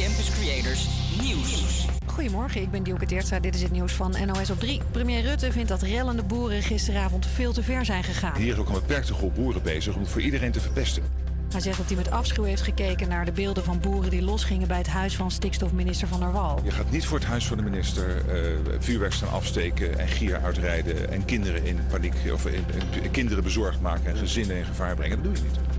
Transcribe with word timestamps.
Campus 0.00 0.30
Creators 0.30 0.88
Nieuws. 1.22 1.86
Goedemorgen, 2.06 2.62
ik 2.62 2.70
ben 2.70 2.82
Dielke 2.82 3.06
Teertstra. 3.06 3.40
Dit 3.40 3.54
is 3.54 3.62
het 3.62 3.70
nieuws 3.70 3.92
van 3.92 4.14
NOS 4.26 4.50
op 4.50 4.60
3. 4.60 4.80
Premier 4.90 5.22
Rutte 5.22 5.52
vindt 5.52 5.68
dat 5.68 5.82
rellende 5.82 6.22
boeren 6.22 6.62
gisteravond 6.62 7.26
veel 7.26 7.52
te 7.52 7.62
ver 7.62 7.84
zijn 7.84 8.04
gegaan. 8.04 8.36
Hier 8.36 8.52
is 8.52 8.58
ook 8.58 8.68
een 8.68 8.74
beperkte 8.74 9.14
groep 9.14 9.34
boeren 9.34 9.62
bezig 9.62 9.94
om 9.94 10.00
het 10.00 10.10
voor 10.10 10.20
iedereen 10.20 10.52
te 10.52 10.60
verpesten. 10.60 11.02
Hij 11.50 11.60
zegt 11.60 11.76
dat 11.76 11.86
hij 11.86 11.96
met 11.96 12.10
afschuw 12.10 12.44
heeft 12.44 12.62
gekeken 12.62 13.08
naar 13.08 13.24
de 13.24 13.32
beelden 13.32 13.64
van 13.64 13.80
boeren 13.80 14.10
die 14.10 14.22
losgingen 14.22 14.68
bij 14.68 14.78
het 14.78 14.88
huis 14.88 15.16
van 15.16 15.30
stikstofminister 15.30 16.08
Van 16.08 16.20
der 16.20 16.32
Wal. 16.32 16.60
Je 16.64 16.70
gaat 16.70 16.90
niet 16.90 17.06
voor 17.06 17.18
het 17.18 17.26
huis 17.26 17.46
van 17.46 17.56
de 17.56 17.62
minister 17.62 18.22
uh, 18.28 18.58
vuurwerk 18.78 19.12
staan 19.12 19.30
afsteken 19.30 19.98
en 19.98 20.08
gier 20.08 20.40
uitrijden 20.42 21.10
en 21.10 21.24
kinderen 21.24 21.64
in 21.64 21.78
paniek 21.90 22.14
of 22.32 22.46
in, 22.46 22.64
in, 23.02 23.10
kinderen 23.10 23.42
bezorgd 23.42 23.80
maken 23.80 24.06
en 24.06 24.16
gezinnen 24.16 24.56
in 24.56 24.64
gevaar 24.64 24.94
brengen. 24.94 25.22
Dat 25.22 25.24
doe 25.24 25.34
je 25.34 25.42
niet. 25.42 25.69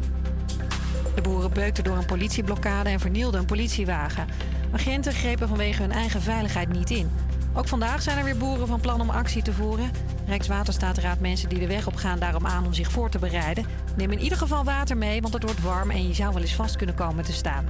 Boeren 1.21 1.53
beukten 1.53 1.83
door 1.83 1.97
een 1.97 2.05
politieblokkade 2.05 2.89
en 2.89 2.99
vernielden 2.99 3.39
een 3.39 3.45
politiewagen. 3.45 4.27
Agenten 4.71 5.13
grepen 5.13 5.47
vanwege 5.47 5.81
hun 5.81 5.91
eigen 5.91 6.21
veiligheid 6.21 6.69
niet 6.73 6.89
in. 6.89 7.11
Ook 7.53 7.67
vandaag 7.67 8.01
zijn 8.01 8.17
er 8.17 8.23
weer 8.23 8.37
boeren 8.37 8.67
van 8.67 8.79
plan 8.79 9.01
om 9.01 9.09
actie 9.09 9.41
te 9.41 9.53
voeren. 9.53 9.91
Rijkswaterstaat 10.27 10.97
raadt 10.97 11.19
mensen 11.19 11.49
die 11.49 11.59
de 11.59 11.67
weg 11.67 11.87
op 11.87 11.95
gaan 11.95 12.19
daarom 12.19 12.45
aan 12.45 12.65
om 12.65 12.73
zich 12.73 12.91
voor 12.91 13.09
te 13.09 13.19
bereiden. 13.19 13.65
Neem 13.97 14.11
in 14.11 14.19
ieder 14.19 14.37
geval 14.37 14.63
water 14.63 14.97
mee, 14.97 15.21
want 15.21 15.33
het 15.33 15.43
wordt 15.43 15.61
warm 15.61 15.89
en 15.89 16.07
je 16.07 16.13
zou 16.13 16.33
wel 16.33 16.41
eens 16.41 16.55
vast 16.55 16.75
kunnen 16.75 16.95
komen 16.95 17.23
te 17.23 17.33
staan. 17.33 17.65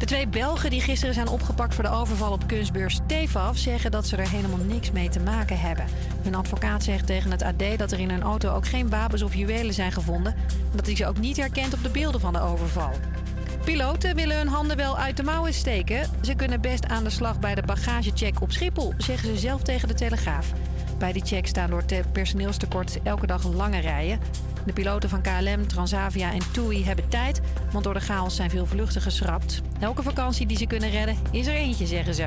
De 0.00 0.06
twee 0.06 0.28
Belgen 0.28 0.70
die 0.70 0.80
gisteren 0.80 1.14
zijn 1.14 1.28
opgepakt 1.28 1.74
voor 1.74 1.84
de 1.84 1.90
overval 1.90 2.32
op 2.32 2.46
kunstbeurs 2.46 2.98
Tefaf 3.06 3.56
zeggen 3.56 3.90
dat 3.90 4.06
ze 4.06 4.16
er 4.16 4.28
helemaal 4.28 4.58
niks 4.58 4.90
mee 4.90 5.08
te 5.08 5.20
maken 5.20 5.60
hebben. 5.60 5.84
Hun 6.22 6.34
advocaat 6.34 6.84
zegt 6.84 7.06
tegen 7.06 7.30
het 7.30 7.42
AD 7.42 7.78
dat 7.78 7.92
er 7.92 7.98
in 7.98 8.10
hun 8.10 8.22
auto 8.22 8.54
ook 8.54 8.66
geen 8.66 8.90
wapens 8.90 9.22
of 9.22 9.34
juwelen 9.34 9.74
zijn 9.74 9.92
gevonden 9.92 10.34
en 10.48 10.76
dat 10.76 10.86
hij 10.86 10.96
ze 10.96 11.06
ook 11.06 11.18
niet 11.18 11.36
herkent 11.36 11.74
op 11.74 11.82
de 11.82 11.88
beelden 11.88 12.20
van 12.20 12.32
de 12.32 12.40
overval. 12.40 12.90
Piloten 13.64 14.14
willen 14.14 14.36
hun 14.36 14.48
handen 14.48 14.76
wel 14.76 14.98
uit 14.98 15.16
de 15.16 15.22
mouwen 15.22 15.54
steken. 15.54 16.10
Ze 16.22 16.34
kunnen 16.34 16.60
best 16.60 16.86
aan 16.86 17.04
de 17.04 17.10
slag 17.10 17.38
bij 17.40 17.54
de 17.54 17.62
bagagecheck 17.62 18.40
op 18.40 18.52
Schiphol, 18.52 18.94
zeggen 18.98 19.28
ze 19.28 19.40
zelf 19.40 19.62
tegen 19.62 19.88
de 19.88 19.94
Telegraaf. 19.94 20.52
Bij 20.98 21.12
die 21.12 21.24
check 21.24 21.46
staan 21.46 21.70
door 21.70 21.84
personeelstekort 22.12 22.98
elke 23.02 23.26
dag 23.26 23.52
lange 23.52 23.80
rijen. 23.80 24.20
De 24.66 24.72
piloten 24.72 25.08
van 25.08 25.22
KLM, 25.22 25.66
Transavia 25.66 26.32
en 26.32 26.52
TUI 26.52 26.84
hebben 26.84 27.08
tijd, 27.08 27.40
want 27.72 27.84
door 27.84 27.94
de 27.94 28.00
chaos 28.00 28.36
zijn 28.36 28.50
veel 28.50 28.66
vluchten 28.66 29.02
geschrapt. 29.02 29.60
Elke 29.80 30.02
vakantie 30.02 30.46
die 30.46 30.56
ze 30.56 30.66
kunnen 30.66 30.90
redden 30.90 31.16
is 31.30 31.46
er 31.46 31.54
eentje, 31.54 31.86
zeggen 31.86 32.14
ze. 32.14 32.26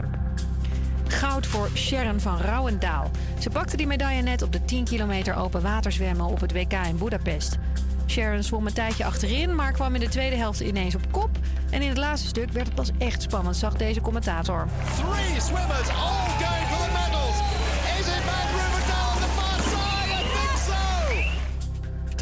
Goud 1.08 1.48
voor 1.48 1.70
Sharon 1.76 2.20
van 2.20 2.38
Rouwendaal. 2.38 3.12
Ze 3.40 3.50
pakte 3.50 3.78
die 3.78 3.88
medaille 3.88 4.22
net 4.22 4.42
op 4.42 4.52
de 4.52 4.66
10 4.66 4.84
kilometer 4.84 5.36
open 5.36 5.62
waterzwemmen 5.62 6.26
op 6.26 6.40
het 6.40 6.52
WK 6.52 6.74
in 6.74 6.98
Budapest. 6.98 7.58
Sharon 8.08 8.44
zwom 8.44 8.68
een 8.68 8.74
tijdje 8.74 9.06
achterin, 9.06 9.56
maar 9.56 9.72
kwam 9.72 9.94
in 9.94 10.00
de 10.00 10.10
tweede 10.10 10.36
helft 10.36 10.60
ineens 10.60 10.96
op 10.96 11.12
kop. 11.12 11.30
En 11.70 11.82
in 11.82 11.90
het 11.90 11.98
laatste 11.98 12.28
stuk 12.28 12.52
werd 12.52 12.66
het 12.66 12.76
pas 12.76 12.92
echt 12.98 13.22
spannend, 13.22 13.56
zag 13.56 13.74
deze 13.74 14.02
commentator. 14.02 14.68
Three 14.96 15.42
swimmers 15.42 15.90
all 15.90 16.28
going 16.40 16.68
for 16.68 16.83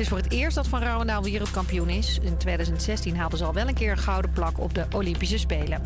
is 0.02 0.08
voor 0.08 0.18
het 0.18 0.32
eerst 0.32 0.56
dat 0.56 0.68
Van 0.68 0.82
Rouwendaal 0.82 1.24
wereldkampioen 1.24 1.90
is. 1.90 2.20
In 2.22 2.38
2016 2.38 3.18
haalde 3.18 3.38
ze 3.38 3.44
al 3.44 3.54
wel 3.54 3.68
een 3.68 3.74
keer 3.74 3.92
een 3.92 3.98
gouden 3.98 4.32
plak 4.32 4.60
op 4.60 4.74
de 4.74 4.86
Olympische 4.96 5.38
Spelen. 5.38 5.82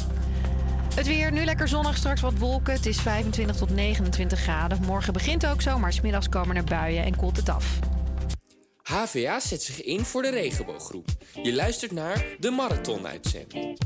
Het 0.95 1.08
weer, 1.08 1.31
nu 1.31 1.44
lekker 1.44 1.67
zonnig, 1.67 1.97
straks 1.97 2.21
wat 2.21 2.38
wolken. 2.38 2.73
Het 2.73 2.86
is 2.86 3.02
25 3.02 3.55
tot 3.55 3.69
29 3.69 4.39
graden. 4.39 4.80
Morgen 4.86 5.13
begint 5.13 5.45
ook 5.47 5.61
zo, 5.61 5.80
maar 5.80 5.93
smiddags 5.93 6.30
komen 6.30 6.55
er 6.55 6.63
buien 6.63 7.03
en 7.03 7.16
koelt 7.16 7.38
het 7.38 7.49
af. 7.49 7.80
HVA 8.86 9.39
zet 9.39 9.64
zich 9.64 9.83
in 9.83 10.05
voor 10.05 10.22
de 10.22 10.30
regenbooggroep. 10.30 11.08
Je 11.44 11.53
luistert 11.53 11.91
naar 11.91 12.25
de 12.39 12.52
Marathon-uitzending. 12.52 13.80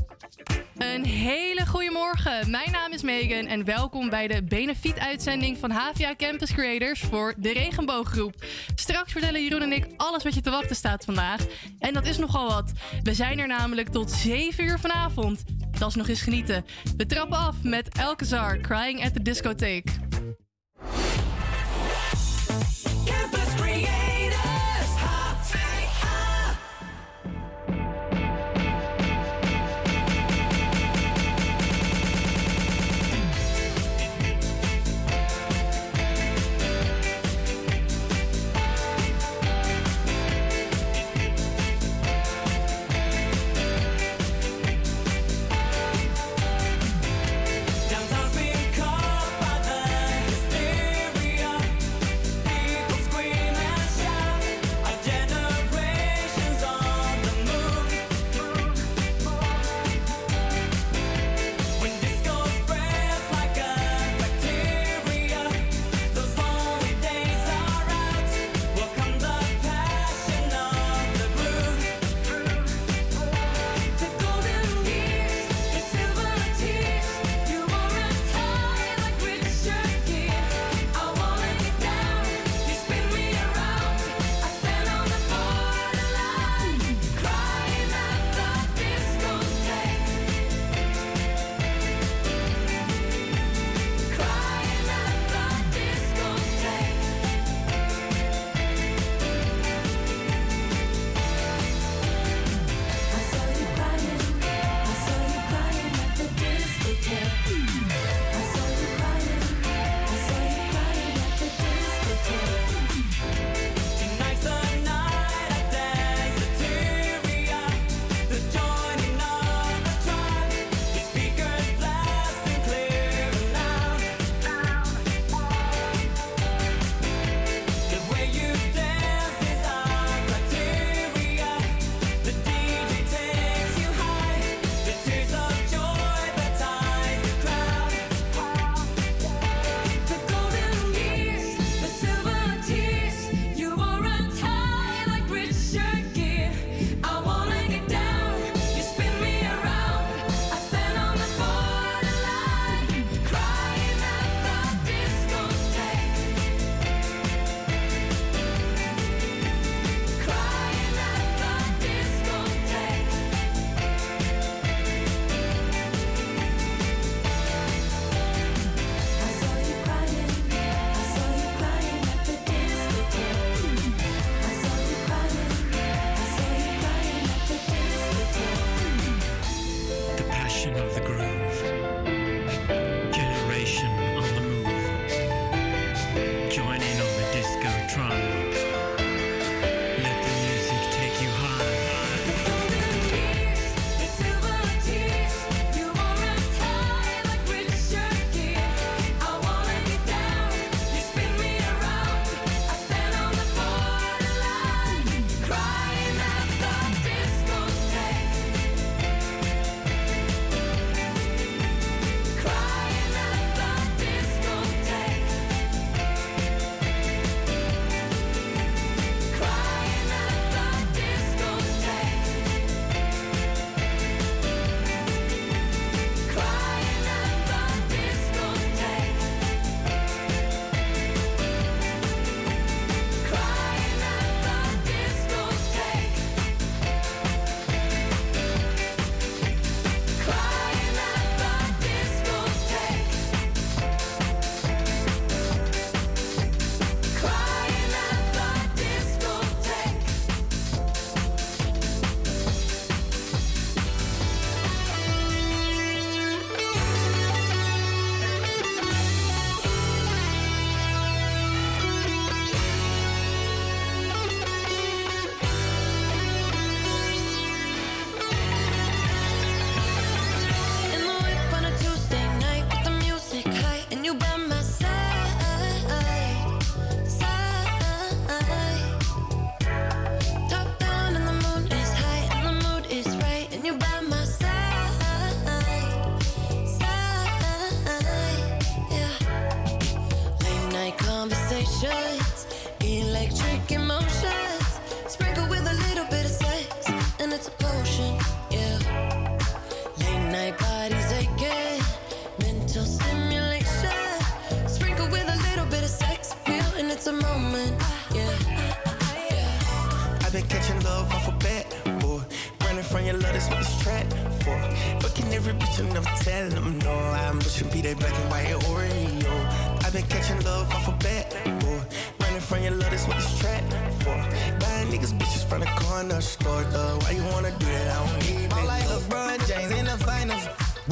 Een 0.76 1.04
hele 1.04 1.66
goede 1.66 1.90
morgen. 1.90 2.50
Mijn 2.50 2.70
naam 2.70 2.92
is 2.92 3.02
Megan 3.02 3.46
en 3.46 3.64
welkom 3.64 4.08
bij 4.08 4.28
de 4.28 4.44
benefiet-uitzending 4.44 5.58
van 5.58 5.70
HVA 5.70 6.14
Campus 6.16 6.52
Creators 6.52 7.00
voor 7.00 7.34
de 7.36 7.52
regenbooggroep. 7.52 8.34
Straks 8.74 9.12
vertellen 9.12 9.42
Jeroen 9.42 9.62
en 9.62 9.72
ik 9.72 9.86
alles 9.96 10.22
wat 10.22 10.34
je 10.34 10.40
te 10.40 10.50
wachten 10.50 10.76
staat 10.76 11.04
vandaag. 11.04 11.46
En 11.78 11.94
dat 11.94 12.06
is 12.06 12.18
nogal 12.18 12.48
wat. 12.48 12.72
We 13.02 13.14
zijn 13.14 13.38
er 13.38 13.46
namelijk 13.46 13.88
tot 13.88 14.10
7 14.10 14.64
uur 14.64 14.78
vanavond. 14.78 15.42
Dat 15.78 15.88
is 15.88 15.94
nog 15.94 16.08
eens 16.08 16.22
genieten. 16.22 16.64
We 16.96 17.06
trappen 17.06 17.38
af 17.38 17.54
met 17.62 17.88
Elkezar, 17.98 18.60
Crying 18.60 19.04
at 19.04 19.12
the 19.12 19.22
Discotheek. 19.22 19.84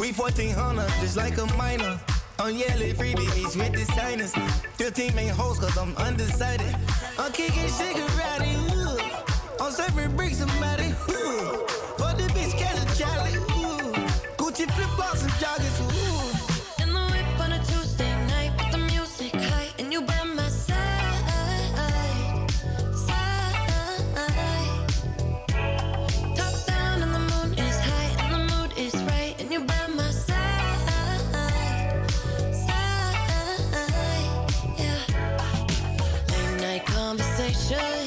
We 0.08 0.14
1400, 0.14 0.88
just 1.02 1.18
like 1.18 1.36
a 1.36 1.44
minor. 1.58 2.00
I'm 2.38 2.56
yelling 2.56 2.94
free 2.94 3.14
babies 3.14 3.54
with 3.54 3.72
the 3.74 3.84
signers. 3.92 4.32
15 4.80 5.14
main 5.14 5.28
hoes, 5.28 5.58
cause 5.58 5.76
I'm 5.76 5.94
undecided. 5.98 6.74
I'm 7.18 7.30
kicking 7.30 7.68
shit 7.68 7.94
karate, 7.94 8.56
ooh. 8.72 9.62
I'm 9.62 9.70
serving 9.70 10.16
bricks 10.16 10.38
somebody, 10.38 10.94
ooh. 11.12 11.60
For 12.00 12.16
the 12.16 12.24
bitch, 12.32 12.56
catch 12.56 12.80
a 12.80 12.86
Charlie, 12.96 13.36
ooh. 13.36 13.92
Gucci 14.40 14.64
flip 14.72 14.88
flops 14.96 15.24
and 15.24 15.32
joggers, 15.32 15.67
show. 37.68 37.97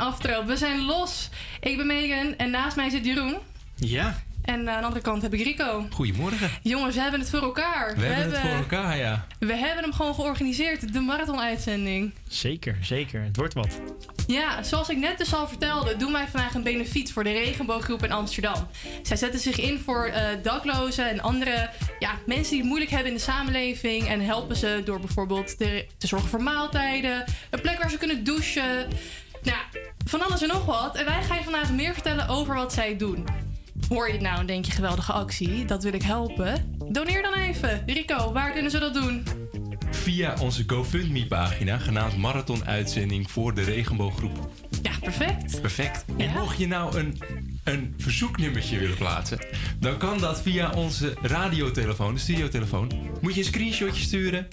Aftrap. 0.00 0.46
We 0.46 0.56
zijn 0.56 0.84
los. 0.84 1.28
Ik 1.60 1.76
ben 1.76 1.86
Megan 1.86 2.34
en 2.36 2.50
naast 2.50 2.76
mij 2.76 2.90
zit 2.90 3.04
Jeroen. 3.04 3.36
Ja, 3.76 4.22
En 4.44 4.58
aan 4.58 4.64
de 4.80 4.86
andere 4.86 5.00
kant 5.00 5.22
heb 5.22 5.34
ik 5.34 5.42
Rico. 5.42 5.86
goedemorgen. 5.90 6.50
Jongens, 6.62 6.94
we 6.94 7.00
hebben 7.00 7.20
het 7.20 7.30
voor 7.30 7.42
elkaar. 7.42 7.96
We, 7.96 8.04
hebben 8.04 8.32
het 8.32 8.48
voor 8.48 8.58
elkaar, 8.58 8.96
ja. 8.96 9.26
we 9.38 9.54
hebben 9.54 9.82
hem 9.84 9.92
gewoon 9.92 10.14
georganiseerd, 10.14 10.92
de 10.92 11.00
marathon-uitzending. 11.00 12.12
Zeker, 12.28 12.76
zeker. 12.82 13.22
Het 13.22 13.36
wordt 13.36 13.54
wat. 13.54 13.80
Ja, 14.26 14.62
zoals 14.62 14.88
ik 14.88 14.96
net 14.96 15.18
dus 15.18 15.34
al 15.34 15.48
vertelde, 15.48 15.96
doen 15.96 16.12
wij 16.12 16.26
vandaag 16.28 16.54
een 16.54 16.62
benefiet 16.62 17.12
voor 17.12 17.24
de 17.24 17.32
Regenbooggroep 17.32 18.04
in 18.04 18.12
Amsterdam. 18.12 18.68
Zij 19.02 19.16
zetten 19.16 19.40
zich 19.40 19.58
in 19.60 19.78
voor 19.78 20.04
eh, 20.04 20.24
daklozen 20.42 21.08
en 21.10 21.20
andere 21.20 21.70
ja, 21.98 22.10
mensen 22.26 22.50
die 22.50 22.58
het 22.58 22.68
moeilijk 22.68 22.90
hebben 22.90 23.08
in 23.10 23.16
de 23.16 23.22
samenleving. 23.22 24.08
En 24.08 24.20
helpen 24.20 24.56
ze 24.56 24.82
door 24.84 25.00
bijvoorbeeld 25.00 25.58
te, 25.58 25.86
te 25.98 26.06
zorgen 26.06 26.28
voor 26.28 26.42
maaltijden, 26.42 27.24
een 27.50 27.60
plek 27.60 27.78
waar 27.78 27.90
ze 27.90 27.98
kunnen 27.98 28.24
douchen. 28.24 28.88
Nou, 29.42 29.58
van 30.10 30.22
alles 30.22 30.42
en 30.42 30.48
nog 30.48 30.64
wat. 30.64 30.96
En 30.96 31.04
wij 31.04 31.22
gaan 31.22 31.36
je 31.36 31.42
vandaag 31.42 31.72
meer 31.72 31.92
vertellen 31.92 32.28
over 32.28 32.54
wat 32.54 32.72
zij 32.72 32.96
doen. 32.96 33.24
Hoor 33.88 34.06
je 34.06 34.12
het 34.12 34.22
nou 34.22 34.38
en 34.38 34.46
denk 34.46 34.64
je 34.64 34.72
geweldige 34.72 35.12
actie, 35.12 35.64
dat 35.64 35.82
wil 35.82 35.92
ik 35.92 36.02
helpen? 36.02 36.76
Doneer 36.88 37.22
dan 37.22 37.34
even. 37.34 37.82
Rico, 37.86 38.32
waar 38.32 38.52
kunnen 38.52 38.70
ze 38.70 38.78
dat 38.78 38.94
doen? 38.94 39.24
Via 39.90 40.34
onze 40.40 40.64
GoFundMe-pagina, 40.66 41.78
genaamd 41.78 42.16
Marathon 42.16 42.64
Uitzending 42.64 43.30
voor 43.30 43.54
de 43.54 43.62
Regenbooggroep. 43.62 44.50
Ja, 44.82 44.92
perfect. 45.00 45.60
Perfect. 45.60 46.04
En 46.16 46.32
mocht 46.32 46.58
je 46.58 46.66
nou 46.66 46.98
een, 46.98 47.18
een 47.64 47.94
verzoeknummertje 47.98 48.78
willen 48.78 48.96
plaatsen, 48.96 49.38
dan 49.78 49.98
kan 49.98 50.18
dat 50.18 50.42
via 50.42 50.72
onze 50.72 51.14
radiotelefoon, 51.22 52.14
de 52.14 52.20
studiotelefoon. 52.20 52.90
Moet 53.20 53.34
je 53.34 53.40
een 53.40 53.46
screenshotje 53.46 54.02
sturen 54.02 54.48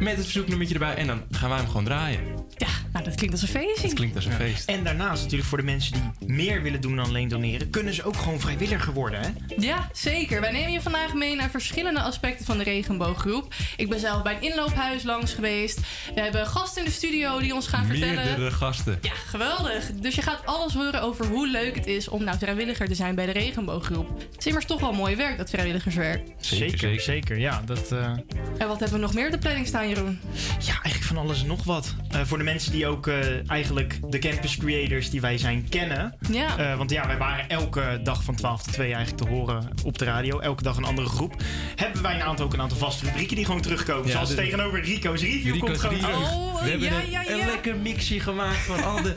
met 0.00 0.16
het 0.16 0.24
verzoeknummertje 0.24 0.74
erbij 0.74 0.94
en 0.94 1.06
dan 1.06 1.22
gaan 1.30 1.48
wij 1.48 1.58
hem 1.58 1.66
gewoon 1.66 1.84
draaien. 1.84 2.20
Ja, 2.56 2.68
nou 2.92 3.04
dat 3.04 3.14
klinkt 3.14 3.34
als 3.34 3.42
een 3.42 3.60
feestje. 3.60 3.86
Het 3.86 3.96
klinkt 3.96 4.16
als 4.16 4.24
een 4.24 4.32
feest. 4.32 4.68
En 4.68 4.84
daarnaast 4.84 5.22
natuurlijk 5.22 5.48
voor 5.48 5.58
de 5.58 5.64
mensen 5.64 5.92
die 5.92 6.28
meer 6.28 6.62
willen 6.62 6.80
doen 6.80 6.96
dan 6.96 7.06
alleen 7.06 7.28
doneren, 7.28 7.70
kunnen 7.70 7.94
ze 7.94 8.04
ook 8.04 8.16
gewoon 8.16 8.40
vrijwilliger 8.40 8.92
worden, 8.92 9.20
hè? 9.20 9.28
Ja, 9.56 9.88
zeker. 9.92 10.40
Wij 10.40 10.52
nemen 10.52 10.72
je 10.72 10.80
vandaag 10.80 11.14
mee 11.14 11.36
naar 11.36 11.50
verschillende 11.50 12.00
aspecten 12.00 12.46
van 12.46 12.58
de 12.58 12.64
regenbooggroep. 12.64 13.54
Ik 13.76 13.88
ben 13.88 14.00
zelf 14.00 14.22
bij 14.22 14.34
een 14.34 14.42
inloophuis 14.42 15.02
langs 15.02 15.32
geweest. 15.34 15.80
We 16.14 16.20
hebben 16.20 16.46
gasten 16.46 16.82
in 16.82 16.88
de 16.88 16.94
studio 16.94 17.38
die 17.38 17.54
ons 17.54 17.66
gaan 17.66 17.86
vertellen. 17.86 18.24
Meerdere 18.24 18.50
gasten. 18.50 18.98
Ja, 19.02 19.12
geweldig. 19.26 19.90
Dus 19.92 20.14
je 20.14 20.22
gaat 20.22 20.46
alles 20.46 20.74
horen 20.74 21.02
over 21.02 21.26
hoe 21.26 21.48
leuk 21.48 21.74
het 21.74 21.86
is 21.86 22.08
om 22.08 22.24
nou 22.24 22.38
vrijwilliger 22.38 22.88
te 22.88 22.94
zijn 22.94 23.14
bij 23.14 23.26
de 23.26 23.32
regenbooggroep. 23.32 24.08
Het 24.18 24.38
is 24.38 24.46
immers 24.46 24.64
toch 24.64 24.80
wel 24.80 24.92
mooi 24.92 25.16
werk, 25.16 25.36
dat 25.36 25.50
vrijwilligerswerk. 25.50 26.22
Zeker, 26.38 27.00
zeker. 27.00 27.38
Ja, 27.38 27.62
dat, 27.64 27.92
eh, 27.92 28.10
En 28.58 28.68
wat 28.68 28.80
hebben 28.80 28.98
we 28.98 29.04
nog 29.04 29.14
meer 29.14 29.26
op 29.26 29.32
de 29.32 29.38
planning 29.56 29.66
staan, 29.66 29.88
Jeroen? 29.88 30.20
ja, 30.58 30.72
eigenlijk 30.82 31.04
van 31.04 31.16
alles 31.16 31.40
en 31.40 31.46
nog 31.46 31.64
wat. 31.64 31.94
Eh, 32.10 32.20
voor 32.24 32.38
de 32.38 32.44
mensen 32.44 32.72
die 32.72 32.86
ook 32.86 33.06
eh, 33.06 33.50
eigenlijk 33.50 33.98
de 34.10 34.18
campus 34.18 34.56
creators 34.56 35.10
die 35.10 35.20
wij 35.20 35.38
zijn 35.38 35.66
kennen. 35.68 36.14
Ja. 36.30 36.58
Eh, 36.58 36.76
want 36.76 36.90
ja, 36.90 37.06
wij 37.06 37.18
waren 37.18 37.48
elke 37.48 38.00
dag 38.02 38.22
van 38.24 38.34
12 38.34 38.62
tot 38.62 38.72
2 38.72 38.94
eigenlijk 38.94 39.22
te 39.22 39.28
horen 39.28 39.68
op 39.84 39.98
de 39.98 40.04
radio. 40.04 40.38
Elke 40.38 40.62
dag 40.62 40.76
een 40.76 40.84
andere 40.84 41.08
groep. 41.08 41.34
Hebben 41.76 42.02
wij 42.02 42.14
een 42.14 42.22
aantal, 42.22 42.44
ook 42.44 42.52
een 42.52 42.60
aantal 42.60 42.78
vaste 42.78 43.04
rubrieken 43.04 43.36
die 43.36 43.44
gewoon 43.44 43.60
terugkomen. 43.60 44.06
Ja, 44.06 44.12
Zoals 44.12 44.28
de- 44.28 44.34
tegenover 44.34 44.80
Rico's 44.80 45.20
review 45.20 45.52
Rico's 45.52 45.60
komt 45.68 45.80
gewoon 45.80 45.98
terug. 45.98 46.32
Oh, 46.32 46.62
We 46.62 46.68
hebben 46.68 46.88
ja, 46.88 47.00
een, 47.00 47.10
ja, 47.10 47.30
een 47.30 47.46
lekker 47.46 47.76
mixje 47.76 48.20
gemaakt 48.20 48.56
van 48.58 48.84
al 48.84 49.02
de, 49.02 49.12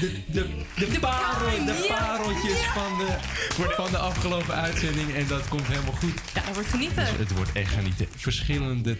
de, 0.00 0.22
de, 0.26 0.46
de, 0.76 0.98
parel, 1.00 1.64
de 1.64 1.86
ja. 1.88 1.94
pareltjes 1.94 2.58
van, 2.58 2.98
de, 2.98 3.74
van 3.74 3.90
de 3.90 3.98
afgelopen 3.98 4.54
uitzending. 4.54 5.14
En 5.14 5.26
dat 5.26 5.48
komt 5.48 5.66
helemaal 5.66 5.92
goed. 5.92 6.20
Ja, 6.34 6.42
dat 6.44 6.54
wordt 6.54 6.68
genieten. 6.68 7.04
Dus 7.04 7.18
het 7.18 7.34
wordt 7.34 7.52
echt 7.52 7.72
genieten. 7.72 8.06
Verschillende. 8.16 8.96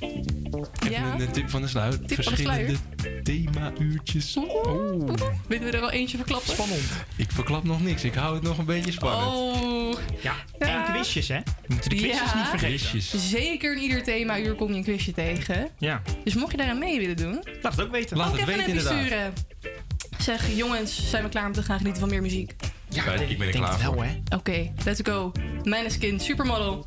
Even 0.00 0.90
Ja. 0.90 1.14
een 1.18 1.30
tip 1.32 1.50
van 1.50 1.62
de 1.62 1.68
sluit. 1.68 2.08
Tip 2.08 2.22
van 2.22 2.32
de 2.32 2.42
Verschillende 2.42 2.76
thema-uurtjes. 3.22 4.36
Oeh. 4.36 5.12
Willen 5.46 5.70
we 5.70 5.76
er 5.76 5.82
al 5.82 5.90
eentje 5.90 6.16
verklappen? 6.16 6.52
Spannend. 6.52 6.80
Ik 7.16 7.30
verklap 7.32 7.64
nog 7.64 7.82
niks. 7.82 8.04
Ik 8.04 8.14
hou 8.14 8.34
het 8.34 8.42
nog 8.42 8.58
een 8.58 8.64
beetje 8.64 8.92
spannend. 8.92 9.32
Oh, 9.34 9.98
Ja, 10.22 10.34
Ja. 10.58 10.86
en 10.86 10.92
quizjes, 10.94 11.28
hè? 11.28 11.38
We 11.38 11.52
moeten 11.68 11.90
de 11.90 11.96
quizjes 11.96 12.30
Ja. 12.32 12.38
niet 12.38 12.46
vergeten. 12.46 12.88
Quizjes. 12.88 13.30
zeker 13.30 13.72
in 13.76 13.82
ieder 13.82 14.02
thema-uur 14.02 14.54
kom 14.54 14.70
je 14.70 14.76
een 14.76 14.82
quizje 14.82 15.12
tegen. 15.12 15.68
Ja, 15.78 16.02
Dus 16.24 16.34
mocht 16.34 16.50
je 16.50 16.56
daar 16.56 16.68
aan 16.70 16.78
mee 16.78 16.98
willen 16.98 17.16
doen, 17.16 17.44
laat 17.62 17.72
het 17.76 17.80
ook 17.84 17.90
weten. 17.90 18.16
Laat 18.16 18.26
ook 18.32 18.38
het 18.38 18.48
even 18.48 18.66
weten 18.66 18.80
sturen. 18.80 19.32
zeg, 20.18 20.56
jongens, 20.56 21.10
zijn 21.10 21.22
we 21.22 21.28
klaar 21.28 21.46
om 21.46 21.52
te 21.52 21.62
gaan 21.62 21.76
genieten 21.78 22.00
van 22.00 22.08
meer 22.10 22.22
muziek? 22.22 22.54
Ja, 22.88 23.12
ik 23.12 23.38
ben 23.38 23.46
er 23.46 23.52
klaar 23.54 23.70
het 23.72 23.82
wel, 23.82 23.92
voor. 23.92 24.04
hè? 24.04 24.36
Oké, 24.36 24.72
let's 24.84 25.00
go. 25.04 25.32
Mijn 25.64 25.90
skin, 25.90 26.20
supermodel. 26.20 26.86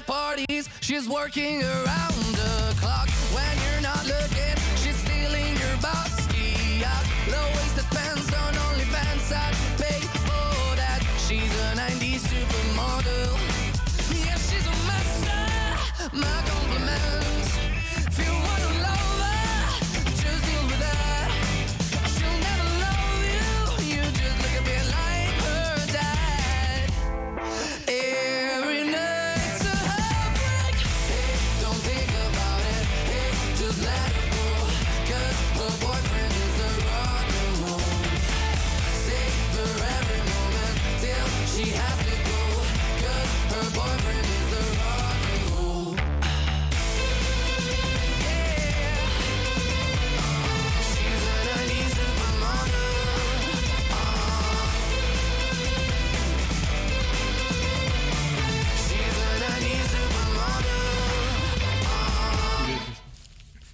At 0.00 0.06
parties. 0.06 0.68
She's 0.80 1.08
working 1.08 1.62
around 1.62 2.14
the 2.40 2.74
clock 2.80 3.08
when 3.34 3.56
you're 3.64 3.82
not 3.82 4.04
looking. 4.06 4.56
She's 4.76 4.96
stealing 4.96 5.56
your 5.56 5.76
bossy 5.80 6.84
out. 6.84 7.04
Low 7.30 7.46
waisted 7.56 7.86
pants 7.96 8.32
on 8.32 8.54
OnlyFans. 8.54 9.32
I'd 9.32 9.54
pay 9.78 10.00
for 10.26 10.76
that. 10.76 11.00
She's 11.26 11.52
a 11.66 11.74
90s 11.76 12.22
supermodel. 12.30 13.32
Yeah, 14.26 14.38
she's 14.48 14.66
a 14.66 14.76
master. 14.90 15.42
My 16.12 16.38
compliments. 16.50 17.50
If 18.08 18.18
you 18.24 18.32
wanna 18.46 18.70
love 18.86 19.20
her, 19.26 19.54
just 20.22 20.40
deal 20.46 20.64
with 20.70 20.82
her. 20.90 21.18
She'll 22.14 22.38
never 22.48 22.68
love 22.84 23.20
you. 23.34 23.50
You 23.92 24.02
just 24.20 24.36
look 24.42 24.54
a 24.60 24.64
bit 24.70 24.84
like 24.98 25.34
her 25.46 25.66
dad. 25.96 26.90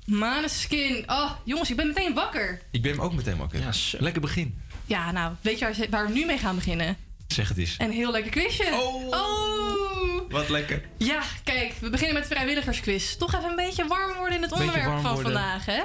Maneskin. 0.06 1.04
Oh, 1.06 1.30
jongens, 1.44 1.70
ik 1.70 1.76
ben 1.76 1.86
meteen 1.86 2.14
wakker. 2.14 2.60
Ik 2.70 2.82
ben 2.82 2.90
hem 2.90 3.00
ook 3.00 3.14
meteen 3.14 3.36
wakker. 3.36 3.60
Ja, 3.60 3.70
lekker 3.98 4.20
begin. 4.20 4.60
Ja, 4.86 5.12
nou, 5.12 5.34
weet 5.40 5.58
je 5.58 5.86
waar, 5.90 6.06
we 6.06 6.12
nu 6.12 6.25
mee 6.26 6.38
gaan 6.38 6.54
beginnen? 6.54 6.96
Zeg 7.26 7.48
het 7.48 7.58
eens. 7.58 7.75
Een 7.78 7.90
heel 7.90 8.10
lekker 8.10 8.30
quizje. 8.30 8.66
Oh. 8.72 10.30
Wat 10.30 10.48
lekker. 10.48 10.82
Ja, 10.96 11.22
kijk, 11.44 11.75
we 11.80 11.90
beginnen 11.90 12.14
met 12.14 12.26
vrijwilligersquiz. 12.26 13.14
Toch 13.16 13.34
even 13.34 13.50
een 13.50 13.56
beetje 13.56 13.86
warm 13.86 14.16
worden 14.16 14.34
in 14.36 14.42
het 14.42 14.50
Beetje 14.50 14.64
onderwerp 14.64 15.00
van 15.00 15.02
worden. 15.14 15.22
vandaag, 15.22 15.66
hè? 15.66 15.82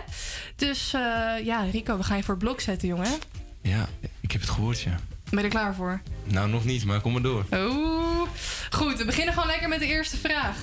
Dus 0.56 0.94
eh, 0.94 1.02
ja, 1.46 1.64
Rico, 1.72 1.98
we 1.98 2.04
gaan 2.04 2.18
je 2.18 2.24
voor 2.24 2.36
het 2.36 2.44
blok 2.44 2.62
zetten, 2.62 2.88
jongen. 2.88 3.12
Ja, 3.62 3.90
ik 4.20 4.32
heb 4.32 4.42
het 4.42 4.50
gehoord, 4.50 4.82
ja. 4.82 5.00
Ben 5.30 5.40
je 5.40 5.46
er 5.46 5.50
klaar 5.52 5.76
voor? 5.76 6.02
Nou, 6.24 6.50
nog 6.50 6.66
niet, 6.66 6.86
maar 6.86 7.02
kom 7.02 7.12
maar 7.14 7.22
door. 7.22 7.46
Oeh. 7.54 8.30
Goed, 8.72 8.98
we 8.98 9.06
beginnen 9.06 9.34
gewoon 9.34 9.50
lekker 9.50 9.70
met 9.70 9.80
de 9.80 9.86
eerste 9.86 10.18
vraag. 10.18 10.58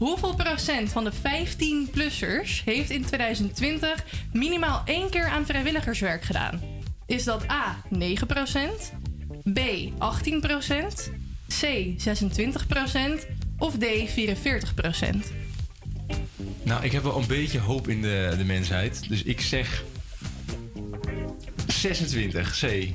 Hoeveel 0.00 0.34
procent 0.34 0.92
van 0.92 1.04
de 1.04 1.12
15-plussers 1.12 2.64
heeft 2.64 2.90
in 2.90 3.04
2020 3.04 4.04
minimaal 4.32 4.82
één 4.84 5.10
keer 5.10 5.28
aan 5.28 5.46
vrijwilligerswerk 5.46 6.22
gedaan? 6.22 6.60
Is 7.06 7.24
dat 7.24 7.50
A 7.50 7.82
9% 7.94 7.98
B 9.52 9.58
18% 9.58 9.98
C 11.60 11.94
26% 11.98 13.26
of 13.58 13.74
D 13.78 13.84
44% 13.84 13.84
Nou, 16.62 16.84
ik 16.84 16.92
heb 16.92 17.02
wel 17.02 17.16
een 17.16 17.26
beetje 17.26 17.58
hoop 17.58 17.88
in 17.88 18.02
de, 18.02 18.34
de 18.36 18.44
mensheid. 18.44 19.08
Dus 19.08 19.22
ik 19.22 19.40
zeg 19.40 19.84
26, 21.66 22.58
C. 22.60 22.88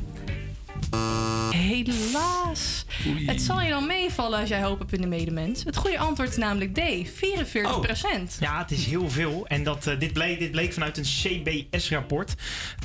Helaas. 1.56 2.86
Het 3.26 3.42
zal 3.42 3.62
je 3.62 3.70
dan 3.70 3.88
meevallen 3.88 4.40
als 4.40 4.50
jij 4.50 4.64
hoop 4.64 4.80
hebt 4.80 4.94
in 4.94 5.02
de 5.02 5.08
medemens. 5.08 5.64
Het 5.64 5.76
goede 5.76 5.98
antwoord 5.98 6.30
is 6.30 6.38
namelijk 6.38 6.74
D 6.74 7.10
44% 7.10 8.40
Ja, 8.40 8.58
het 8.60 8.72
is 8.72 8.86
heel 8.86 9.10
veel. 9.10 9.48
En 9.48 9.64
dat, 9.64 9.88
eh, 9.88 10.00
dit, 10.00 10.14
bleek, 10.14 10.40
dit 10.40 10.52
bleek 10.52 10.74
vanuit 10.74 10.98
een 10.98 11.04
CBS-rapport. 11.04 12.36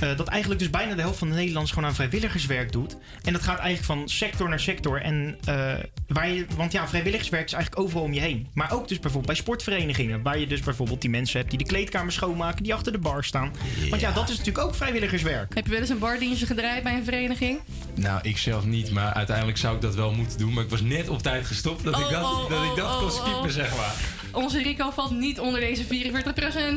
eh, 0.00 0.17
dat 0.17 0.29
eigenlijk 0.29 0.61
dus 0.61 0.71
bijna 0.71 0.95
de 0.95 1.00
helft 1.00 1.19
van 1.19 1.29
de 1.29 1.35
Nederlanders 1.35 1.73
gewoon 1.73 1.89
aan 1.89 1.95
vrijwilligerswerk 1.95 2.73
doet. 2.73 2.97
En 3.23 3.33
dat 3.33 3.43
gaat 3.43 3.59
eigenlijk 3.59 4.00
van 4.00 4.09
sector 4.09 4.49
naar 4.49 4.61
sector. 4.61 5.03
En, 5.03 5.37
eh, 5.45 5.75
waar 6.07 6.29
je, 6.31 6.47
want 6.57 6.73
ja, 6.73 6.89
vrijwilligerswerk 6.89 7.45
is 7.47 7.53
eigenlijk 7.53 7.83
overal 7.83 8.05
om 8.05 8.12
je 8.12 8.21
heen. 8.21 8.49
Maar 8.55 8.73
ook 8.73 8.89
dus 8.89 8.99
bijvoorbeeld 8.99 9.27
bij 9.27 9.43
sportverenigingen. 9.43 10.23
Waar 10.23 10.39
je 10.39 10.47
dus 10.47 10.61
bijvoorbeeld 10.61 11.00
die 11.00 11.11
mensen 11.11 11.39
hebt 11.39 11.50
die 11.50 11.59
de 11.59 11.67
kleedkamer 11.67 12.12
schoonmaken. 12.12 12.62
Die 12.62 12.75
achter 12.75 12.93
de 12.93 12.99
bar 12.99 13.25
staan. 13.25 13.53
Want 13.91 14.00
ja, 14.00 14.12
dat 14.12 14.29
is 14.29 14.37
natuurlijk 14.39 14.67
ook 14.67 14.75
vrijwilligerswerk. 14.75 15.55
Heb 15.55 15.65
je 15.65 15.71
wel 15.71 15.81
eens 15.81 15.89
een 15.89 15.99
bardienstje 15.99 16.47
gedraaid 16.47 16.83
bij 16.83 16.95
een 16.95 17.05
vereniging? 17.05 17.61
Nou, 17.95 18.21
ik 18.23 18.39
zelf 18.39 18.60
niet, 18.64 18.90
maar 18.90 19.12
uiteindelijk 19.12 19.59
zou 19.59 19.75
ik 19.75 19.81
dat 19.81 19.95
wel 19.95 20.12
moeten 20.12 20.38
doen. 20.38 20.52
Maar 20.52 20.64
ik 20.64 20.71
was 20.71 20.81
net 20.81 21.09
op 21.09 21.23
tijd 21.23 21.47
gestopt 21.47 21.85
dat 21.85 21.99
ik 21.99 22.05
Oh, 22.05 22.11
dat, 22.11 22.23
oh, 22.23 22.49
dat, 22.49 22.64
ik 22.64 22.71
oh, 22.71 22.76
dat 22.76 22.99
kon 22.99 23.11
skippen, 23.11 23.43
oh. 23.43 23.49
zeg 23.49 23.76
maar. 23.76 23.95
Onze 24.33 24.62
Rico 24.62 24.90
valt 24.90 25.11
niet 25.11 25.40
onder 25.40 25.61
deze 25.61 25.85
44% 25.85 25.88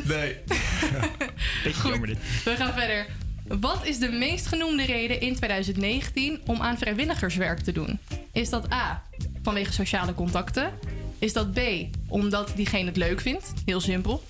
Nee. 0.07 0.35
Beetje 1.63 1.87
jammer 1.87 2.07
dit. 2.07 2.17
We 2.43 2.55
gaan 2.55 2.73
verder. 2.73 3.05
Wat 3.47 3.85
is 3.85 3.99
de 3.99 4.11
meest 4.11 4.45
genoemde 4.47 4.85
reden 4.85 5.21
in 5.21 5.35
2019 5.35 6.41
om 6.45 6.61
aan 6.61 6.77
vrijwilligerswerk 6.77 7.59
te 7.59 7.71
doen? 7.71 7.99
Is 8.31 8.49
dat 8.49 8.71
A, 8.71 9.03
vanwege 9.41 9.73
sociale 9.73 10.13
contacten? 10.13 10.71
Is 11.19 11.33
dat 11.33 11.51
B, 11.51 11.59
omdat 12.07 12.51
diegene 12.55 12.85
het 12.85 12.97
leuk 12.97 13.21
vindt? 13.21 13.53
Heel 13.65 13.81
simpel. 13.81 14.23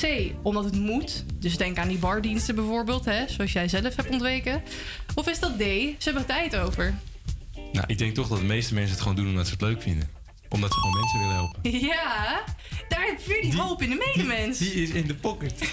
C, 0.00 0.06
omdat 0.42 0.64
het 0.64 0.78
moet. 0.78 1.24
Dus 1.34 1.56
denk 1.56 1.78
aan 1.78 1.88
die 1.88 1.98
bardiensten 1.98 2.54
bijvoorbeeld, 2.54 3.04
hè, 3.04 3.28
zoals 3.28 3.52
jij 3.52 3.68
zelf 3.68 3.96
hebt 3.96 4.08
ontweken. 4.10 4.62
Of 5.14 5.28
is 5.28 5.38
dat 5.38 5.52
D, 5.58 5.60
ze 5.62 5.94
hebben 5.98 6.26
tijd 6.26 6.56
over? 6.56 6.94
Nou, 7.72 7.84
ik 7.86 7.98
denk 7.98 8.14
toch 8.14 8.28
dat 8.28 8.38
de 8.38 8.44
meeste 8.44 8.74
mensen 8.74 8.90
het 8.92 9.00
gewoon 9.00 9.16
doen 9.16 9.28
omdat 9.28 9.46
ze 9.46 9.52
het 9.52 9.60
leuk 9.60 9.82
vinden. 9.82 10.08
Omdat 10.48 10.72
ze 10.72 10.78
gewoon 10.80 10.98
mensen 11.00 11.18
willen 11.18 11.34
helpen. 11.34 11.60
Ja, 11.88 12.42
daar 12.88 13.06
heb 13.06 13.20
je 13.26 13.38
die, 13.42 13.60
hoop 13.60 13.82
in 13.82 13.90
de 13.90 14.12
medemens. 14.14 14.58
Die 14.58 14.72
is 14.72 14.90
in 14.90 15.06
de 15.06 15.14
pocket. 15.14 15.54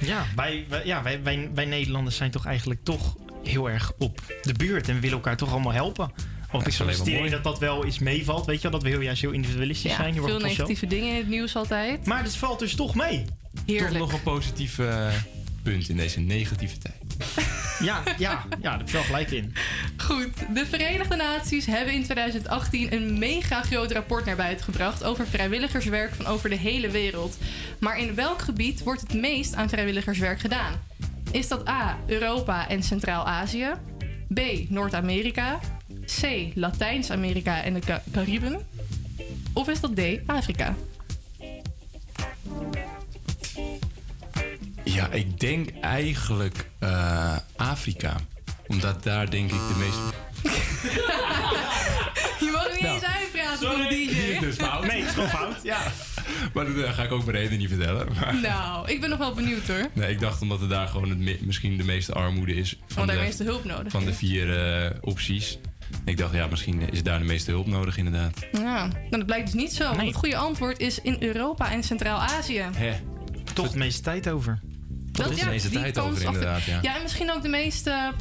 Ja, 0.00 0.26
wij, 0.36 0.64
wij- 0.68 0.86
ja 0.86 1.02
wij, 1.02 1.22
wij, 1.22 1.50
wij 1.54 1.64
Nederlanders 1.64 2.16
zijn 2.16 2.30
toch 2.30 2.46
eigenlijk 2.46 2.84
toch 2.84 3.16
heel 3.44 3.70
erg 3.70 3.92
op 3.98 4.20
de 4.42 4.52
buurt. 4.52 4.88
En 4.88 4.94
we 4.94 5.00
willen 5.00 5.16
elkaar 5.16 5.36
toch 5.36 5.50
allemaal 5.52 5.72
helpen. 5.72 6.12
Of 6.56 6.66
ik 6.66 6.72
solliciteer 6.72 7.18
mooi. 7.18 7.30
dat 7.30 7.44
dat 7.44 7.58
wel 7.58 7.86
iets 7.86 7.98
meevalt. 7.98 8.46
Weet 8.46 8.56
je 8.56 8.62
wel, 8.62 8.70
dat 8.70 8.82
we 8.82 8.88
heel 8.88 9.00
juist 9.00 9.20
heel 9.22 9.30
individualistisch 9.30 9.90
Ja, 9.90 9.96
zijn. 9.96 10.12
Hier 10.12 10.22
veel 10.22 10.38
negatieve 10.38 10.86
dingen 10.86 11.08
in 11.08 11.16
het 11.16 11.28
nieuws 11.28 11.56
altijd. 11.56 12.06
Maar 12.06 12.22
het 12.22 12.36
valt 12.36 12.58
dus 12.58 12.74
toch 12.74 12.94
mee. 12.94 13.24
Heerlijk. 13.66 13.90
Toch 13.90 13.98
nog 13.98 14.12
een 14.12 14.22
positief 14.22 14.78
eh, 14.78 15.06
punt 15.62 15.88
in 15.88 15.96
deze 15.96 16.20
negatieve 16.20 16.78
tijd. 16.78 16.94
Ja, 17.78 18.02
ja, 18.18 18.44
ja, 18.48 18.56
daar 18.60 18.78
heb 18.78 18.86
je 18.86 18.92
wel 18.92 19.02
gelijk 19.02 19.30
in. 19.30 19.54
Goed, 19.96 20.54
de 20.54 20.66
Verenigde 20.66 21.16
Naties 21.16 21.66
hebben 21.66 21.94
in 21.94 22.02
2018 22.04 22.92
een 22.92 23.18
mega 23.18 23.62
groot 23.62 23.92
rapport 23.92 24.24
naar 24.24 24.36
buiten 24.36 24.64
gebracht 24.64 25.04
over 25.04 25.26
vrijwilligerswerk 25.26 26.14
van 26.14 26.26
over 26.26 26.48
de 26.48 26.56
hele 26.56 26.90
wereld. 26.90 27.36
Maar 27.78 27.98
in 27.98 28.14
welk 28.14 28.42
gebied 28.42 28.82
wordt 28.82 29.00
het 29.00 29.14
meest 29.14 29.54
aan 29.54 29.68
vrijwilligerswerk 29.68 30.40
gedaan? 30.40 30.72
Is 31.30 31.48
dat 31.48 31.68
A. 31.68 31.98
Europa 32.06 32.68
en 32.68 32.82
Centraal-Azië? 32.82 33.68
B. 34.34 34.40
Noord-Amerika? 34.68 35.60
C. 36.20 36.50
Latijns-Amerika 36.54 37.62
en 37.62 37.74
de 37.74 37.80
Ca- 37.80 38.02
Cariben? 38.12 38.66
Of 39.52 39.68
is 39.68 39.80
dat 39.80 39.96
D. 39.96 40.00
Afrika? 40.26 40.74
Ja, 44.84 45.08
ik 45.10 45.40
denk 45.40 45.68
eigenlijk 45.80 46.66
eh, 46.78 47.36
Afrika. 47.56 48.16
Omdat 48.66 49.02
daar 49.02 49.30
denk 49.30 49.50
ik 49.52 49.58
de 49.58 49.74
meeste... 49.78 50.14
Je 52.44 52.50
mag 52.52 52.70
niet 52.72 52.80
Nou, 52.80 52.94
eens 52.94 53.04
uitpraten 53.04 53.68
voor 53.68 53.76
de 53.82 53.88
Die 53.88 54.10
is 54.10 54.34
DJ. 54.34 54.38
dus 54.40 54.56
fout. 54.56 54.86
Nee, 54.86 54.98
het 55.00 55.08
is 55.08 55.14
gewoon 55.14 55.28
fout. 55.28 55.56
Ja. 55.62 55.78
Maar 56.54 56.64
dat 56.64 56.76
eh, 56.84 56.92
ga 56.92 57.02
ik 57.02 57.12
ook 57.12 57.24
mijn 57.24 57.36
reden 57.38 57.58
niet 57.58 57.68
vertellen. 57.68 58.06
Maar, 58.20 58.34
Nou, 58.40 58.90
ik 58.90 59.00
ben 59.00 59.10
nog 59.10 59.18
wel 59.18 59.34
benieuwd 59.34 59.68
hoor. 59.68 59.88
nee, 59.92 60.10
ik 60.10 60.20
dacht 60.20 60.42
omdat 60.42 60.60
er 60.60 60.68
daar 60.68 60.88
gewoon 60.88 61.08
het 61.10 61.40
misschien 61.46 61.76
de 61.76 61.84
meeste 61.84 62.12
armoede 62.12 62.54
is. 62.54 62.68
Van 62.86 62.96
Want 62.96 63.08
daar 63.08 63.16
de, 63.16 63.22
meeste 63.24 63.44
hulp 63.44 63.64
nodig 63.64 63.92
Van 63.92 64.04
de 64.04 64.14
vier 64.14 64.58
eh, 64.84 64.90
opties. 65.00 65.58
Ik 66.04 66.16
dacht, 66.16 66.34
ja, 66.34 66.46
misschien 66.46 66.90
is 66.92 67.02
daar 67.02 67.18
de 67.18 67.24
meeste 67.24 67.50
hulp 67.50 67.66
nodig 67.66 67.96
inderdaad. 67.96 68.46
Ja, 68.52 68.60
nou, 68.86 68.92
dat 69.10 69.26
blijkt 69.26 69.44
dus 69.52 69.54
niet 69.54 69.72
zo. 69.72 69.96
Het 69.96 70.14
goede 70.14 70.36
antwoord 70.36 70.78
is 70.78 71.00
in 71.00 71.16
Europa 71.20 71.70
en 71.72 71.82
Centraal-Azië. 71.82 72.64
Hè? 72.76 72.92
Toch 73.52 73.70
de 73.70 73.78
meeste 73.78 74.02
tijd 74.02 74.28
over. 74.28 74.60
Toch 75.12 75.30
is 75.30 75.38
de 75.40 75.46
meeste 75.46 75.68
tijd 75.70 75.98
over 75.98 76.12
achter- 76.12 76.26
inderdaad, 76.26 76.62
ja. 76.64 76.78
Ja, 76.82 76.96
en 76.96 77.02
misschien 77.02 77.32
ook 77.32 77.42
de 77.42 77.48
meeste 77.48 78.12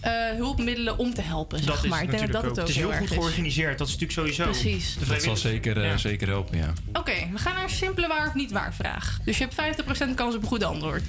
eh, 0.00 0.12
hulpmiddelen 0.36 0.98
om 0.98 1.14
te 1.14 1.20
helpen, 1.22 1.58
zeg 1.58 1.66
Dat 1.74 1.84
is 1.84 1.90
maar. 1.90 2.02
Ik 2.02 2.10
denk 2.10 2.20
dat 2.20 2.30
natuurlijk 2.32 2.54
dat 2.56 2.64
ook. 2.64 2.68
het 2.68 2.76
ook 2.84 2.84
Het 2.84 2.92
is 2.92 2.98
heel 2.98 3.06
goed 3.06 3.16
georganiseerd. 3.24 3.78
Dat 3.78 3.88
is 3.88 3.92
natuurlijk 3.98 4.18
sowieso. 4.20 4.44
Precies. 4.60 4.96
Dat 5.08 5.22
zal 5.22 5.36
zeker, 5.36 5.76
eh, 5.76 5.84
Ja. 5.84 5.96
zeker 5.96 6.28
helpen, 6.28 6.58
ja. 6.58 6.72
Oké, 6.92 7.12
we 7.32 7.38
gaan 7.38 7.54
naar 7.54 7.62
een 7.62 7.70
simpele 7.70 8.08
waar 8.08 8.26
of 8.28 8.34
niet 8.34 8.50
waar 8.52 8.74
vraag. 8.74 9.18
Dus 9.24 9.38
je 9.38 9.42
hebt 9.44 9.54
50% 9.54 10.14
kans 10.14 10.34
op 10.34 10.42
een 10.42 10.48
goed 10.48 10.64
antwoord. 10.64 11.02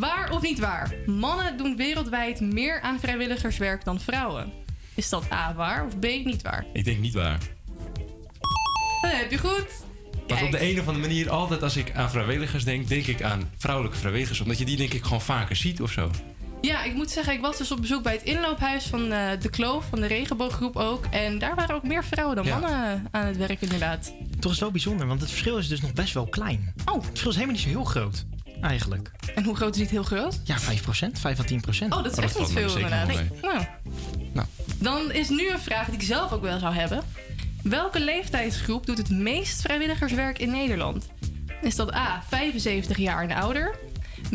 Waar 0.00 0.30
of 0.30 0.42
niet 0.42 0.58
waar? 0.58 0.94
Mannen 1.06 1.56
doen 1.56 1.76
wereldwijd 1.76 2.40
meer 2.40 2.80
aan 2.80 3.00
vrijwilligerswerk 3.00 3.84
dan 3.84 4.00
vrouwen. 4.00 4.52
Is 4.94 5.08
dat 5.08 5.32
A 5.32 5.54
waar 5.54 5.84
of 5.86 5.98
B 5.98 6.02
niet 6.04 6.42
waar? 6.42 6.64
Ik 6.72 6.84
denk 6.84 6.98
niet 7.00 7.14
waar. 7.14 7.38
Dat 9.00 9.12
heb 9.12 9.30
je 9.30 9.38
goed. 9.38 9.66
Want 10.26 10.42
op 10.42 10.50
de 10.50 10.62
een 10.70 10.80
of 10.80 10.86
andere 10.86 11.06
manier, 11.06 11.30
altijd 11.30 11.62
als 11.62 11.76
ik 11.76 11.92
aan 11.94 12.10
vrijwilligers 12.10 12.64
denk, 12.64 12.88
denk 12.88 13.06
ik 13.06 13.22
aan 13.22 13.50
vrouwelijke 13.56 13.98
vrijwilligers. 13.98 14.40
Omdat 14.40 14.58
je 14.58 14.64
die 14.64 14.76
denk 14.76 14.92
ik 14.92 15.02
gewoon 15.02 15.20
vaker 15.20 15.56
ziet 15.56 15.80
of 15.82 15.90
zo. 15.90 16.10
Ja, 16.60 16.82
ik 16.84 16.94
moet 16.94 17.10
zeggen, 17.10 17.32
ik 17.34 17.40
was 17.40 17.58
dus 17.58 17.70
op 17.72 17.80
bezoek 17.80 18.02
bij 18.02 18.12
het 18.12 18.22
inloophuis 18.22 18.84
van 18.84 19.12
eh, 19.12 19.40
de 19.40 19.50
Kloof, 19.50 19.84
van 19.88 20.00
de 20.00 20.06
regenbooggroep 20.06 20.76
ook. 20.76 21.04
En 21.10 21.38
daar 21.38 21.54
waren 21.54 21.74
ook 21.74 21.82
meer 21.82 22.04
vrouwen 22.04 22.36
dan 22.36 22.44
Ja. 22.44 22.58
mannen 22.58 23.06
aan 23.10 23.26
het 23.26 23.36
werk, 23.36 23.60
inderdaad. 23.60 24.12
Toch 24.30 24.44
is 24.44 24.50
het 24.50 24.58
wel 24.60 24.70
bijzonder, 24.70 25.06
want 25.06 25.20
het 25.20 25.30
verschil 25.30 25.58
is 25.58 25.68
dus 25.68 25.80
nog 25.80 25.92
best 25.92 26.14
wel 26.14 26.26
klein. 26.26 26.72
Oh. 26.84 26.94
Het 26.94 27.04
verschil 27.06 27.30
is 27.30 27.36
helemaal 27.36 27.56
niet 27.56 27.64
zo 27.64 27.70
heel 27.70 27.84
groot. 27.84 28.24
Eigenlijk. 28.60 29.10
En 29.34 29.44
hoe 29.44 29.56
groot 29.56 29.74
is 29.74 29.80
het 29.80 29.90
heel 29.90 30.02
groot? 30.02 30.40
Ja, 30.44 30.58
5%, 30.58 30.64
5 31.12 31.40
à 31.40 31.44
10%. 31.44 31.88
Oh, 31.88 32.02
dat 32.02 32.12
is 32.12 32.18
echt 32.18 32.38
niet 32.38 32.50
veel 32.50 32.74
inderdaad. 32.74 33.06
Nee. 33.06 33.28
Nou. 33.42 33.64
Nou. 34.32 34.46
Dan 34.78 35.12
is 35.12 35.28
nu 35.28 35.50
een 35.50 35.58
vraag 35.58 35.86
die 35.86 35.94
ik 35.94 36.02
zelf 36.02 36.32
ook 36.32 36.42
wel 36.42 36.58
zou 36.58 36.74
hebben. 36.74 37.02
Welke 37.62 38.00
leeftijdsgroep 38.00 38.86
doet 38.86 38.98
het 38.98 39.10
meest 39.10 39.60
vrijwilligerswerk 39.60 40.38
in 40.38 40.50
Nederland? 40.50 41.08
Is 41.62 41.76
dat 41.76 41.94
A, 41.94 42.22
75 42.28 42.96
jaar 42.96 43.22
en 43.22 43.36
ouder? 43.36 43.74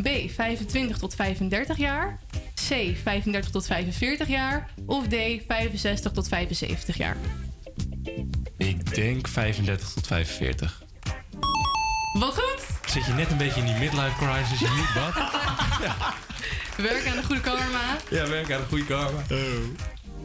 B, 0.01 0.07
25 0.27 0.97
tot 0.97 1.15
35 1.15 1.77
jaar? 1.77 2.19
C, 2.53 2.95
35 3.03 3.51
tot 3.51 3.65
45 3.65 4.27
jaar? 4.27 4.69
Of 4.86 5.07
D, 5.07 5.15
65 5.47 6.12
tot 6.12 6.27
75 6.27 6.97
jaar? 6.97 7.17
Ik 8.57 8.95
denk 8.95 9.27
35 9.27 9.89
tot 9.89 10.07
45. 10.07 10.84
Wat 12.19 12.34
goed! 12.34 12.70
Zit 12.91 13.06
je 13.06 13.13
net 13.13 13.32
een 13.32 13.38
beetje 13.38 13.60
in 13.60 13.65
die 13.65 13.75
midlife 13.75 14.15
crisis, 14.17 14.60
je 14.60 14.67
moet 14.75 15.04
wat? 15.04 15.13
Werk 16.88 17.08
aan 17.08 17.15
de 17.15 17.23
goede 17.23 17.41
karma. 17.41 17.97
Ja, 18.10 18.27
werk 18.27 18.51
aan 18.51 18.60
de 18.62 18.67
goede 18.67 18.86
karma. 18.86 19.19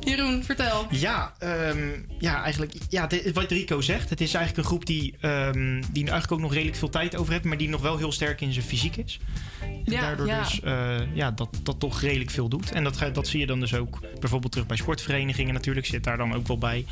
Jeroen, 0.06 0.44
vertel. 0.44 0.86
Ja, 0.90 1.32
ehm, 1.38 1.88
ja, 2.18 2.42
eigenlijk 2.42 2.72
ja, 2.88 3.06
dit- 3.06 3.32
wat 3.32 3.50
Rico 3.50 3.80
zegt. 3.80 4.10
Het 4.10 4.20
is 4.20 4.34
eigenlijk 4.34 4.64
een 4.64 4.70
groep 4.72 4.86
die, 4.86 5.14
ehm, 5.20 5.80
die 5.92 6.02
eigenlijk 6.02 6.32
ook 6.32 6.40
nog 6.40 6.52
redelijk 6.52 6.76
veel 6.76 6.88
tijd 6.90 7.16
over 7.16 7.32
heeft, 7.32 7.44
maar 7.44 7.56
die 7.56 7.68
nog 7.68 7.80
wel 7.80 7.96
heel 7.96 8.12
sterk 8.12 8.40
in 8.40 8.52
zijn 8.52 8.64
fysiek 8.64 8.96
is. 8.96 9.18
En 9.60 9.92
Ja, 9.92 10.00
daardoor 10.00 10.26
ja. 10.26 10.42
dus 10.42 10.60
eh, 10.60 10.96
ja, 11.14 11.30
dat, 11.30 11.48
dat 11.62 11.80
toch 11.80 12.00
redelijk 12.00 12.30
veel 12.30 12.48
doet. 12.48 12.72
En 12.72 12.84
dat, 12.84 12.98
dat 13.12 13.28
zie 13.28 13.40
je 13.40 13.46
dan 13.46 13.60
dus 13.60 13.74
ook 13.74 14.00
bijvoorbeeld 14.20 14.52
terug 14.52 14.66
bij 14.66 14.76
sportverenigingen 14.76 15.54
natuurlijk. 15.54 15.86
Zit 15.86 16.04
daar 16.04 16.16
dan 16.16 16.34
ook 16.34 16.46
wel 16.46 16.58
bij. 16.58 16.84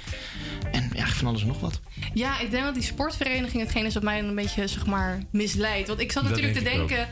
En 0.73 0.91
ja, 0.95 1.07
van 1.07 1.27
alles 1.27 1.41
en 1.41 1.47
nog 1.49 1.61
wat. 1.61 1.81
Ja, 2.15 2.41
ik 2.41 2.51
denk 2.51 2.65
dat 2.65 2.75
die 2.75 2.83
sportvereniging 2.83 3.63
hetgeen 3.63 3.85
is 3.85 3.95
wat 3.95 4.03
mij 4.03 4.19
een 4.19 4.35
beetje, 4.35 4.67
zeg 4.67 4.87
maar, 4.87 5.19
misleidt. 5.31 5.89
Want 5.89 6.01
ik 6.01 6.13
zat 6.13 6.23
Dat 6.23 6.33
natuurlijk 6.33 6.59
te 6.59 6.71
ook. 6.81 6.89
denken... 6.89 7.09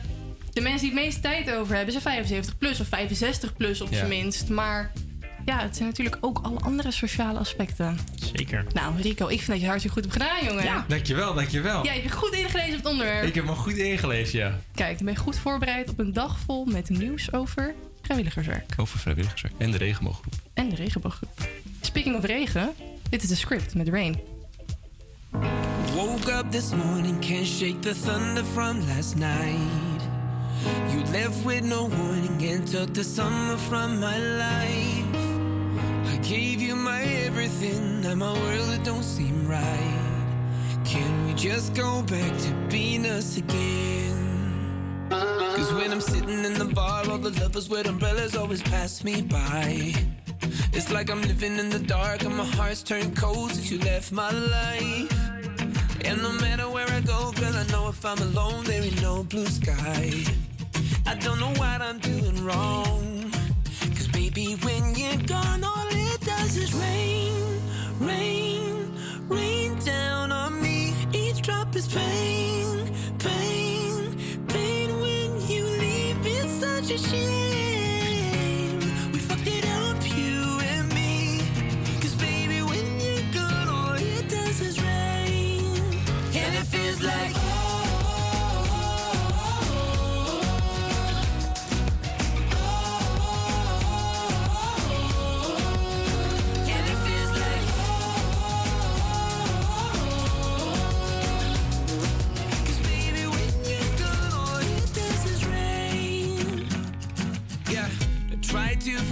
de 0.53 0.61
mensen 0.61 0.81
die 0.87 0.95
het 0.95 1.05
meeste 1.05 1.19
tijd 1.21 1.51
over 1.51 1.75
hebben... 1.75 1.91
zijn 1.91 2.03
75 2.03 2.57
plus 2.57 2.79
of 2.79 2.87
65 2.87 3.53
plus 3.53 3.81
op 3.81 3.89
Ja. 3.91 3.95
zijn 3.97 4.09
minst. 4.09 4.49
Maar 4.49 4.91
ja, 5.45 5.59
het 5.59 5.75
zijn 5.75 5.89
natuurlijk 5.89 6.17
ook 6.19 6.39
alle 6.41 6.59
andere 6.59 6.91
sociale 6.91 7.39
aspecten. 7.39 7.97
Zeker. 8.35 8.65
Nou, 8.73 9.01
Rico, 9.01 9.27
ik 9.27 9.37
vind 9.37 9.51
dat 9.51 9.59
je 9.59 9.65
hartstikke 9.65 10.01
goed 10.01 10.11
hebt 10.11 10.23
gedaan, 10.23 10.45
jongen. 10.45 10.63
Ja. 10.63 10.85
Dankjewel, 10.87 11.33
dankjewel. 11.33 11.83
Jij 11.83 11.93
hebt 11.93 12.05
je 12.05 12.11
goed 12.11 12.33
ingelezen 12.33 12.71
op 12.71 12.77
het 12.77 12.91
onderwerp. 12.91 13.25
Ik 13.25 13.35
heb 13.35 13.45
me 13.45 13.51
goed 13.51 13.77
ingelezen, 13.77 14.39
ja. 14.39 14.59
Kijk, 14.75 14.97
je 14.97 15.03
bent 15.03 15.17
goed 15.17 15.39
voorbereid 15.39 15.89
op 15.89 15.99
een 15.99 16.13
dag 16.13 16.39
vol 16.39 16.65
met 16.65 16.89
nieuws 16.89 17.33
over 17.33 17.75
vrijwilligerswerk. 18.01 18.73
Over 18.77 18.99
vrijwilligerswerk. 18.99 19.53
En 19.57 19.71
de 19.71 19.77
regenbooggroep. 19.77 20.33
En 20.53 20.69
de 20.69 20.75
regenbooggroep. 20.75 21.47
Speaking 21.81 22.15
of 22.15 22.23
regen, 22.25 22.71
dit 23.09 23.23
is 23.23 23.29
de 23.29 23.35
script 23.35 23.75
met 23.75 23.87
Rain. 23.87 24.19
Woke 25.93 26.31
up 26.31 26.51
this 26.51 26.69
morning, 26.69 27.19
can't 27.19 27.47
shake 27.47 27.79
the 27.79 27.93
thunder 27.95 28.43
from 28.43 28.79
last 28.87 29.15
night. 29.15 30.01
You 30.89 31.03
left 31.11 31.43
with 31.45 31.63
no 31.63 31.89
warning 31.89 32.53
and 32.53 32.71
took 32.71 32.93
the 32.93 33.03
summer 33.03 33.57
from 33.57 33.99
my 33.99 34.17
life. 34.17 35.12
I 36.05 36.17
gave 36.21 36.61
you 36.61 36.75
my 36.75 37.01
everything, 37.01 38.01
now 38.01 38.15
my 38.15 38.33
world 38.33 38.69
it 38.69 38.83
don't 38.83 39.03
seem 39.03 39.47
right. 39.47 40.13
Can 40.85 41.25
we 41.25 41.33
just 41.33 41.73
go 41.73 42.01
back 42.03 42.37
to 42.39 42.53
being 42.69 43.05
us 43.05 43.37
again? 43.37 44.13
Cause 45.09 45.73
when 45.73 45.91
I'm 45.91 46.01
sitting 46.01 46.43
in 46.43 46.53
the 46.53 46.65
bar, 46.65 47.09
all 47.09 47.17
the 47.17 47.31
lovers 47.41 47.69
with 47.69 47.87
umbrellas 47.87 48.35
always 48.35 48.61
pass 48.61 49.03
me 49.03 49.21
by. 49.21 49.93
It's 50.73 50.91
like 50.91 51.09
I'm 51.09 51.21
living 51.21 51.57
in 51.59 51.69
the 51.69 51.79
dark 51.79 52.23
and 52.23 52.35
my 52.35 52.45
heart's 52.45 52.83
turned 52.83 53.15
cold 53.15 53.51
since 53.51 53.71
you 53.71 53.79
left 53.79 54.11
my 54.11 54.31
life. 54.31 55.13
And 56.03 56.21
no 56.21 56.31
matter 56.33 56.69
where 56.69 56.89
I 56.89 56.99
go, 57.01 57.31
girl, 57.31 57.53
I 57.55 57.65
know 57.71 57.87
if 57.89 58.03
I'm 58.05 58.17
alone, 58.17 58.65
there 58.65 58.83
ain't 58.83 59.01
no 59.01 59.23
blue 59.23 59.45
sky. 59.45 60.11
I 61.05 61.15
don't 61.15 61.39
know 61.39 61.53
what 61.61 61.81
I'm 61.81 61.99
doing 61.99 62.43
wrong. 62.43 63.31
Cause 63.95 64.07
baby, 64.09 64.57
when 64.63 64.95
you're 64.95 65.21
gone, 65.27 65.63
all 65.63 65.82
does 66.25 66.55
is 66.55 66.73
rain, 66.73 67.61
rain, 67.99 68.93
rain 69.27 69.77
down 69.79 70.31
on 70.31 70.61
me. 70.61 70.93
Each 71.11 71.41
drop 71.41 71.75
is 71.75 71.87
pain, 71.87 72.93
pain, 73.19 74.17
pain 74.47 74.89
when 75.01 75.47
you 75.47 75.65
leave. 75.65 76.17
It's 76.25 76.51
such 76.59 76.91
a 76.91 76.97
shame. 76.97 77.42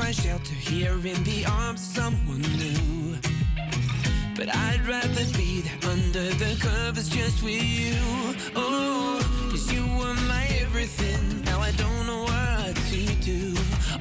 Find 0.02 0.16
shelter 0.16 0.56
here 0.56 0.98
in 1.06 1.24
the 1.24 1.46
arms 1.46 1.82
of 1.82 2.04
someone 2.04 2.42
new. 2.64 3.18
But 4.36 4.48
I'd 4.56 4.82
rather 4.88 5.26
be 5.38 5.62
there 5.62 5.92
under 5.92 6.28
the 6.44 6.58
covers 6.60 7.10
just 7.10 7.44
with 7.44 7.64
you. 7.64 7.96
Oh, 8.56 9.20
cause 9.52 9.72
you 9.72 9.84
were 10.00 10.16
my 10.34 10.46
everything. 10.62 11.44
Now 11.44 11.60
I 11.60 11.72
don't 11.72 12.06
know 12.08 12.24
what 12.24 12.76
to 12.92 13.02
do. 13.32 13.54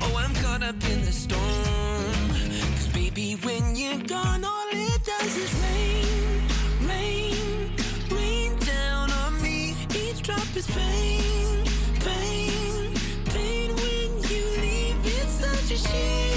Oh, 0.02 0.16
I'm 0.16 0.34
caught 0.42 0.62
up 0.62 0.80
in 0.92 1.00
the 1.04 1.12
storm. 1.12 2.28
Cause 2.76 2.88
baby, 2.94 3.36
when 3.42 3.76
you're 3.76 4.04
gone, 4.14 4.42
all 4.44 4.68
it 4.72 5.04
does 5.04 5.36
is 5.44 5.52
rain, 5.64 6.42
rain, 6.92 7.72
rain 8.10 8.56
down 8.74 9.10
on 9.22 9.42
me. 9.42 9.74
Each 9.94 10.22
drop 10.22 10.48
is 10.56 10.66
pain, 10.66 11.19
she 15.86 16.29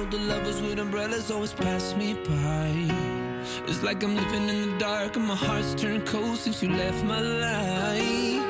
of 0.00 0.10
the 0.10 0.18
lovers 0.18 0.62
with 0.62 0.78
umbrellas 0.78 1.30
always 1.30 1.52
pass 1.52 1.94
me 1.94 2.14
by. 2.14 2.70
It's 3.68 3.82
like 3.82 4.02
I'm 4.02 4.16
living 4.16 4.48
in 4.48 4.70
the 4.70 4.78
dark 4.78 5.16
and 5.16 5.26
my 5.26 5.34
heart's 5.34 5.74
turned 5.74 6.06
cold 6.06 6.38
since 6.38 6.62
you 6.62 6.70
left 6.70 7.04
my 7.04 7.20
life. 7.20 8.49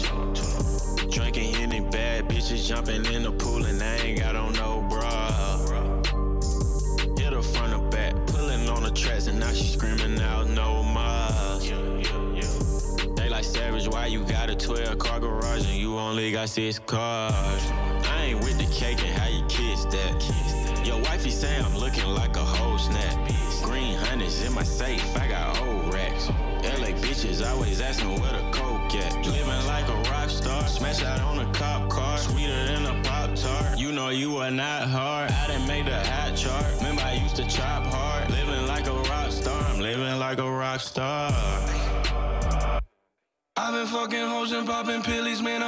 This 16.53 16.79
car. 16.79 17.10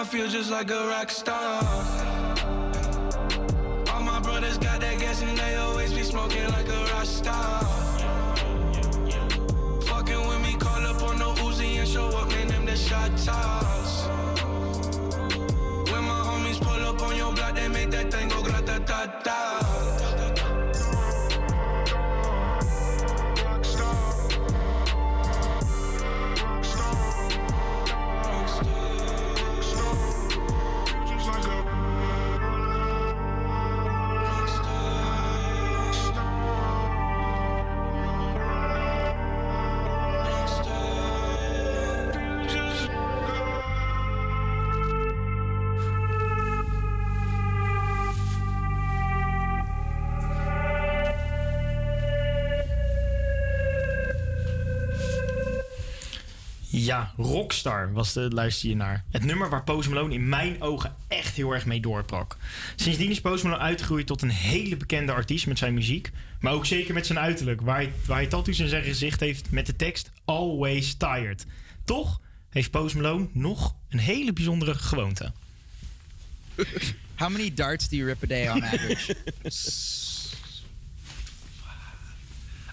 I 0.03 0.05
feel 0.05 0.27
just 0.27 0.51
like 0.51 0.69
a 0.69 0.85
rock 0.89 1.09
star. 1.09 2.02
Ja, 56.93 57.13
Rockstar 57.17 57.93
was 57.93 58.13
de 58.13 58.29
luister 58.29 58.69
je 58.69 58.75
naar. 58.75 59.03
Het 59.11 59.23
nummer 59.23 59.49
waar 59.49 59.63
Post 59.63 59.89
Malone 59.89 60.13
in 60.13 60.29
mijn 60.29 60.61
ogen 60.61 60.95
echt 61.07 61.35
heel 61.35 61.51
erg 61.51 61.65
mee 61.65 61.79
doorprak. 61.79 62.37
Sindsdien 62.75 63.09
is 63.09 63.21
Post 63.21 63.43
Malone 63.43 63.61
uitgegroeid 63.61 64.07
tot 64.07 64.21
een 64.21 64.29
hele 64.29 64.77
bekende 64.77 65.11
artiest 65.11 65.47
met 65.47 65.57
zijn 65.57 65.73
muziek. 65.73 66.11
Maar 66.39 66.53
ook 66.53 66.65
zeker 66.65 66.93
met 66.93 67.05
zijn 67.05 67.19
uiterlijk. 67.19 67.61
Waar 67.61 67.75
hij, 67.75 67.91
waar 68.05 68.27
hij 68.29 68.41
in 68.43 68.53
zijn 68.53 68.83
gezicht 68.83 69.19
heeft 69.19 69.51
met 69.51 69.65
de 69.65 69.75
tekst 69.75 70.11
Always 70.25 70.93
Tired. 70.93 71.45
Toch 71.83 72.21
heeft 72.49 72.71
Post 72.71 72.95
Malone 72.95 73.27
nog 73.31 73.75
een 73.89 73.99
hele 73.99 74.33
bijzondere 74.33 74.75
gewoonte. 74.75 75.31
How 77.15 77.29
many 77.29 77.53
darts 77.53 77.89
do 77.89 77.95
you 77.95 78.07
rip 78.07 78.23
a 78.23 78.27
day 78.27 78.49
on 78.49 78.63
average? 78.63 79.15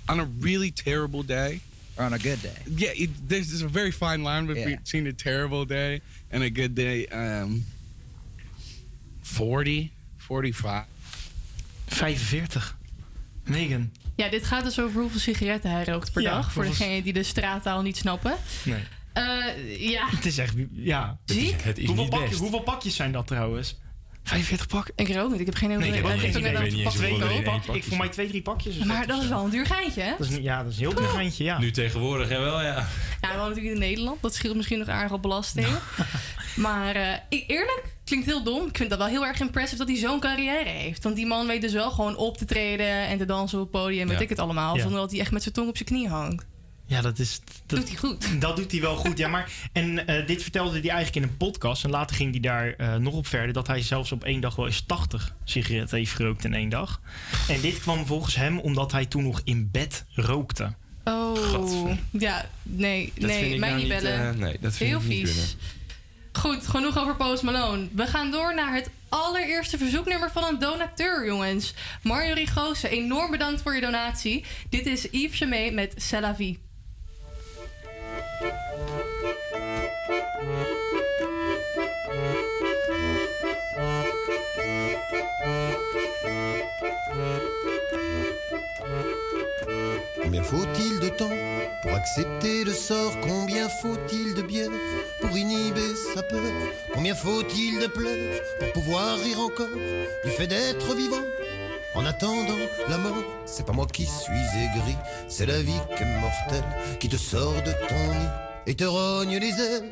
on 0.12 0.20
a 0.20 0.28
really 0.40 0.70
terrible 0.70 1.24
day... 1.24 1.61
Or 2.00 2.06
on 2.06 2.12
a 2.12 2.18
good 2.18 2.40
day. 2.42 2.56
Yeah, 2.76 2.92
it, 3.02 3.10
there's, 3.28 3.48
there's 3.48 3.62
a 3.62 3.68
very 3.68 3.92
fine 3.92 4.22
line 4.22 4.46
Yeah. 4.46 4.76
between 4.78 5.06
a 5.06 5.12
terrible 5.12 5.66
day 5.66 6.00
and 6.30 6.42
a 6.42 6.48
good 6.50 6.74
day. 6.74 7.06
Um, 7.12 7.64
40, 9.22 9.92
45. 10.16 10.84
45. 11.86 12.76
Megan. 13.44 13.92
Ja, 14.16 14.28
dit 14.28 14.44
gaat 14.46 14.64
dus 14.64 14.80
over 14.80 15.00
hoeveel 15.00 15.20
sigaretten 15.20 15.70
hij 15.70 15.84
rookt 15.84 16.12
per 16.12 16.22
Ja, 16.22 16.30
dag. 16.30 16.52
Voor 16.52 16.64
degenen 16.64 17.02
die 17.02 17.12
de 17.12 17.22
straattaal 17.22 17.82
niet 17.82 17.96
snappen. 17.96 18.36
Nee. 18.64 18.82
Eh, 19.12 19.90
ja. 19.90 20.08
Het 20.10 20.26
is 20.26 20.38
echt... 20.38 20.54
Ja. 20.72 21.18
Zie? 21.24 21.54
Het 21.62 21.78
is 21.78 21.86
hoeveel, 21.86 22.08
pakjes, 22.08 22.38
hoeveel 22.38 22.60
pakjes 22.60 22.96
zijn 22.96 23.12
dat 23.12 23.26
trouwens? 23.26 23.76
45 24.22 24.66
pakken? 24.66 24.92
Ik 24.96 25.14
rook 25.14 25.30
niet. 25.30 25.40
Ik 25.40 25.46
heb 25.46 25.54
geen 25.54 25.68
idee. 25.70 25.78
Nee, 25.78 25.88
ik 25.88 25.94
heb 25.94 26.04
ook 26.04 26.12
Ik 26.12 27.64
pak- 27.64 27.83
voor 27.85 27.96
mij 27.96 28.09
twee, 28.09 28.28
drie 28.28 28.42
pakjes. 28.42 28.76
Maar 28.76 29.06
dat 29.06 29.18
is 29.22 29.28
zo. 29.28 29.35
wel 29.35 29.44
een 29.44 29.50
duur 29.50 29.66
geintje, 29.66 30.02
hè? 30.02 30.11
Dat 30.18 30.26
is, 30.26 30.33
niet- 30.33 30.42
ja, 30.42 30.62
dat 30.62 30.72
is 30.72 30.78
een 30.78 30.85
heel 30.85 30.94
duur 30.94 31.09
geintje, 31.09 31.44
ja. 31.44 31.59
Nu 31.59 31.70
tegenwoordig, 31.70 32.28
ja 32.30 32.40
wel, 32.40 32.62
ja. 32.62 32.74
Ja, 32.74 32.87
we 33.20 33.26
wonen 33.28 33.48
natuurlijk 33.48 33.74
in 33.74 33.80
Nederland. 33.80 34.22
Dat 34.22 34.35
scheelt 34.35 34.56
misschien 34.56 34.78
nog 34.78 34.88
aardig 34.88 35.12
op 35.12 35.22
belasting. 35.22 35.66
maar 36.56 36.94
eh, 36.94 37.12
ik, 37.28 37.44
eerlijk, 37.46 37.85
klinkt 38.04 38.26
heel 38.26 38.42
dom. 38.42 38.66
Ik 38.66 38.76
vind 38.76 38.90
dat 38.90 38.98
wel 38.98 39.09
heel 39.09 39.26
erg 39.26 39.40
impressive 39.40 39.76
dat 39.78 39.88
hij 39.88 39.96
zo'n 39.96 40.20
carrière 40.20 40.68
heeft. 40.68 41.02
Want 41.02 41.16
die 41.16 41.26
man 41.26 41.46
weet 41.46 41.61
dus 41.61 41.72
wel 41.72 41.90
gewoon 41.90 42.16
op 42.16 42.37
te 42.37 42.44
treden 42.44 42.87
en 43.06 43.18
te 43.18 43.24
dansen 43.24 43.59
op 43.61 43.72
het 43.72 43.83
podium. 43.83 44.06
Weet 44.09 44.16
Ja. 44.16 44.22
ik 44.22 44.28
het 44.28 44.38
allemaal. 44.38 44.76
Ja. 44.76 44.83
Zonder 44.83 45.00
dat 45.00 45.11
hij 45.11 45.20
echt 45.20 45.30
met 45.33 45.42
zijn 45.42 45.54
tong 45.54 45.68
op 45.68 45.76
zijn 45.76 45.88
knie 45.88 46.09
hangt. 46.09 46.44
Ja, 46.90 47.00
dat 47.00 47.18
is... 47.18 47.40
Dat 47.66 47.79
doet 47.79 47.88
hij 47.88 47.96
goed. 47.96 48.26
Dat 48.40 48.57
doet 48.57 48.70
hij 48.72 48.81
wel 48.81 48.96
goed, 48.96 49.18
ja. 49.18 49.29
Maar, 49.29 49.53
en 49.72 50.07
eh, 50.07 50.26
dit 50.26 50.42
vertelde 50.42 50.70
hij 50.81 50.88
eigenlijk 50.88 51.16
in 51.16 51.22
een 51.22 51.37
podcast. 51.37 51.85
En 51.85 51.90
later 51.90 52.16
ging 52.16 52.31
hij 52.31 52.40
daar 52.40 52.74
eh, 52.74 52.94
nog 52.94 53.14
op 53.14 53.26
verder... 53.26 53.53
dat 53.53 53.66
hij 53.66 53.83
zelfs 53.83 54.12
op 54.12 54.24
één 54.24 54.40
dag 54.40 54.57
wel 54.57 54.66
eens 54.66 54.81
80 54.87 55.35
sigaretten 55.44 55.98
heeft 55.98 56.12
gerookt 56.12 56.44
in 56.44 56.55
één 56.55 56.68
dag. 56.68 57.00
En 57.48 57.61
dit 57.61 57.79
kwam 57.81 58.07
volgens 58.07 58.35
hem 58.35 58.59
omdat 58.59 58.92
hij 58.92 59.07
toen 59.07 59.22
nog 59.22 59.40
in 59.44 59.68
bed 59.72 60.05
rookte. 60.14 60.74
Oh, 61.05 61.90
ja, 62.11 62.48
nee, 62.62 63.12
Dat 63.14 63.29
nee, 63.29 63.38
vind 63.40 63.53
ik 63.55 63.61
mij 63.61 63.68
nou 63.68 63.81
niet 63.81 63.88
bellen. 63.88 64.29
eh, 64.29 64.35
nee, 64.37 64.57
dat 64.61 64.76
vind 64.76 64.90
Heel 64.90 65.00
ik 65.00 65.07
niet 65.07 65.29
vies. 65.31 65.57
Goed, 66.33 66.66
genoeg 66.66 66.98
over 66.98 67.16
Post 67.16 67.42
Malone. 67.42 67.88
We 67.94 68.07
gaan 68.07 68.31
door 68.31 68.55
naar 68.55 68.74
het 68.74 68.90
allereerste 69.09 69.79
verzoeknummer 69.79 70.31
van 70.31 70.44
een 70.44 70.59
donateur, 70.59 71.26
jongens. 71.26 71.74
Mario 72.03 72.35
Rigoose, 72.35 72.88
enorm 72.88 73.31
bedankt 73.31 73.62
voor 73.62 73.74
je 73.74 73.81
donatie. 73.81 74.44
Dit 74.68 74.87
is 74.87 75.07
Yves 75.11 75.38
Chemet 75.38 75.74
met 75.74 75.94
C'est 75.96 76.22
Combien 90.22 90.42
faut-il 90.42 91.00
de 91.00 91.09
temps 91.09 91.31
pour 91.83 91.92
accepter 91.92 92.64
le 92.64 92.72
sort? 92.72 93.12
Combien 93.20 93.68
faut-il 93.68 94.35
de 94.35 94.42
bière 94.42 94.70
pour 95.20 95.37
inhiber 95.37 95.94
sa 96.14 96.22
peur? 96.22 96.40
Combien 96.94 97.14
faut-il 97.14 97.81
de 97.81 97.87
pleurs 97.87 98.40
pour 98.59 98.72
pouvoir 98.72 99.16
rire 99.18 99.40
encore 99.40 99.76
du 100.24 100.31
fait 100.31 100.46
d'être 100.46 100.94
vivant? 100.94 101.24
En 101.94 102.07
attendant 102.07 102.57
la 102.88 102.98
mort, 102.98 103.24
c'est 103.46 103.66
pas 103.66 103.72
moi 103.72 103.87
qui 103.92 104.07
suis 104.07 104.33
aigri, 104.33 104.96
c'est 105.29 105.46
la 105.46 105.61
vie 105.61 105.81
qui 105.96 106.05
est 106.05 106.20
mortelle 106.20 106.64
qui 107.00 107.09
te 107.09 107.16
sort 107.16 107.61
de 107.62 107.72
ton 107.88 107.96
nid 107.96 108.29
et 108.66 108.74
te 108.74 108.85
rogne 108.85 109.38
les 109.38 109.61
ailes. 109.61 109.90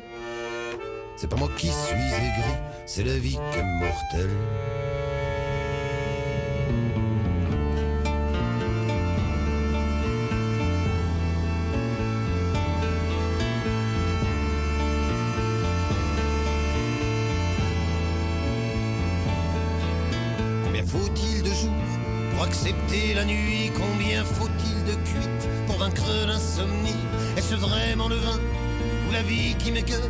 C'est 1.17 1.29
pas 1.29 1.35
moi 1.35 1.49
qui 1.57 1.67
suis 1.67 1.95
aigri, 1.95 2.53
c'est 2.85 3.03
la 3.03 3.17
vie 3.17 3.37
qui 3.51 3.59
est 3.59 3.63
mortelle. 3.63 4.37
La 23.13 23.25
nuit 23.25 23.71
Combien 23.75 24.23
faut-il 24.23 24.83
de 24.85 24.93
cuites 25.07 25.47
pour 25.67 25.77
vaincre 25.77 26.03
l'insomnie 26.27 27.05
Est-ce 27.37 27.55
vraiment 27.55 28.07
le 28.07 28.15
vin 28.15 28.39
ou 29.07 29.11
la 29.11 29.21
vie 29.21 29.55
qui 29.57 29.71
m'écoeure? 29.71 30.09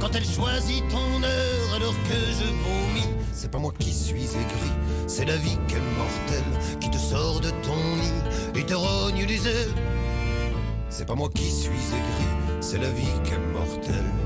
Quand 0.00 0.14
elle 0.14 0.24
choisit 0.24 0.86
ton 0.88 1.22
heure 1.22 1.74
alors 1.74 1.94
que 1.94 2.14
je 2.14 2.44
vomis. 2.44 3.08
C'est 3.32 3.50
pas 3.50 3.58
moi 3.58 3.72
qui 3.78 3.92
suis 3.92 4.24
aigri, 4.24 4.72
c'est 5.06 5.24
la 5.24 5.36
vie 5.36 5.58
qui 5.68 5.74
est 5.74 5.98
mortelle 5.98 6.78
Qui 6.80 6.90
te 6.90 6.96
sort 6.96 7.40
de 7.40 7.50
ton 7.50 7.76
nid 7.76 8.58
et 8.58 8.64
te 8.64 8.74
rogne 8.74 9.24
les 9.26 9.46
ailes 9.46 9.74
C'est 10.88 11.06
pas 11.06 11.14
moi 11.14 11.28
qui 11.34 11.50
suis 11.50 11.70
aigri, 11.70 12.28
c'est 12.60 12.78
la 12.78 12.90
vie 12.90 13.04
qui 13.24 13.32
est 13.32 13.52
mortelle 13.52 14.25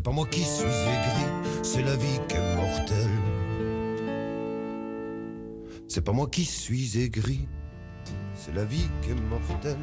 C'est 0.00 0.04
pas 0.04 0.12
moi 0.12 0.26
qui 0.30 0.42
suis 0.44 0.64
aigri, 0.64 1.26
c'est 1.62 1.82
la 1.82 1.94
vie 1.94 2.20
qui 2.26 2.34
est 2.34 2.56
mortelle 2.56 3.10
C'est 5.88 6.00
pas 6.00 6.12
moi 6.12 6.26
qui 6.26 6.46
suis 6.46 6.98
aigri 6.98 7.46
c'est 8.34 8.54
la 8.54 8.64
vie 8.64 8.88
qui 9.02 9.10
est 9.10 9.14
mortelle. 9.14 9.76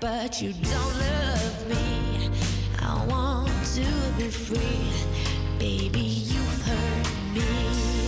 but 0.00 0.40
you 0.40 0.52
don't 0.52 0.98
love 0.98 1.68
me. 1.68 2.30
I 2.80 3.04
want 3.06 3.50
to 3.74 3.86
be 4.16 4.28
free, 4.28 4.90
baby. 5.58 6.00
You've 6.00 6.62
hurt 6.62 7.34
me. 7.34 8.03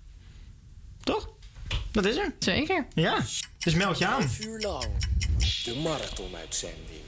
Toch? 1.02 1.30
Dat 1.90 2.04
is 2.04 2.16
er. 2.16 2.34
Zeker. 2.38 2.86
Ja, 2.94 3.18
dus 3.58 3.74
meld 3.74 3.98
je 3.98 4.06
aan. 4.06 4.22
Vijf 4.22 4.46
uur 4.46 4.60
lang. 4.60 4.84
De 5.64 5.80
marathon 5.82 6.36
uitzending. 6.36 7.00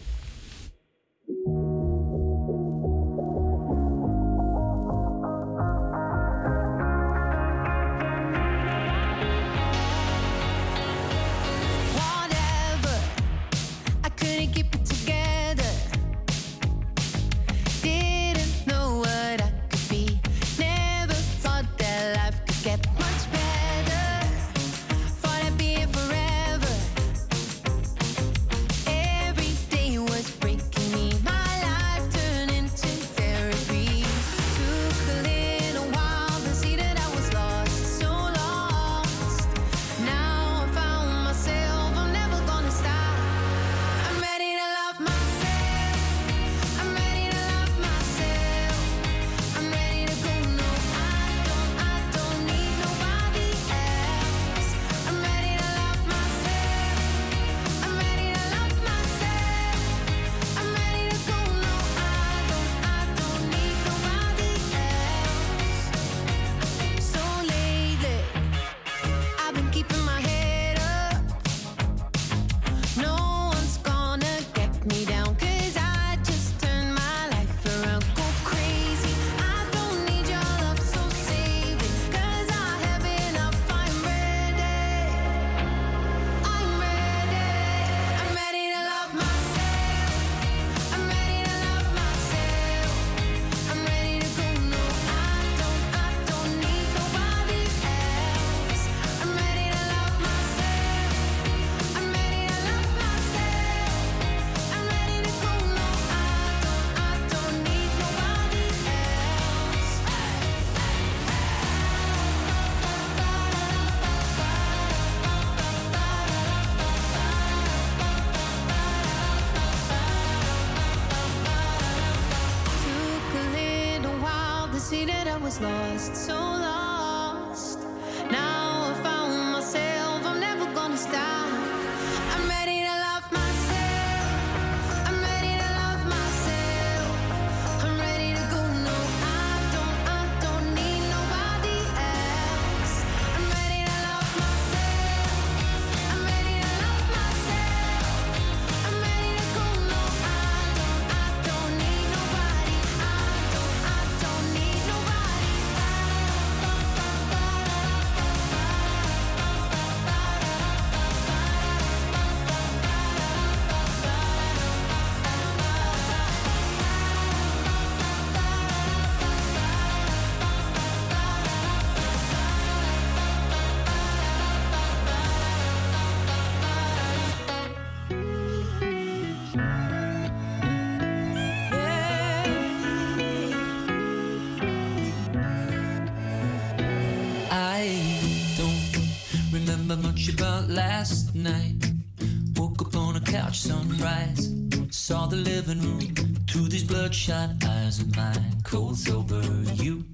Mine. 198.94 199.04
Cold 199.14 199.28
sober, 199.28 199.42
you 199.82 200.04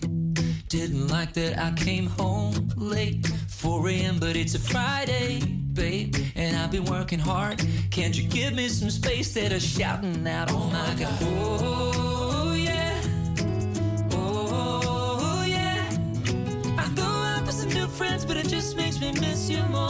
didn't 0.68 1.08
like 1.08 1.32
that 1.34 1.58
I 1.58 1.72
came 1.72 2.06
home 2.06 2.68
late. 2.76 3.26
4 3.48 3.88
a.m., 3.88 4.18
but 4.18 4.36
it's 4.36 4.54
a 4.54 4.58
Friday, 4.58 5.40
babe. 5.72 6.14
And 6.34 6.56
I've 6.56 6.70
been 6.70 6.84
working 6.84 7.18
hard. 7.18 7.62
Can't 7.90 8.16
you 8.16 8.28
give 8.28 8.54
me 8.54 8.68
some 8.68 8.90
space 8.90 9.34
that 9.34 9.52
I'm 9.52 9.60
shouting 9.60 10.26
out, 10.26 10.50
oh 10.50 10.70
my 10.70 10.94
god? 10.98 11.18
Oh, 11.22 12.54
yeah. 12.56 13.02
Oh, 14.12 15.44
yeah. 15.46 15.90
I 16.78 16.88
go 16.94 17.02
out 17.02 17.42
with 17.46 17.54
some 17.54 17.70
new 17.70 17.86
friends, 17.86 18.24
but 18.24 18.36
it 18.36 18.48
just 18.48 18.76
makes 18.76 19.00
me 19.00 19.12
miss 19.12 19.50
you 19.50 19.62
more. 19.64 19.89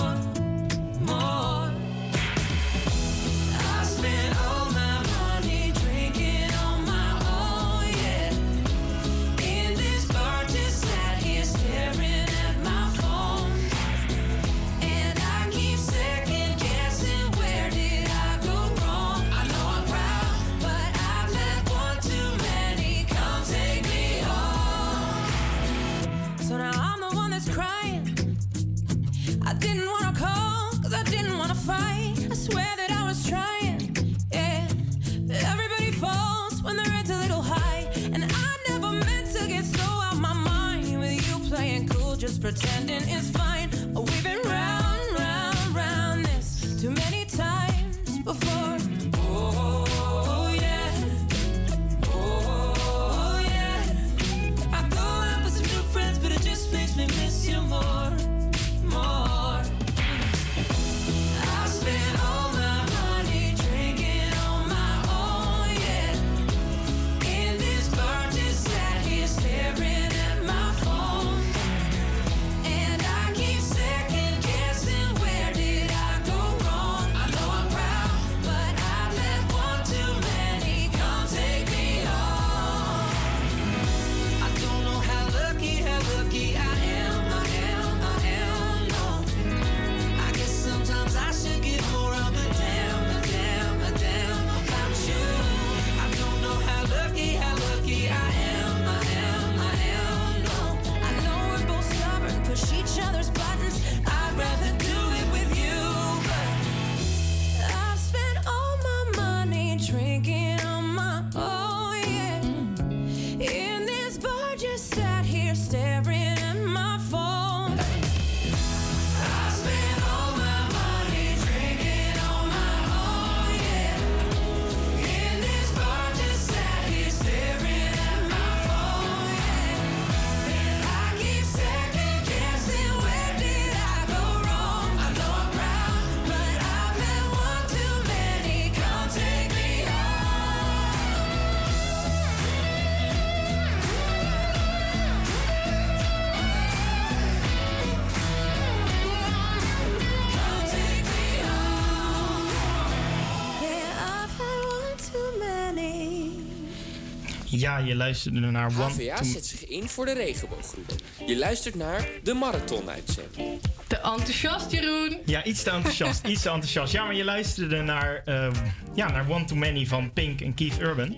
Je 157.86 157.94
luisterde 157.94 158.40
naar 158.40 158.66
One 158.66 158.82
HVA 158.92 159.16
to- 159.16 159.24
zet 159.24 159.46
zich 159.46 159.66
in 159.66 159.88
voor 159.88 160.04
de 160.04 160.12
regenbooggroep. 160.12 160.90
Je 161.26 161.38
luistert 161.38 161.74
naar 161.74 162.08
de 162.22 162.34
marathon-uitzending. 162.34 163.60
Te 163.86 163.96
enthousiast, 163.96 164.70
Jeroen. 164.70 165.18
Ja, 165.24 165.44
iets 165.44 165.62
te 165.62 165.70
enthousiast. 165.70 166.26
iets 166.26 166.42
te 166.42 166.48
enthousiast. 166.50 166.92
Ja, 166.92 167.04
maar 167.04 167.14
je 167.14 167.24
luisterde 167.24 167.82
naar, 167.82 168.22
eh, 168.24 168.50
ja, 168.94 169.10
naar 169.10 169.30
One 169.30 169.44
Too 169.44 169.56
Many 169.58 169.86
van 169.86 170.12
Pink 170.12 170.40
en 170.40 170.54
Keith 170.54 170.80
Urban. 170.80 171.16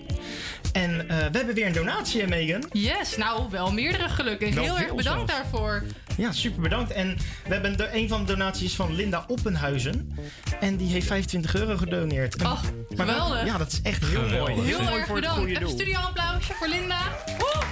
En 0.73 1.09
eh, 1.09 1.17
we 1.17 1.37
hebben 1.37 1.55
weer 1.55 1.65
een 1.65 1.73
donatie, 1.73 2.21
hè, 2.21 2.27
Megan. 2.27 2.63
Yes, 2.71 3.17
nou 3.17 3.49
wel 3.49 3.71
meerdere 3.71 4.09
gelukkig. 4.09 4.53
Wel 4.53 4.63
Heel 4.63 4.77
erg 4.77 4.95
bedankt 4.95 5.31
zelfs. 5.31 5.51
daarvoor. 5.51 5.83
Ja, 6.17 6.31
super 6.31 6.61
bedankt. 6.61 6.91
En 6.91 7.17
we 7.47 7.53
hebben 7.53 7.77
de, 7.77 7.89
een 7.93 8.07
van 8.07 8.19
de 8.25 8.31
donaties 8.31 8.75
van 8.75 8.95
Linda 8.95 9.23
Oppenhuizen. 9.27 10.17
En 10.59 10.75
die 10.77 10.91
heeft 10.91 11.07
25 11.07 11.55
euro 11.55 11.77
gedoneerd. 11.77 12.35
En- 12.35 12.45
Oh, 12.45 12.61
maar 12.95 13.05
wel- 13.05 13.15
geweldig. 13.25 13.45
ja, 13.45 13.57
dat 13.57 13.71
is 13.71 13.81
echt 13.81 14.05
heel 14.05 14.21
mooi. 14.21 14.53
Heel, 14.53 14.63
Heel 14.63 14.81
mooi 14.81 14.95
erg 14.95 15.05
voor 15.05 15.15
het 15.15 15.25
bedankt. 15.25 15.35
goede 15.37 15.49
Even 15.51 15.61
doel. 15.63 15.73
studio 15.75 15.99
applausje 15.99 16.53
voor 16.53 16.67
Linda. 16.67 17.01
Woe! 17.37 17.63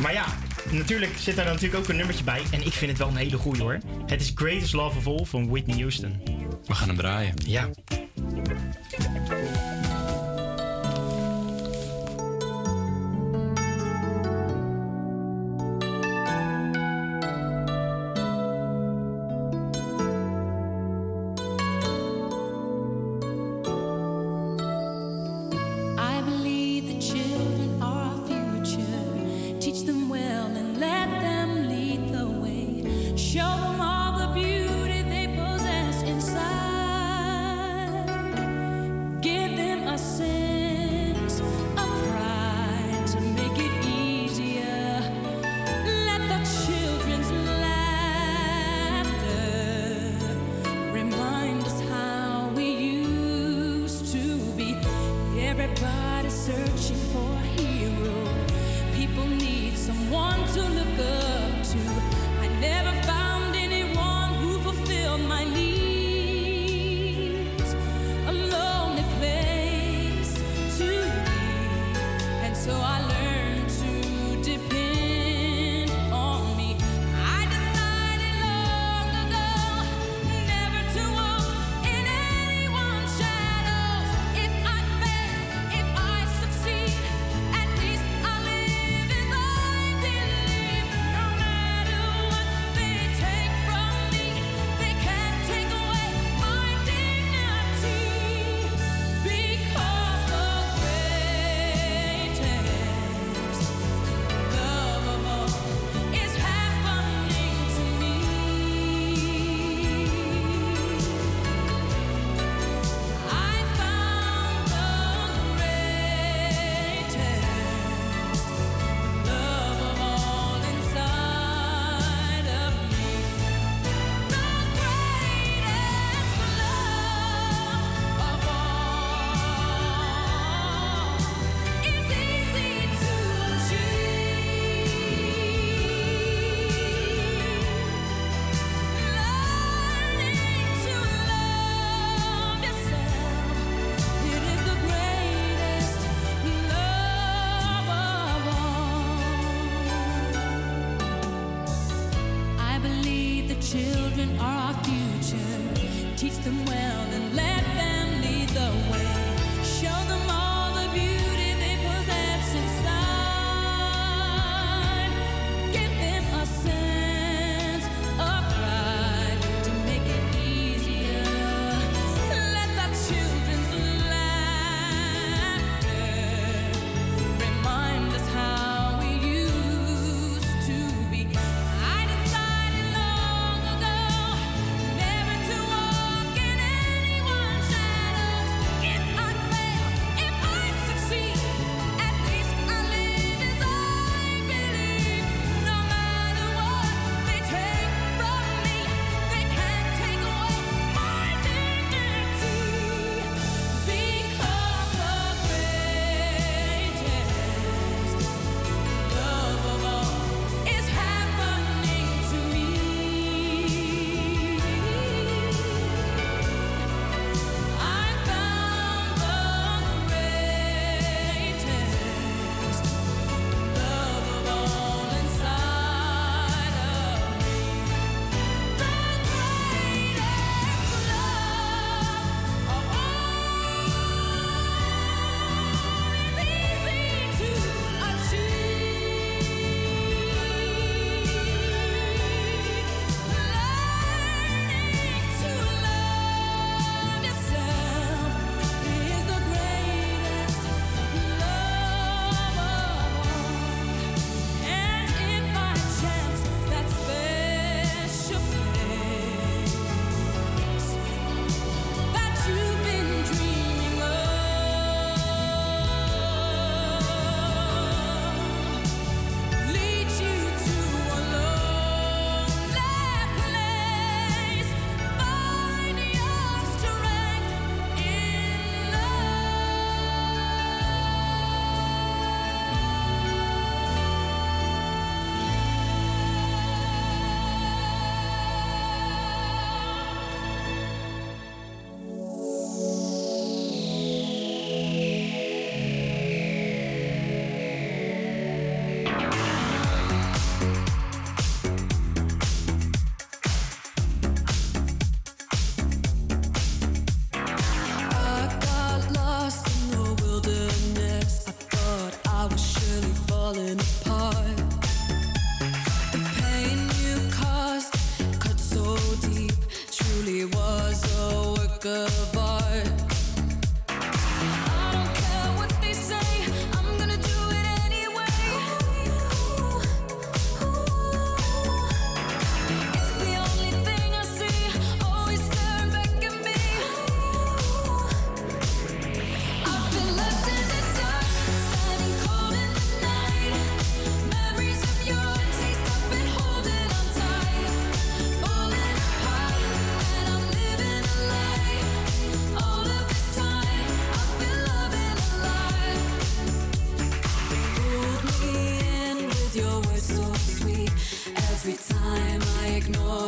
Maar 0.00 0.12
ja, 0.12 0.24
natuurlijk 0.70 1.12
zit 1.18 1.36
daar 1.36 1.44
natuurlijk 1.44 1.74
ook 1.82 1.88
een 1.88 1.96
nummertje 1.96 2.24
bij. 2.24 2.42
En 2.50 2.66
ik 2.66 2.72
vind 2.72 2.90
het 2.90 2.98
wel 3.00 3.08
een 3.08 3.16
hele 3.16 3.36
goeie 3.36 3.62
hoor. 3.62 3.78
Het 4.06 4.20
is 4.20 4.32
Greatest 4.34 4.72
Love 4.72 4.98
of 4.98 5.06
All 5.06 5.24
van 5.24 5.48
Whitney 5.48 5.76
Houston. 5.78 6.20
We 6.66 6.74
gaan 6.74 6.88
hem 6.88 6.96
draaien. 6.96 7.34
Ja. 7.46 7.68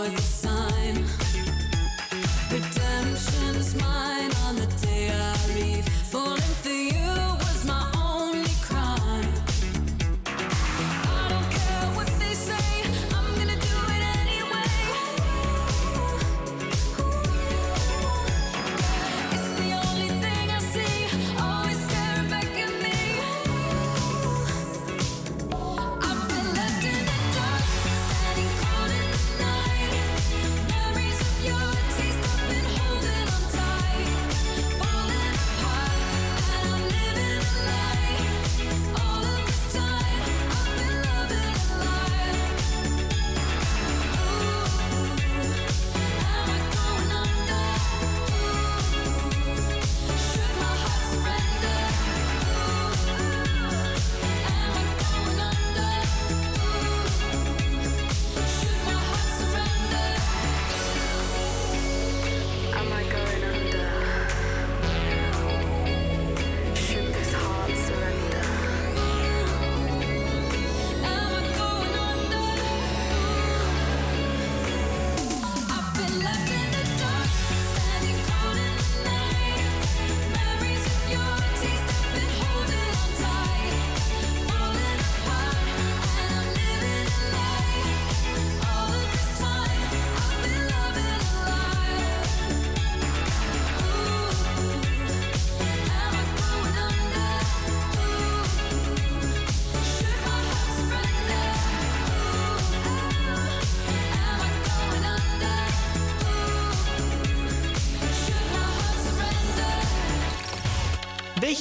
what 0.05 0.13
you 0.13 0.19
say. 0.19 0.44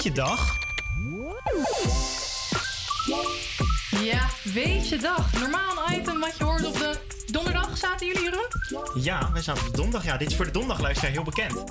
Weet 0.03 0.15
je 0.15 0.21
dag? 0.21 0.57
Ja, 4.03 4.29
weet 4.43 4.89
je 4.89 4.97
dag. 4.97 5.33
Normaal 5.39 5.87
een 5.87 5.99
item 5.99 6.19
wat 6.19 6.37
je 6.37 6.43
hoort 6.43 6.65
op 6.65 6.73
de 6.73 6.99
donderdag. 7.31 7.77
Zaten 7.77 8.07
jullie, 8.07 8.23
Jeroen? 8.23 8.47
Ja, 9.03 9.29
wij 9.33 9.41
zaten 9.41 9.67
op 9.67 9.75
donderdag. 9.75 10.05
Ja, 10.05 10.17
dit 10.17 10.29
is 10.29 10.35
voor 10.35 10.45
de 10.45 10.51
donderdagluisteraar 10.51 11.11
heel 11.11 11.23
bekend. 11.23 11.63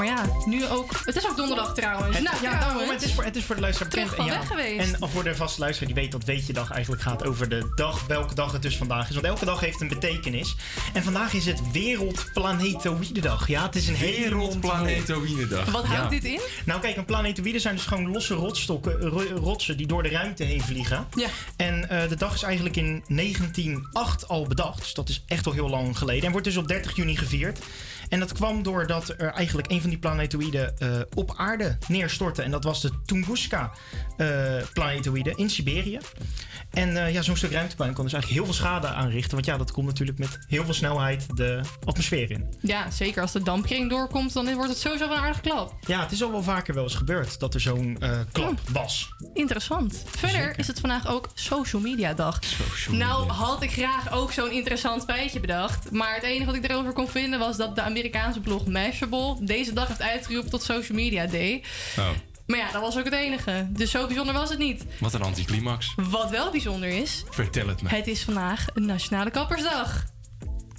Maar 0.00 0.08
ja, 0.08 0.24
nu 0.44 0.66
ook. 0.66 0.92
Het 1.04 1.16
is 1.16 1.28
ook 1.28 1.36
donderdag 1.36 1.74
trouwens. 1.74 2.16
Het- 2.16 2.24
nou, 2.24 2.36
ja, 2.42 2.58
daarom, 2.60 2.88
het 2.88 3.02
is 3.02 3.12
voor, 3.14 3.24
het 3.24 3.36
is 3.36 3.44
voor 3.44 3.54
de 3.54 3.60
luisteraar 3.60 3.90
Terug 3.90 4.14
van 4.14 4.24
En 4.28 4.30
weg 4.30 4.40
ja, 4.42 4.46
geweest. 4.46 4.92
En 5.00 5.08
voor 5.08 5.24
de 5.24 5.34
vaste 5.34 5.60
luisteraar 5.60 5.92
die 5.94 6.02
weet 6.02 6.12
dat 6.12 6.24
Weet 6.24 6.46
je 6.46 6.52
Dag 6.52 6.70
eigenlijk 6.70 7.02
gaat 7.02 7.24
over 7.26 7.48
de 7.48 7.72
dag, 7.74 8.06
welke 8.06 8.34
dag 8.34 8.52
het 8.52 8.62
dus 8.62 8.76
vandaag 8.76 9.08
is. 9.08 9.14
Want 9.14 9.26
elke 9.26 9.44
dag 9.44 9.60
heeft 9.60 9.80
een 9.80 9.88
betekenis. 9.88 10.54
En 10.92 11.02
vandaag 11.02 11.32
is 11.32 11.46
het 11.46 11.60
Wereldplanetoïdedag. 11.72 13.48
Ja, 13.48 13.62
het 13.62 13.76
is 13.76 13.88
een 13.88 13.94
hele 13.94 14.28
Wereldplanetoïdedag. 14.28 15.70
Wat 15.70 15.84
houdt 15.86 16.10
dit 16.10 16.24
in? 16.24 16.40
Nou 16.64 16.80
kijk, 16.80 16.96
een 16.96 17.04
planetoïde 17.04 17.58
zijn 17.58 17.74
dus 17.74 17.84
gewoon 17.86 18.10
losse 18.10 18.34
rotstokken, 18.34 19.00
ro- 19.00 19.36
rotsen 19.36 19.76
die 19.76 19.86
door 19.86 20.02
de 20.02 20.08
ruimte 20.08 20.44
heen 20.44 20.60
vliegen. 20.62 21.06
Ja. 21.14 21.28
En 21.56 21.88
eh, 21.88 22.08
de 22.08 22.16
dag 22.16 22.34
is 22.34 22.42
eigenlijk 22.42 22.76
in 22.76 23.04
1908 23.08 24.28
al 24.28 24.46
bedacht. 24.46 24.78
Dus 24.78 24.94
dat 24.94 25.08
is 25.08 25.22
echt 25.26 25.46
al 25.46 25.52
heel 25.52 25.68
lang 25.68 25.98
geleden. 25.98 26.24
En 26.24 26.30
wordt 26.30 26.46
dus 26.46 26.56
op 26.56 26.68
30 26.68 26.96
juni 26.96 27.16
gevierd. 27.16 27.58
En 28.10 28.20
dat 28.20 28.32
kwam 28.32 28.62
doordat 28.62 29.08
er 29.08 29.32
eigenlijk 29.32 29.70
een 29.70 29.80
van 29.80 29.90
die 29.90 29.98
planetoïden 29.98 30.78
eh, 30.78 30.88
op 31.14 31.34
aarde 31.36 31.78
neerstortte. 31.88 32.42
En 32.42 32.50
dat 32.50 32.64
was 32.64 32.80
de 32.80 32.90
Tunguska 33.06 33.70
eh 34.16 34.58
in 35.34 35.50
Siberië. 35.50 35.98
En 36.70 37.04
eh, 37.04 37.12
ja, 37.12 37.22
zo'n 37.22 37.36
stuk 37.36 37.52
ruimtepuin 37.52 37.94
kan 37.94 38.04
dus 38.04 38.12
eigenlijk 38.12 38.42
heel 38.42 38.52
veel 38.52 38.64
schade 38.64 38.86
aanrichten. 38.86 39.34
Want 39.34 39.46
ja, 39.46 39.56
dat 39.56 39.72
komt 39.72 39.86
natuurlijk 39.86 40.18
met 40.18 40.38
heel 40.48 40.64
veel 40.64 40.74
snelheid 40.74 41.36
de 41.36 41.60
atmosfeer 41.84 42.30
in. 42.30 42.54
Ja, 42.60 42.90
zeker 42.90 43.22
als 43.22 43.32
de 43.32 43.42
dampkring 43.42 43.90
doorkomt, 43.90 44.32
dan 44.32 44.54
wordt 44.54 44.70
het 44.70 44.78
sowieso 44.78 45.08
wel 45.08 45.16
een 45.16 45.22
aardige 45.22 45.40
klap. 45.40 45.74
Ja, 45.86 46.00
het 46.00 46.12
is 46.12 46.22
al 46.22 46.30
wel 46.30 46.42
vaker 46.42 46.74
wel 46.74 46.82
eens 46.82 46.94
gebeurd 46.94 47.40
dat 47.40 47.54
er 47.54 47.60
zo'n 47.60 47.98
klap 48.32 48.60
was. 48.72 49.08
Interessant. 49.34 50.04
Verder 50.06 50.58
is 50.58 50.66
het 50.66 50.80
vandaag 50.80 51.06
ook 51.08 51.28
Social 51.34 51.82
Media 51.82 52.14
Dag. 52.14 52.38
nou 52.90 53.28
had 53.28 53.62
ik 53.62 53.72
graag 53.72 54.12
ook 54.12 54.32
zo'n 54.32 54.50
interessant 54.50 55.04
feitje 55.04 55.40
bedacht. 55.40 55.90
Maar 55.90 56.14
het 56.14 56.22
enige 56.22 56.44
wat 56.44 56.54
ik 56.54 56.68
erover 56.68 56.92
kon 56.92 57.08
vinden 57.08 57.38
was 57.38 57.56
dat 57.56 57.74
de 57.74 57.80
Amerikaanse 57.80 57.99
blog 58.42 58.66
Mashable 58.66 59.36
deze 59.40 59.72
dag 59.72 59.88
heeft 59.88 60.02
uitgeroepen 60.02 60.50
tot 60.50 60.62
Social 60.62 60.98
Media 60.98 61.26
Day. 61.26 61.62
Oh, 61.98 62.08
Maar 62.46 62.58
ja, 62.58 62.72
dat 62.72 62.80
was 62.82 62.98
ook 62.98 63.04
het 63.04 63.14
enige. 63.14 63.66
Dus 63.70 63.90
zo 63.90 64.06
bijzonder 64.06 64.34
was 64.34 64.50
het 64.50 64.58
niet. 64.58 64.84
wat 65.00 65.14
een 65.14 65.22
anticlimax. 65.22 65.92
Wat 65.96 66.30
wel 66.30 66.50
bijzonder 66.50 66.88
is, 66.88 67.24
Vertel 67.30 67.68
het 67.68 67.82
me. 67.82 67.88
het 67.88 68.06
is 68.06 68.22
vandaag 68.22 68.66
Nationale 68.74 69.30
Kappersdag. 69.30 70.04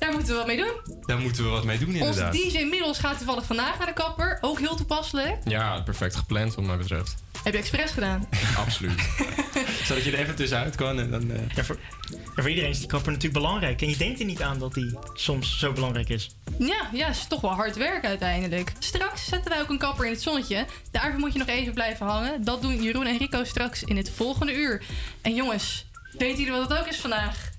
Daar 0.02 0.12
moeten 0.12 0.30
we 0.32 0.36
wat 0.38 0.48
mee 0.48 0.58
doen. 0.58 0.72
Daar 1.06 1.20
moeten 1.20 1.44
we 1.44 1.50
wat 1.50 1.64
mee 1.64 1.78
doen 1.78 1.88
Onze 1.90 1.98
inderdaad. 2.06 2.34
DJ 2.34 2.64
Middels 2.64 3.00
gaat 3.00 3.18
toevallig 3.18 3.46
vandaag 3.46 3.78
naar 3.78 3.88
de 3.88 3.94
kapper. 3.94 4.38
Ook 4.42 4.60
heel 4.60 4.76
toepasselijk. 4.76 5.38
Ja, 5.46 5.82
perfect 5.82 6.16
gepland 6.16 6.56
wat 6.56 6.66
mij 6.66 6.78
betreft. 6.78 7.16
Heb 7.44 7.54
je 7.54 7.60
expres 7.60 7.92
gedaan? 7.92 8.28
Absoluut. 8.66 9.02
Zodat 9.88 10.04
je 10.04 10.12
er 10.12 10.20
even 10.20 10.36
tussenuit 10.36 10.76
kan 10.76 11.00
en 11.00 11.12
dan... 11.12 11.32
eh, 11.32 11.40
Ja, 11.56 11.64
voor, 11.64 11.78
ja, 12.10 12.18
voor 12.42 12.50
iedereen 12.50 12.70
is 12.70 12.78
die 12.80 12.88
kapper 12.88 13.12
natuurlijk 13.12 13.42
belangrijk. 13.44 13.82
En 13.82 13.90
je 13.90 13.98
denkt 13.98 14.20
er 14.20 14.26
niet 14.26 14.42
aan 14.42 14.60
dat 14.60 14.74
die 14.74 14.98
soms 15.14 15.60
zo 15.60 15.72
belangrijk 15.74 16.10
is. 16.10 16.36
Ja, 16.60 16.90
ja, 16.94 17.08
is 17.08 17.26
toch 17.28 17.42
wel 17.42 17.52
hard 17.52 17.76
werk 17.76 18.06
uiteindelijk. 18.06 18.72
Straks 18.80 19.26
zetten 19.26 19.52
wij 19.52 19.62
ook 19.62 19.70
een 19.70 19.78
kapper 19.78 20.06
in 20.06 20.12
het 20.12 20.22
zonnetje. 20.22 20.66
Daarvoor 20.92 21.20
moet 21.20 21.34
je 21.34 21.40
nog 21.40 21.48
even 21.48 21.74
blijven 21.74 22.06
hangen. 22.06 22.44
Dat 22.44 22.62
doen 22.62 22.82
Jeroen 22.84 23.06
en 23.06 23.18
Rico 23.18 23.44
straks 23.44 23.84
in 23.84 23.98
het 23.98 24.10
volgende 24.16 24.54
uur. 24.56 24.82
En 25.22 25.36
jongens, 25.36 25.86
weten 26.18 26.38
jullie 26.44 26.60
wat 26.60 26.70
het 26.70 26.80
ook 26.80 26.88
is 26.88 26.98
vandaag? 26.98 27.50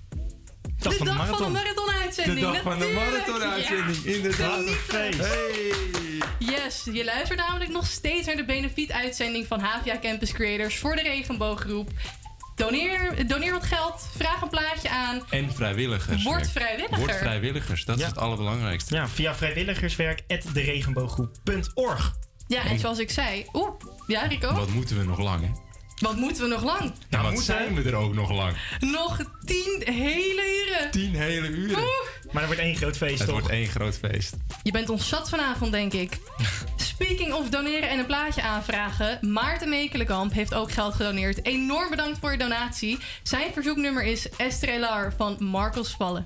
Dag 0.83 0.95
van 0.95 1.07
de 1.07 1.13
dag 1.13 1.27
van 1.27 1.37
de 1.37 1.43
marathon. 1.43 1.51
marathon-uitzending. 1.51 2.39
De 2.39 2.45
dag 2.51 2.61
van 2.61 2.79
de 2.79 2.91
marathon-uitzending, 2.95 3.97
Ja. 4.03 4.11
inderdaad. 4.15 4.69
Feest. 4.69 5.19
Yes, 6.39 6.83
je 6.93 7.03
luistert 7.03 7.39
namelijk 7.39 7.71
nog 7.71 7.85
steeds 7.87 8.25
naar 8.27 8.35
de 8.35 8.45
benefiet-uitzending 8.45 9.47
van 9.47 9.59
HVA 9.59 9.99
Campus 10.01 10.31
Creators 10.31 10.77
voor 10.77 10.95
de 10.95 11.01
regenbooggroep. 11.01 11.89
Doneer, 12.55 13.27
doneer 13.27 13.51
wat 13.51 13.63
geld, 13.63 14.07
vraag 14.17 14.41
een 14.41 14.49
plaatje 14.49 14.89
aan. 14.89 15.21
En 15.29 15.53
vrijwilligers. 15.53 16.23
Word 16.23 16.51
vrijwilliger. 16.51 16.97
Word 16.97 17.15
vrijwilligers, 17.15 17.85
dat 17.85 17.99
is 17.99 18.05
het 18.05 18.17
allerbelangrijkste. 18.17 18.95
Ja, 18.95 19.07
via 19.07 19.35
vrijwilligerswerk.deregenbooggroep.org. 19.35 22.13
Ja, 22.47 22.63
en 22.65 22.79
zoals 22.79 22.99
ik 22.99 23.11
zei... 23.11 23.45
Oeh, 23.53 23.69
ja 24.07 24.21
Rico? 24.25 24.53
Wat 24.53 24.69
moeten 24.69 24.97
we 24.97 25.03
nog 25.03 25.19
lang, 25.19 25.41
hè? 25.41 25.47
Wat 26.03 26.15
moeten 26.15 26.43
we 26.43 26.49
nog 26.49 26.63
lang? 26.63 26.93
Nou, 27.09 27.31
wat 27.31 27.43
zijn 27.43 27.75
we 27.75 27.89
er 27.89 27.95
ook 27.95 28.13
nog 28.13 28.31
lang? 28.31 28.55
Nog 28.79 29.17
tien 29.45 29.81
hele 29.85 30.65
uren. 30.65 30.91
Tien 30.91 31.15
hele 31.15 31.47
uren. 31.47 31.77
Oeh. 31.77 31.87
Maar 32.31 32.41
er 32.41 32.47
wordt 32.47 32.61
één 32.61 32.75
groot 32.75 32.97
feest, 32.97 33.19
Het 33.19 33.27
toch? 33.27 33.39
wordt 33.39 33.53
één 33.53 33.67
groot 33.67 33.97
feest. 33.97 34.35
Je 34.63 34.71
bent 34.71 34.89
ons 34.89 35.07
zat 35.07 35.29
vanavond, 35.29 35.71
denk 35.71 35.93
ik. 35.93 36.19
Speaking 36.75 37.33
of 37.33 37.49
doneren 37.49 37.89
en 37.89 37.99
een 37.99 38.05
plaatje 38.05 38.41
aanvragen. 38.41 39.31
Maarten 39.31 39.69
Mekelenkamp 39.69 40.33
heeft 40.33 40.53
ook 40.53 40.71
geld 40.71 40.93
gedoneerd. 40.93 41.45
Enorm 41.45 41.89
bedankt 41.89 42.19
voor 42.19 42.31
je 42.31 42.37
donatie. 42.37 42.97
Zijn 43.23 43.53
verzoeknummer 43.53 44.03
is 44.03 44.29
Estrelar 44.29 45.13
van 45.17 45.35
Marcos 45.39 45.89
Vallen. 45.89 46.25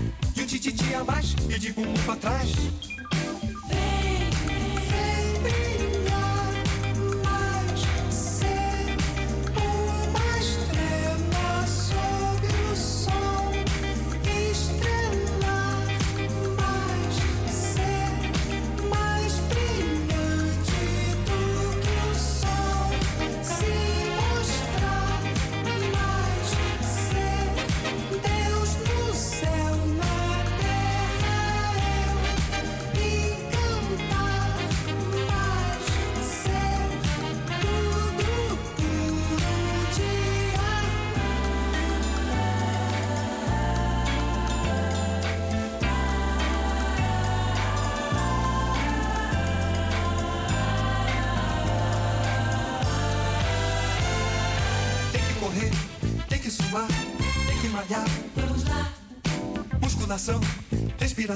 De 0.51 0.57
um 0.57 0.59
tititi 0.59 0.93
a 0.93 1.01
mais 1.05 1.33
e 1.49 1.57
de 1.57 1.71
bumbum 1.71 1.93
pra 2.03 2.17
trás. 2.17 2.49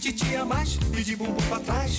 De 0.00 0.08
um 0.08 0.12
tititi 0.12 0.34
a 0.34 0.46
mais 0.46 0.78
e 0.96 1.04
de 1.04 1.14
bumbum 1.14 1.36
pra 1.48 1.60
trás. 1.60 1.98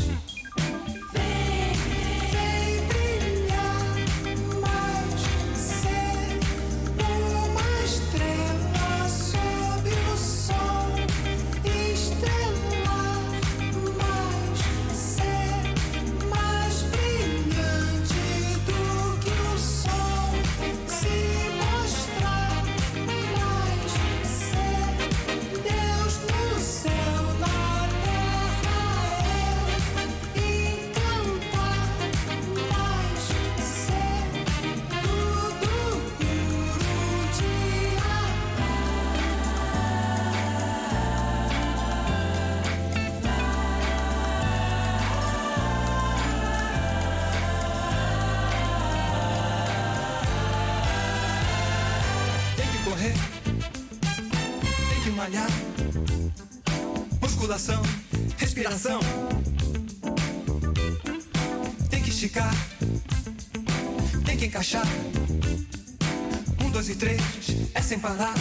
Sem 67.91 67.99
parar. 67.99 68.33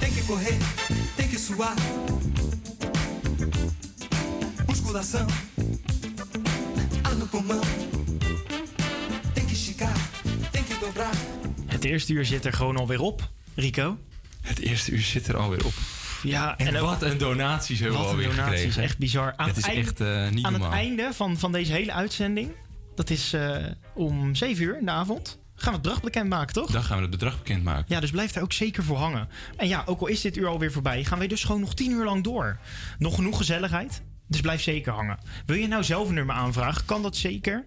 Tem 0.00 0.12
que 0.12 0.22
correr, 0.26 0.58
tem 1.16 1.28
que 1.28 1.38
suar. 1.38 1.74
Musculação, 4.66 5.26
ar 7.04 7.14
no 7.14 7.26
pulmão. 7.28 7.60
Tem 9.34 9.46
que 9.46 9.52
esticar, 9.52 9.94
tem 10.50 10.64
que 10.64 10.74
dobrar. 10.80 11.12
Het 11.66 11.84
eerste 11.84 12.12
uur 12.12 12.24
zit 12.24 12.44
er 12.44 12.52
gewoon 12.52 12.76
alweer 12.76 13.00
op, 13.00 13.30
Rico. 13.54 13.98
Het 14.42 14.58
eerste 14.58 14.90
uur 14.90 15.00
zit 15.02 15.28
er 15.28 15.36
alweer 15.36 15.64
op. 15.66 15.74
Ja, 16.22 16.56
En, 16.58 16.66
en 16.66 16.76
ook- 16.76 16.88
wat 16.88 17.02
een 17.02 17.18
donaties 17.18 17.80
hebben 17.80 18.00
we 18.00 18.06
alweer 18.06 18.28
donaties, 18.28 18.58
gekregen. 18.58 18.82
echt 18.82 18.98
bizar. 18.98 19.32
Aan 19.36 19.48
het 19.48 19.56
is 19.56 19.64
eind- 19.64 19.78
echt 19.86 20.00
eh, 20.00 20.28
niet 20.30 20.44
aan 20.44 20.52
normaal. 20.52 20.70
het 20.70 20.78
einde 20.80 21.08
van, 21.12 21.38
van 21.38 21.52
deze 21.52 21.72
hele 21.72 21.92
uitzending, 21.92 22.50
dat 22.94 23.10
is 23.10 23.32
eh, 23.32 23.56
om 23.94 24.34
7 24.34 24.64
uur 24.64 24.78
in 24.78 24.84
de 24.84 24.90
avond, 24.90 25.38
gaan 25.56 25.72
we 25.72 25.78
het 25.78 25.82
bedrag 25.82 26.02
bekendmaken, 26.02 26.54
toch? 26.54 26.70
Dan 26.70 26.82
gaan 26.82 26.96
we 26.96 27.02
het 27.02 27.10
bedrag 27.10 27.38
bekendmaken. 27.38 27.84
Ja, 27.88 28.00
dus 28.00 28.10
blijf 28.10 28.32
daar 28.32 28.42
ook 28.42 28.52
zeker 28.52 28.84
voor 28.84 28.96
hangen. 28.96 29.28
En 29.56 29.68
ja, 29.68 29.82
ook 29.86 30.00
al 30.00 30.06
is 30.06 30.20
dit 30.20 30.36
uur 30.36 30.46
alweer 30.46 30.72
voorbij, 30.72 31.04
gaan 31.04 31.18
wij 31.18 31.26
dus 31.26 31.44
gewoon 31.44 31.60
nog 31.60 31.74
10 31.74 31.90
uur 31.90 32.04
lang 32.04 32.24
door. 32.24 32.58
Nog 32.98 33.14
genoeg 33.14 33.36
gezelligheid, 33.36 34.02
dus 34.26 34.40
blijf 34.40 34.62
zeker 34.62 34.92
hangen. 34.92 35.18
Wil 35.46 35.56
je 35.56 35.68
nou 35.68 35.84
zelf 35.84 36.08
een 36.08 36.14
nummer 36.14 36.34
aanvragen, 36.34 36.84
kan 36.84 37.02
dat 37.02 37.16
zeker. 37.16 37.64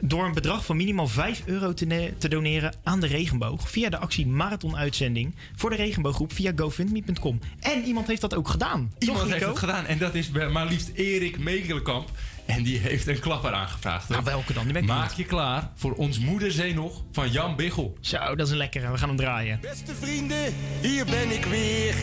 Door 0.00 0.24
een 0.24 0.34
bedrag 0.34 0.64
van 0.64 0.76
minimaal 0.76 1.06
5 1.06 1.42
euro 1.46 1.74
te, 1.74 2.14
te 2.18 2.28
doneren 2.28 2.74
aan 2.82 3.00
de 3.00 3.06
regenboog. 3.06 3.70
Via 3.70 3.88
de 3.88 3.98
actie 3.98 4.26
Marathon 4.26 4.76
Uitzending 4.76 5.34
voor 5.56 5.70
de 5.70 5.76
regenbooggroep 5.76 6.32
via 6.32 6.52
gofundme.com. 6.56 7.40
En 7.60 7.84
iemand 7.84 8.06
heeft 8.06 8.20
dat 8.20 8.34
ook 8.34 8.48
gedaan. 8.48 8.92
Iemand 8.98 9.30
heeft 9.30 9.46
het 9.46 9.58
gedaan 9.58 9.86
en 9.86 9.98
dat 9.98 10.14
is 10.14 10.30
maar 10.30 10.66
liefst 10.66 10.90
Erik 10.94 11.38
Mekelenkamp. 11.38 12.10
En 12.48 12.62
die 12.62 12.78
heeft 12.78 13.06
een 13.06 13.18
klapper 13.18 13.52
aangevraagd. 13.52 14.08
Nou, 14.08 14.24
welke 14.24 14.52
dan? 14.52 14.66
Die 14.66 14.82
Maak 14.82 15.12
je 15.12 15.24
klaar 15.24 15.70
voor 15.74 15.92
ons 15.92 16.18
moederzee 16.18 16.74
nog 16.74 17.04
van 17.12 17.30
Jan 17.30 17.56
Biggel. 17.56 17.96
Zo, 18.00 18.34
dat 18.34 18.46
is 18.46 18.50
een 18.50 18.56
lekkere. 18.56 18.90
We 18.90 18.98
gaan 18.98 19.08
hem 19.08 19.16
draaien. 19.16 19.58
Beste 19.60 19.94
vrienden, 19.94 20.54
hier 20.80 21.04
ben 21.04 21.30
ik 21.30 21.44
weer. 21.44 21.94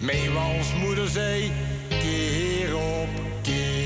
Mee 0.00 0.30
als 0.30 0.74
moederzee, 0.74 1.52
keer 1.88 2.76
op 2.76 3.08
keer. 3.42 3.83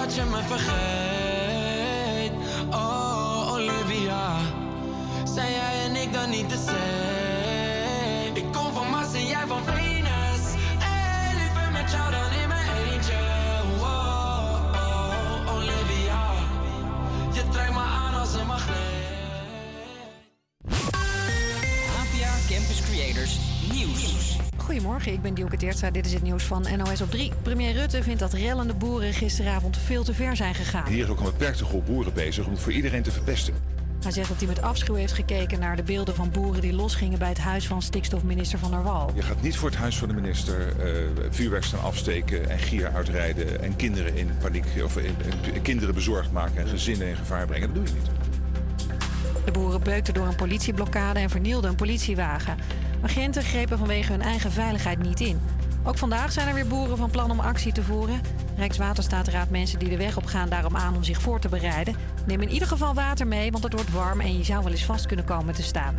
Dat 0.00 0.14
je 0.14 0.24
me 0.24 0.42
vergeet. 0.42 2.32
Oh, 2.70 3.52
Olivia, 3.52 4.36
zijn 5.34 5.52
jij 5.52 5.84
en 5.84 5.96
ik 5.96 6.12
dan 6.12 6.30
niet 6.30 6.50
de 6.50 6.56
same? 6.66 8.30
Ik 8.34 8.52
kom 8.52 8.72
van 8.72 8.90
Mars 8.90 9.12
en 9.12 9.26
jij 9.26 9.46
van 9.46 9.62
Venus. 9.64 10.42
Hey, 10.78 11.34
liever 11.34 11.72
met 11.72 11.90
jou 11.90 12.10
dan 12.10 12.30
in 12.40 12.48
mijn 12.48 12.68
eentje. 12.92 13.20
Oh, 13.80 14.54
oh, 14.74 15.54
Olivia, 15.54 16.22
je 17.32 17.48
trekt 17.48 17.72
me 17.72 17.80
aan 17.80 18.14
als 18.20 18.34
een 18.34 18.46
magneet. 18.46 18.86
Nieuws. 23.72 24.35
Goedemorgen, 24.66 25.12
ik 25.12 25.22
ben 25.22 25.34
Dielke 25.34 25.56
Teertstra. 25.56 25.90
Dit 25.90 26.06
is 26.06 26.12
het 26.12 26.22
nieuws 26.22 26.42
van 26.44 26.66
NOS 26.76 27.00
op 27.00 27.10
3. 27.10 27.32
Premier 27.42 27.72
Rutte 27.72 28.02
vindt 28.02 28.20
dat 28.20 28.32
rellende 28.32 28.74
boeren 28.74 29.12
gisteravond 29.12 29.76
veel 29.76 30.04
te 30.04 30.14
ver 30.14 30.36
zijn 30.36 30.54
gegaan. 30.54 30.86
Hier 30.88 31.04
is 31.04 31.10
ook 31.10 31.18
een 31.18 31.24
beperkte 31.24 31.64
groep 31.64 31.86
boeren 31.86 32.12
bezig 32.12 32.44
om 32.46 32.52
het 32.52 32.60
voor 32.60 32.72
iedereen 32.72 33.02
te 33.02 33.10
verpesten. 33.10 33.54
Hij 34.02 34.12
zegt 34.12 34.28
dat 34.28 34.38
hij 34.38 34.46
met 34.46 34.62
afschuw 34.62 34.94
heeft 34.94 35.12
gekeken 35.12 35.58
naar 35.60 35.76
de 35.76 35.82
beelden 35.82 36.14
van 36.14 36.30
boeren 36.30 36.60
die 36.60 36.72
losgingen 36.72 37.18
bij 37.18 37.28
het 37.28 37.38
huis 37.38 37.66
van 37.66 37.82
stikstofminister 37.82 38.58
Van 38.58 38.70
der 38.70 38.82
Wal. 38.82 39.10
Je 39.14 39.22
gaat 39.22 39.42
niet 39.42 39.56
voor 39.56 39.68
het 39.68 39.78
huis 39.78 39.96
van 39.98 40.08
de 40.08 40.14
minister 40.14 40.68
eh, 40.80 40.92
vuurwerk 41.30 41.64
staan 41.64 41.80
afsteken 41.82 42.50
en 42.50 42.58
gier 42.58 42.92
uitrijden 42.94 43.62
en 43.62 43.76
kinderen 43.76 44.16
in 44.16 44.30
paniek 44.40 44.66
of 44.84 44.96
in, 44.96 45.14
in- 45.52 45.62
kinderen 45.62 45.94
bezorgd 45.94 46.32
maken 46.32 46.56
en 46.62 46.68
gezinnen 46.68 47.08
in 47.08 47.16
gevaar 47.16 47.46
brengen. 47.46 47.66
Dat 47.74 47.76
doe 47.76 47.84
je 47.86 47.92
niet. 47.92 48.10
De 49.44 49.50
boeren 49.52 49.82
beukten 49.82 50.14
door 50.14 50.26
een 50.26 50.36
politieblokkade 50.36 51.18
en 51.20 51.30
vernielden 51.30 51.70
een 51.70 51.76
politiewagen. 51.76 52.56
Agenten 53.02 53.42
grepen 53.42 53.78
vanwege 53.78 54.12
hun 54.12 54.22
eigen 54.22 54.52
veiligheid 54.52 54.98
niet 55.02 55.20
in. 55.20 55.40
Ook 55.84 55.98
vandaag 55.98 56.32
zijn 56.32 56.48
er 56.48 56.54
weer 56.54 56.66
boeren 56.66 56.96
van 56.96 57.10
plan 57.10 57.30
om 57.30 57.40
actie 57.40 57.72
te 57.72 57.82
voeren. 57.82 58.20
Rijkswaterstaat 58.56 59.28
raadt 59.28 59.50
mensen 59.50 59.78
die 59.78 59.88
de 59.88 59.96
weg 59.96 60.16
op 60.16 60.24
gaan 60.24 60.48
daarom 60.48 60.76
aan 60.76 60.96
om 60.96 61.04
zich 61.04 61.20
voor 61.20 61.40
te 61.40 61.48
bereiden. 61.48 61.96
Neem 62.26 62.40
in 62.40 62.50
ieder 62.50 62.68
geval 62.68 62.94
water 62.94 63.26
mee, 63.26 63.50
want 63.50 63.64
het 63.64 63.72
wordt 63.72 63.92
warm 63.92 64.20
en 64.20 64.38
je 64.38 64.44
zou 64.44 64.62
wel 64.62 64.72
eens 64.72 64.84
vast 64.84 65.06
kunnen 65.06 65.24
komen 65.24 65.54
te 65.54 65.62
staan. 65.62 65.94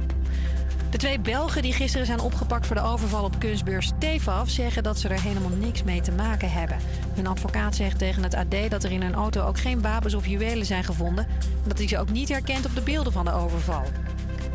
De 0.90 0.98
twee 0.98 1.20
Belgen 1.20 1.62
die 1.62 1.74
gisteren 1.74 2.06
zijn 2.06 2.20
opgepakt 2.20 2.68
voor 2.68 2.76
de 2.76 2.82
overval 2.82 3.24
op 3.24 3.40
kunstbeurs 3.40 3.92
Tefaf 4.00 4.50
zeggen 4.50 4.84
dat 4.84 5.00
ze 5.00 5.08
er 5.08 5.22
helemaal 5.22 5.58
niks 5.58 5.84
mee 5.84 6.02
te 6.02 6.12
maken 6.12 6.52
hebben. 6.52 6.78
Hun 7.14 7.28
advocaat 7.28 7.76
zegt 7.76 7.98
tegen 7.98 8.24
het 8.24 8.34
AD 8.34 8.70
dat 8.70 8.84
er 8.84 8.92
in 8.92 9.02
hun 9.02 9.14
auto 9.14 9.46
ook 9.46 9.60
geen 9.60 9.82
wapens 9.82 10.14
of 10.14 10.28
juwelen 10.28 10.66
zijn 10.66 10.84
gevonden 10.84 11.28
en 11.64 11.68
dat 11.68 11.78
hij 11.78 11.88
ze 11.88 12.00
ook 12.00 12.10
niet 12.10 12.30
herkent 12.30 12.66
op 12.66 12.76
de 12.76 12.82
beelden 12.82 13.14
van 13.14 13.26
de 13.26 13.32
overval. 13.32 13.84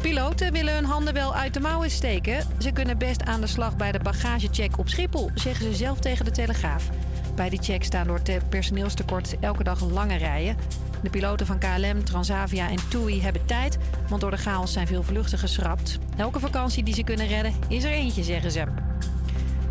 Piloten 0.03 0.53
willen 0.53 0.75
hun 0.75 0.85
handen 0.85 1.15
wel 1.15 1.35
uit 1.35 1.55
de 1.55 1.61
mouwen 1.61 1.91
steken. 1.91 2.47
Ze 2.59 2.73
kunnen 2.73 2.99
best 2.99 3.25
aan 3.25 3.41
de 3.41 3.47
slag 3.47 3.77
bij 3.77 3.93
de 3.93 3.99
bagagecheck 3.99 4.79
op 4.79 4.89
Schiphol, 4.89 5.31
zeggen 5.35 5.67
ze 5.67 5.75
zelf 5.75 5.99
tegen 5.99 6.25
de 6.25 6.31
Telegraaf. 6.31 6.89
Bij 7.35 7.49
die 7.49 7.63
check 7.63 7.85
staan 7.85 8.07
door 8.07 8.21
personeelstekort 8.49 9.37
elke 9.41 9.65
dag 9.65 9.91
lange 9.91 10.17
rijen. 10.17 10.57
De 11.03 11.11
piloten 11.11 11.47
van 11.47 11.59
KLM, 11.59 12.05
Transavia 12.05 12.71
en 12.71 12.89
TUI 12.89 13.23
hebben 13.23 13.47
tijd, 13.47 13.79
want 14.09 14.21
door 14.21 14.31
de 14.31 14.37
chaos 14.37 14.73
zijn 14.73 14.87
veel 14.87 15.03
vluchten 15.03 15.39
geschrapt. 15.39 15.99
Elke 16.17 16.41
vakantie 16.41 16.83
die 16.83 16.95
ze 16.95 17.03
kunnen 17.03 17.27
redden 17.27 17.55
is 17.69 17.85
er 17.85 17.93
eentje, 17.93 18.23
zeggen 18.23 18.53
ze. 18.53 18.65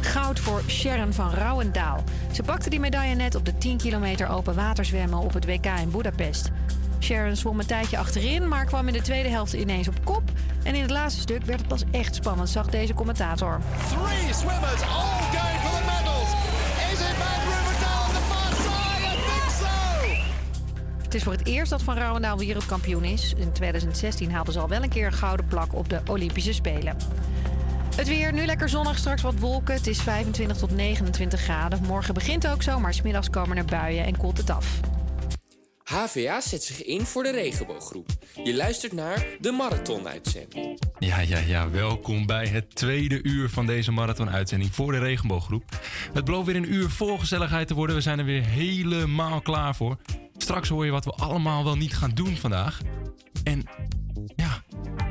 Goud 0.02 0.40
voor 0.40 0.62
Sharon 0.68 1.14
van 1.14 1.34
Rouwendaal. 1.34 2.04
Ze 2.32 2.44
pakte 2.44 2.70
die 2.70 2.80
medaille 2.80 3.16
net 3.16 3.36
op 3.36 3.46
de 3.46 3.58
10 3.58 3.78
kilometer 3.78 4.30
open 4.30 4.56
waterzwemmen 4.56 5.20
op 5.20 5.34
het 5.34 5.46
WK 5.46 5.66
in 5.66 5.92
Budapest. 5.92 6.52
Sharon 7.04 7.36
zwom 7.36 7.60
een 7.60 7.66
tijdje 7.66 7.98
achterin, 7.98 8.48
maar 8.48 8.66
kwam 8.66 8.88
in 8.88 8.94
de 8.94 9.02
tweede 9.02 9.30
helft 9.30 9.54
ineens 9.54 9.88
op 9.88 10.06
kop. 10.06 10.22
En 10.64 10.76
in 10.76 10.82
het 10.82 10.92
laatste 10.92 11.22
stuk 11.22 11.44
werd 11.44 11.60
het 11.60 11.68
pas 11.68 11.84
echt 11.92 12.16
spannend, 12.16 12.50
zag 12.50 12.68
deze 12.68 12.94
commentator. 12.94 13.60
Three 13.88 14.34
swimmers 14.34 14.82
all 14.82 15.22
going 15.32 15.60
for 15.62 15.78
the 15.78 15.86
medals. 15.86 16.30
Is 16.92 17.00
it 17.00 17.16
Van 17.22 17.40
Rubendaal 17.54 18.06
on 18.08 18.14
the 18.14 18.22
far 18.30 18.54
side? 18.56 19.06
I 19.06 19.16
think 19.26 19.52
so. 19.60 21.04
Het 21.04 21.16
is 21.16 21.24
voor 21.24 21.32
het 21.32 21.46
eerst 21.46 21.70
dat 21.72 21.84
Van 21.84 21.98
Rouwendaal 21.98 22.38
wereldkampioen 22.38 23.04
is. 23.04 23.34
In 23.38 23.52
2016 23.52 24.32
haalde 24.32 24.52
ze 24.52 24.60
al 24.60 24.68
wel 24.68 24.84
een 24.84 24.90
keer 24.90 25.06
een 25.06 25.14
gouden 25.14 25.46
plak 25.48 25.76
op 25.76 25.90
de 25.90 26.02
Olympische 26.08 26.54
Spelen. 26.54 26.98
Het 27.96 28.08
weer, 28.08 28.34
nu 28.34 28.46
lekker 28.46 28.70
zonnig, 28.70 28.98
straks 28.98 29.22
wat 29.22 29.40
wolken. 29.40 29.74
Het 29.74 29.88
is 29.88 30.02
25 30.02 30.58
tot 30.58 30.76
29 30.76 31.42
graden. 31.42 31.82
Morgen 31.88 32.14
begint 32.14 32.48
ook 32.48 32.64
zo, 32.64 32.80
maar 32.80 32.94
smiddags 32.94 33.30
komen 33.30 33.58
er 33.58 33.66
buien 33.66 34.06
en 34.06 34.18
koelt 34.18 34.38
het 34.38 34.50
af. 34.50 34.80
HVA 35.92 36.42
zet 36.42 36.64
zich 36.64 36.84
in 36.84 37.06
voor 37.06 37.24
de 37.24 37.32
regenbooggroep. 37.32 38.08
Je 38.44 38.56
luistert 38.56 38.94
naar 38.94 39.26
de 39.40 39.52
Marathon-uitzending. 39.52 40.80
Ja, 41.00 41.20
ja, 41.20 41.38
ja. 41.38 41.70
Welkom 41.70 42.26
bij 42.26 42.48
het 42.48 42.76
tweede 42.76 43.24
uur 43.24 43.50
van 43.50 43.66
deze 43.66 43.92
marathon-uitzending 43.92 44.76
voor 44.76 44.92
de 44.92 45.00
Regenbooggroep. 45.00 45.64
Het 46.14 46.26
belooft 46.26 46.46
weer 46.46 46.56
een 46.56 46.74
uur 46.74 46.90
vol 46.90 47.18
gezelligheid 47.18 47.68
te 47.68 47.74
worden. 47.74 47.96
We 47.96 48.02
zijn 48.02 48.20
er 48.20 48.26
weer 48.26 48.44
helemaal 48.44 49.42
klaar 49.42 49.76
voor. 49.76 49.98
Straks 50.38 50.70
hoor 50.70 50.86
je 50.86 50.92
wat 50.92 51.06
we 51.06 51.12
allemaal 51.12 51.64
wel 51.64 51.76
niet 51.76 51.94
gaan 51.94 52.12
doen 52.14 52.38
vandaag. 52.38 52.80
En 53.44 53.64
ja, 54.36 54.64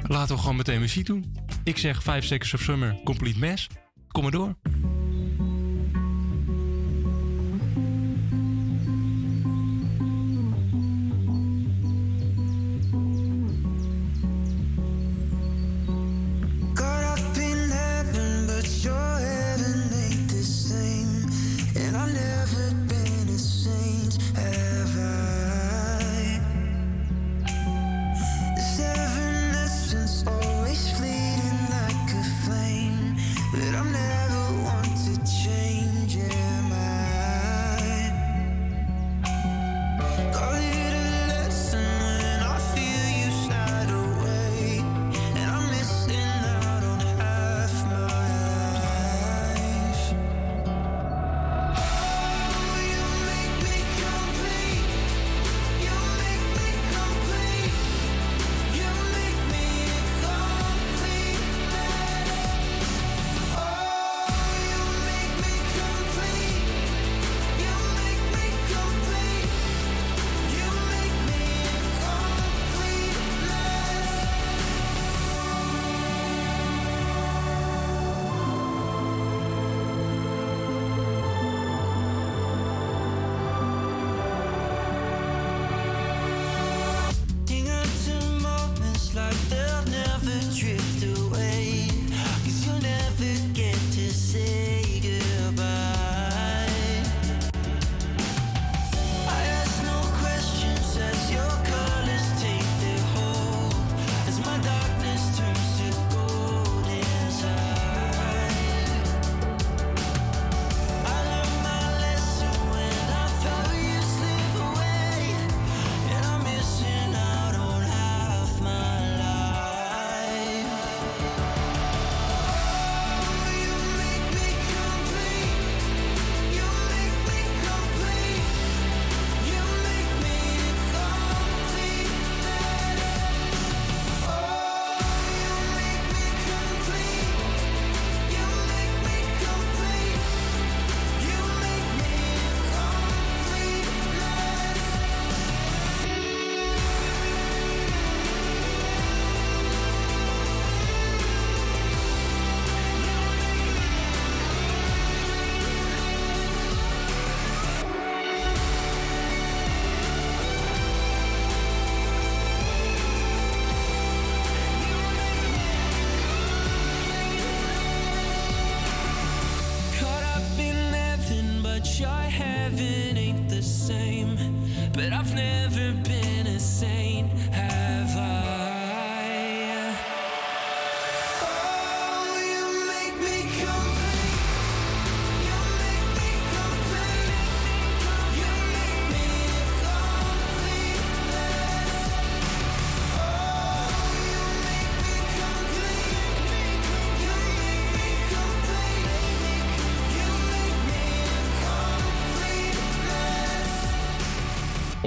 laten 0.03 0.35
we 0.35 0.41
gewoon 0.41 0.57
meteen 0.57 0.81
muziek 0.81 1.07
doen. 1.07 1.37
Ik 1.65 1.79
zeg 1.79 2.03
5 2.03 2.25
Seconds 2.25 2.55
of 2.55 2.61
Summer, 2.61 3.01
Complete 3.05 3.39
Mess. 3.39 3.67
Kom 4.09 4.23
maar 4.23 4.33
door. 4.33 4.55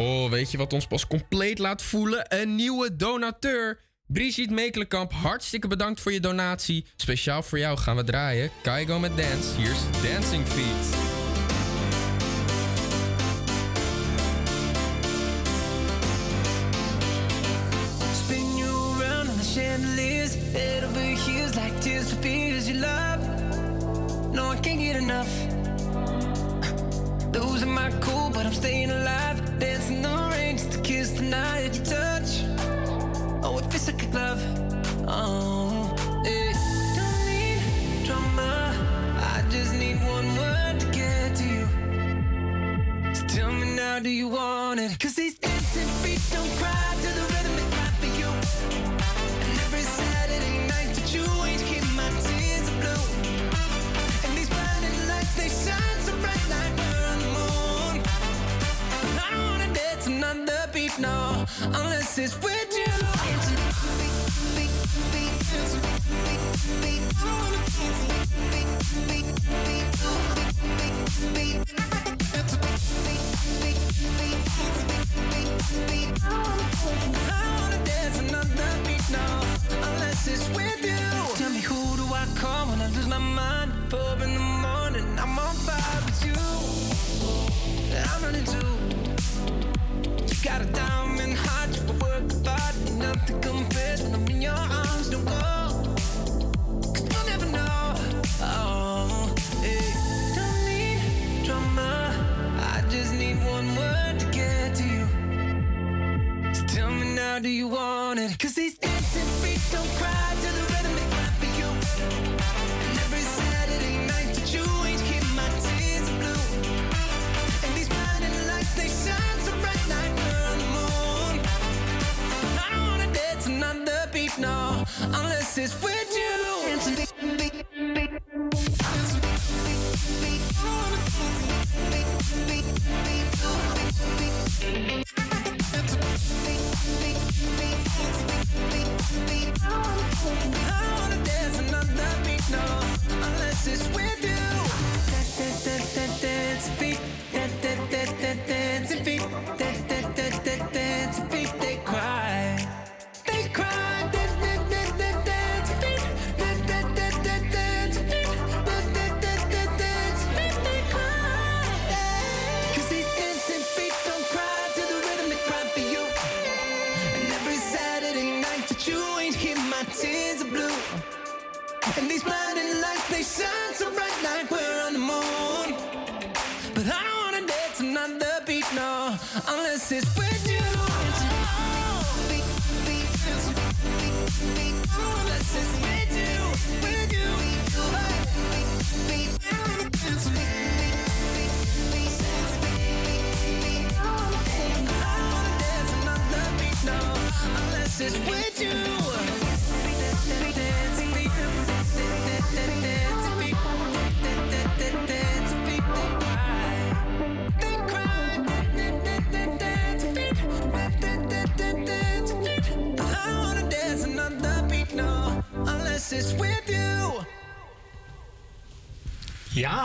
Oh, 0.04 0.30
weet 0.30 0.52
je 0.52 0.58
wat 0.58 0.74
ons 0.74 0.88
pas 0.88 1.08
compleet 1.08 1.60
laat 1.60 1.82
voelen? 1.82 2.42
Een 2.42 2.56
nieuwe 2.56 2.96
donateur! 2.96 3.80
Brigitte 4.08 4.54
Mekelenkamp, 4.54 5.14
hartstikke 5.14 5.68
bedankt 5.68 6.02
voor 6.02 6.12
je 6.12 6.20
donatie. 6.20 6.86
Speciaal 6.96 7.44
voor 7.44 7.60
jou 7.60 7.78
gaan 7.78 7.96
we 7.96 8.04
draaien. 8.04 8.52
Kaigo 8.62 9.00
met 9.00 9.18
Dance. 9.18 9.62
Here's 9.62 10.12
Dancing 10.12 10.48
Feet. 10.48 11.13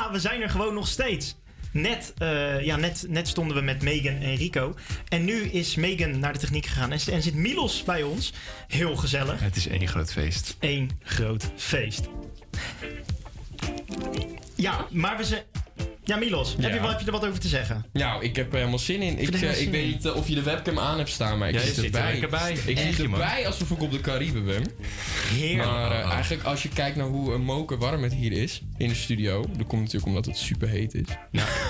Nou, 0.09 0.21
we 0.21 0.29
zijn 0.29 0.43
er 0.43 0.51
gewoon 0.51 0.75
nog 0.75 0.89
steeds. 0.89 1.37
Net, 1.73 2.13
eh, 2.19 2.65
ja, 2.65 2.77
net, 2.77 3.05
net 3.09 3.29
stonden 3.29 3.57
we 3.57 3.63
met 3.63 3.83
Megan 3.83 4.15
en 4.15 4.35
Rico. 4.35 4.75
En 5.09 5.25
nu 5.25 5.43
is 5.43 5.75
Megan 5.75 6.19
naar 6.19 6.33
de 6.33 6.39
techniek 6.39 6.67
gegaan 6.67 6.93
en, 6.93 7.01
en 7.13 7.23
zit 7.23 7.35
Milos 7.35 7.85
bij 7.85 8.03
ons. 8.03 8.33
Heel 8.69 8.97
gezellig. 8.97 9.41
Het 9.41 9.57
is 9.57 9.67
één 9.67 9.89
groot 9.89 10.13
feest. 10.13 10.57
Eén 10.61 10.91
groot 11.03 11.51
feest. 11.57 12.09
Ja, 14.55 14.87
maar 14.91 15.17
we 15.17 15.25
zijn... 15.25 15.43
Ja, 16.05 16.17
Milos. 16.17 16.57
Heb, 16.61 16.73
je, 16.73 16.81
heb 16.81 17.01
je 17.01 17.07
er 17.07 17.13
wat 17.13 17.27
over 17.27 17.41
te 17.41 17.49
zeggen? 17.49 17.85
Nou, 17.93 18.25
ik 18.25 18.37
heb 18.37 18.53
er 18.53 18.59
helemaal 18.59 18.79
zin 18.79 19.03
in. 19.03 19.19
Ik, 19.19 19.31
eh, 19.31 19.61
ik, 19.61 19.71
weet 19.71 19.87
niet 19.87 20.05
eh, 20.05 20.17
of 20.17 20.29
je 20.29 20.35
de 20.35 20.43
webcam 20.43 20.79
aan 20.79 20.99
hebt 20.99 21.11
staan, 21.11 21.39
maar 21.39 21.49
ik 21.49 21.61
zit 21.61 21.85
erbij. 21.85 22.17
Ik, 22.51 22.65
ik 22.65 22.79
zit 22.79 23.01
erbij 23.01 23.47
als 23.47 23.59
we 23.59 23.65
voor 23.65 23.79
op 23.79 23.93
de 23.93 24.01
Cariben 24.01 24.45
ben. 24.45 24.63
Maar 25.57 25.91
eh, 25.91 25.99
ah, 25.99 26.05
ah. 26.05 26.13
eigenlijk 26.13 26.45
als 26.45 26.63
je 26.63 26.69
kijkt 26.69 26.97
naar 26.97 27.07
hoe 27.07 27.33
eh, 27.33 27.39
uh, 27.39 27.45
moken 27.45 27.79
warm 27.79 28.03
het 28.03 28.15
hier 28.15 28.33
is 28.33 28.63
in 28.77 28.89
de 28.89 28.95
studio. 28.95 29.41
Dat 29.41 29.67
komt 29.67 29.81
natuurlijk 29.81 30.07
omdat 30.07 30.27
het 30.27 30.37
super 30.37 30.69
heet 30.69 30.95
is. 30.95 31.07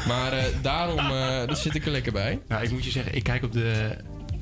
Maar 0.09 0.33
eh, 0.33 0.45
daarom 0.63 0.97
daar 1.47 1.57
zit 1.57 1.75
ik 1.75 1.85
er 1.85 1.91
lekker 1.91 2.13
bij. 2.13 2.41
Nou, 2.49 2.63
ik 2.63 2.71
moet 2.71 2.85
je 2.85 2.91
zeggen, 2.91 3.15
ik 3.15 3.23
kijk 3.23 3.43
op 3.43 3.53
de 3.53 3.97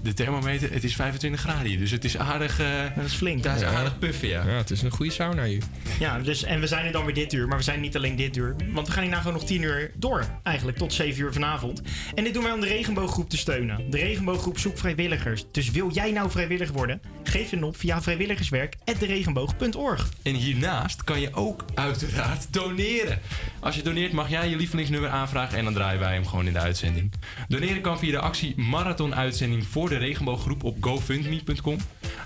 de 0.07 0.15
thermometer. 0.15 0.73
Het 0.73 0.85
is 0.85 0.95
25 0.97 1.41
graden 1.41 1.67
hier, 1.67 1.79
dus 1.79 1.91
het 1.91 2.05
is 2.05 2.19
aardig... 2.19 2.61
eh, 2.61 2.67
dat 2.97 3.05
is 3.05 3.15
flink. 3.15 3.43
Dat 3.43 3.57
is 3.57 3.63
aardig 3.63 3.99
puffen, 3.99 4.29
ja. 4.29 4.45
Ja, 4.47 4.53
het 4.53 4.71
is 4.71 4.83
een 4.83 4.91
goede 4.91 5.13
sauna 5.13 5.45
hier. 5.45 5.63
Ja, 5.99 6.19
dus, 6.19 6.43
en 6.43 6.61
we 6.61 6.67
zijn 6.67 6.87
er 6.87 6.93
dan 6.93 7.05
weer 7.05 7.15
dit 7.15 7.33
uur. 7.33 7.49
Maar 7.49 7.57
we 7.57 7.63
zijn 7.65 7.81
niet 7.81 7.97
alleen 7.97 8.17
dit 8.17 8.37
uur. 8.37 8.57
Want 8.73 8.87
we 8.87 8.93
gaan 8.93 9.03
hierna 9.03 9.19
gewoon 9.19 9.33
nog 9.33 9.45
10 9.45 9.63
uur 9.63 9.91
door. 9.95 10.25
Eigenlijk 10.43 10.79
tot 10.79 10.93
7 10.93 11.23
uur 11.23 11.33
vanavond. 11.33 11.83
En 12.15 12.25
dit 12.25 12.35
doen 12.35 12.43
wij 12.43 12.53
om 12.53 12.61
de 12.61 12.67
regenbooggroep 12.67 13.31
te 13.31 13.37
steunen. 13.37 13.91
De 13.91 13.97
regenbooggroep 13.99 14.59
zoekt 14.59 14.79
vrijwilligers. 14.79 15.45
Dus 15.53 15.71
wil 15.71 15.91
jij 15.93 16.11
nou 16.13 16.31
vrijwilliger 16.31 16.75
worden? 16.75 17.01
Geef 17.25 17.51
je 17.51 17.65
op 17.65 17.77
via 17.77 18.03
vrijwilligerswerk.deregenboog.org. 18.03 20.09
En 20.23 20.35
hiernaast 20.35 21.05
kan 21.05 21.21
je 21.21 21.35
ook 21.35 21.65
uiteraard 21.75 22.53
doneren. 22.53 23.19
Als 23.61 23.77
je 23.77 23.83
doneert 23.83 24.13
mag 24.13 24.31
jij 24.31 24.49
je 24.49 24.57
lievelingsnummer 24.57 25.11
aanvragen 25.11 25.59
en 25.59 25.65
dan 25.65 25.75
draaien 25.75 26.01
wij 26.01 26.15
hem 26.15 26.27
gewoon 26.27 26.47
in 26.47 26.53
de 26.53 26.59
uitzending. 26.59 27.13
Doneren 27.49 27.81
kan 27.81 27.99
via 27.99 28.11
de 28.11 28.19
actie 28.19 28.61
Marathon 28.61 29.15
Uitzending 29.15 29.67
voor 29.67 29.89
de 29.89 29.96
regenbooggroep 29.99 30.65
op 30.65 30.77
gofundme.com. 30.81 31.79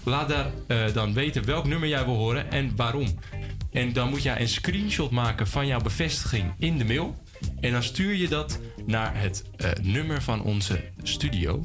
Laat 0.05 0.29
daar 0.29 0.51
eh, 0.67 0.93
dan 0.93 1.13
weten 1.13 1.45
welk 1.45 1.67
nummer 1.67 1.89
jij 1.89 2.05
wil 2.05 2.17
horen 2.17 2.51
en 2.51 2.77
waarom. 2.77 3.07
En 3.73 3.93
dan 3.93 4.09
moet 4.09 4.23
jij 4.23 4.41
een 4.41 4.49
screenshot 4.49 5.11
maken 5.11 5.47
van 5.47 5.67
jouw 5.67 5.81
bevestiging 5.81 6.53
in 6.59 6.79
de 6.79 6.85
mail. 6.85 7.23
En 7.61 7.73
dan 7.73 7.83
stuur 7.83 8.15
je 8.15 8.29
dat 8.29 8.61
naar 8.87 9.21
het 9.21 9.45
eh, 9.57 9.71
nummer 9.83 10.23
van 10.23 10.43
onze 10.43 10.85
studio. 11.03 11.65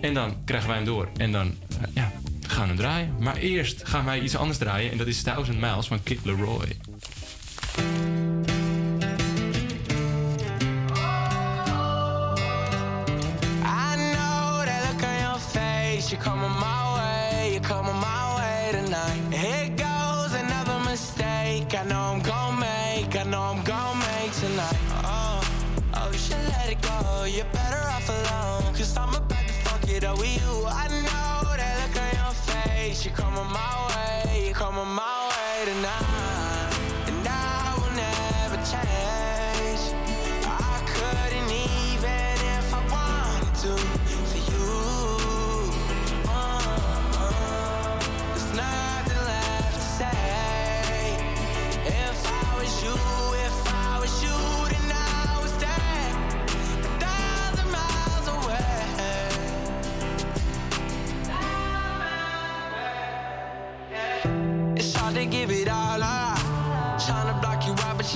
En 0.00 0.14
dan 0.14 0.44
krijgen 0.44 0.68
wij 0.68 0.76
hem 0.76 0.86
door. 0.86 1.08
En 1.16 1.32
dan 1.32 1.54
eh, 1.80 1.88
ja, 1.94 2.12
gaan 2.46 2.62
we 2.62 2.68
hem 2.68 2.76
draaien. 2.76 3.14
Maar 3.18 3.36
eerst 3.36 3.88
gaan 3.88 4.04
wij 4.04 4.20
iets 4.20 4.36
anders 4.36 4.58
draaien. 4.58 4.90
En 4.90 4.98
dat 4.98 5.06
is 5.06 5.22
Thousand 5.22 5.60
Miles 5.60 5.86
van 5.86 6.02
Kid 6.02 6.24
Leroy. 6.24 6.76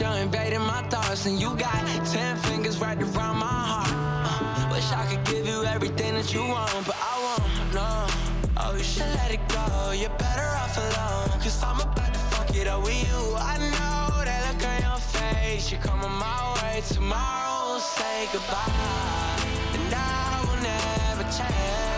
You're 0.00 0.18
invading 0.22 0.60
my 0.60 0.82
thoughts. 0.88 1.26
And 1.26 1.40
you 1.40 1.54
got 1.56 1.84
ten 2.06 2.36
fingers 2.36 2.78
right 2.78 2.98
around 2.98 3.38
my 3.38 3.58
heart. 3.70 3.90
Uh, 3.92 4.68
wish 4.72 4.90
I 4.92 5.04
could 5.06 5.24
give 5.24 5.46
you 5.46 5.64
everything 5.64 6.14
that 6.14 6.32
you 6.32 6.42
want, 6.42 6.70
but 6.86 6.96
I 6.96 7.14
won't. 7.24 7.74
No. 7.74 8.06
Oh, 8.60 8.74
you 8.76 8.84
should 8.84 9.12
let 9.20 9.30
it 9.30 9.40
go. 9.48 9.92
You're 9.92 10.16
better 10.18 10.48
off 10.62 10.76
alone. 10.76 11.40
Cause 11.40 11.62
I'm 11.62 11.80
about 11.80 12.12
to 12.12 12.20
fuck 12.30 12.54
it 12.54 12.66
up 12.66 12.82
with 12.82 13.00
you. 13.06 13.18
I 13.36 13.58
know 13.74 14.24
that 14.24 14.40
look 14.48 14.64
on 14.68 14.80
your 14.88 15.00
face. 15.16 15.70
You're 15.70 15.80
coming 15.80 16.14
my 16.26 16.54
way. 16.62 16.82
Tomorrow 16.88 17.78
say 17.78 18.28
goodbye. 18.32 19.40
And 19.74 19.94
I 19.94 20.44
will 20.46 20.62
never 20.62 21.24
change. 21.36 21.97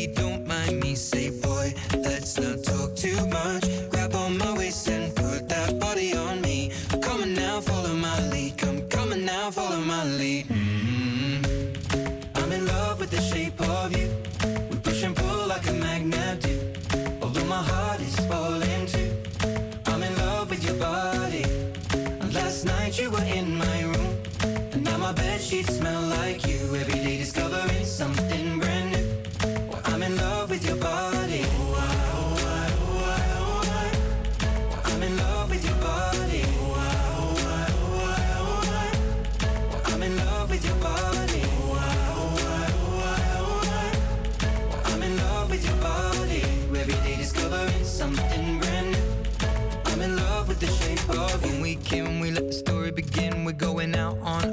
sheets 25.41 25.75
smell 25.77 26.01
like 26.01 26.45
you. 26.47 26.75
Every 26.75 26.99
day 26.99 27.17
discovering 27.17 27.85
something 27.85 28.59
brand 28.59 28.91
new. 28.91 29.67
Well, 29.69 29.81
I'm 29.85 30.03
in 30.03 30.15
love 30.15 30.49
with 30.51 30.65
your 30.65 30.75
body. 30.77 31.43
Oh, 31.45 31.75
I, 31.77 31.95
oh, 32.13 32.37
I, 32.47 32.71
oh, 32.81 33.03
I, 33.07 33.21
oh, 33.39 33.61
I. 34.85 34.91
I'm 34.93 35.03
in 35.03 35.17
love 35.17 35.49
with 35.49 35.65
your 35.65 35.75
body. 35.77 36.43
Oh, 36.45 36.73
I, 36.77 36.95
oh, 37.17 37.35
I, 37.47 37.67
oh, 37.79 38.01
I, 38.07 38.37
oh, 38.39 38.61
I. 39.87 39.93
I'm 39.93 40.03
in 40.03 40.15
love 40.17 40.49
with 40.51 40.63
your 40.65 40.75
body. 40.75 41.41
Oh, 41.43 41.73
I, 41.73 41.95
oh, 42.13 42.37
I, 42.47 42.71
oh, 42.77 43.01
I, 43.03 43.37
oh, 43.39 43.61
I. 44.85 44.91
I'm 44.93 45.01
in 45.03 45.17
love 45.17 45.49
with 45.49 45.65
your 45.65 45.77
body. 45.77 46.41
Every 46.79 46.93
day 47.05 47.17
discovering 47.17 47.83
something 47.83 48.59
brand 48.59 48.91
new. 48.91 48.99
I'm 49.85 50.01
in 50.01 50.15
love 50.15 50.47
with 50.47 50.59
the 50.59 50.67
shape 50.67 51.09
of 51.09 51.45
you. 51.45 51.51
When 51.53 51.61
we 51.61 51.75
came, 51.77 52.19
we 52.19 52.31
let 52.31 52.47
the 52.47 52.53
story 52.53 52.91
begin. 52.91 53.43
We're 53.45 53.53
going 53.53 53.95
out 53.95 54.10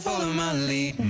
follow 0.00 0.32
my 0.32 0.52
lead. 0.54 1.09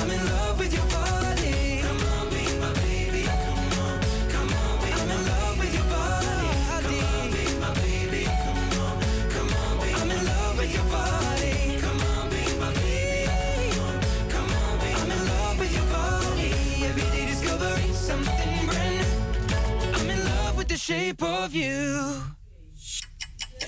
I'm 0.00 0.10
in 0.10 0.26
love 0.26 0.58
with 0.58 0.72
your 0.72 0.86
body. 0.86 1.82
Come 1.82 2.00
on, 2.12 2.28
be 2.30 2.42
my 2.58 2.72
baby. 2.80 3.24
Come 3.24 3.72
on, 3.84 4.00
come 4.32 4.48
on, 4.48 4.78
be 4.80 4.90
I'm 4.92 5.10
in 5.10 5.26
love 5.26 5.58
with 5.58 5.74
your 5.74 5.84
body. 5.84 6.48
Come 6.80 7.00
on, 7.12 7.30
be 7.30 7.44
my 7.60 7.70
baby. 7.74 8.24
Come 8.24 8.80
on, 8.80 8.96
come 9.28 9.52
on, 9.60 9.72
be 9.80 9.88
I'm 9.92 10.10
in 10.10 10.24
love 10.24 10.56
with 10.58 10.72
your 10.74 10.84
body. 10.84 11.78
Come 11.84 12.00
on, 12.00 12.28
be 12.30 12.42
my 12.58 12.72
baby. 12.80 13.28
Come 13.28 13.80
on, 13.84 14.00
come 14.32 14.50
on, 14.56 14.78
be 14.80 14.90
I'm 15.00 15.10
in 15.10 15.22
love 15.28 15.58
with 15.58 15.72
your 15.76 15.88
body. 15.92 16.50
Every 16.88 17.06
day 17.14 17.26
discovering 17.26 17.92
something 17.92 18.66
brand 18.66 18.94
new. 18.96 20.00
I'm 20.00 20.08
in 20.10 20.24
love 20.24 20.56
with 20.56 20.68
the 20.68 20.78
shape 20.78 21.22
of 21.22 21.54
you. 21.54 22.22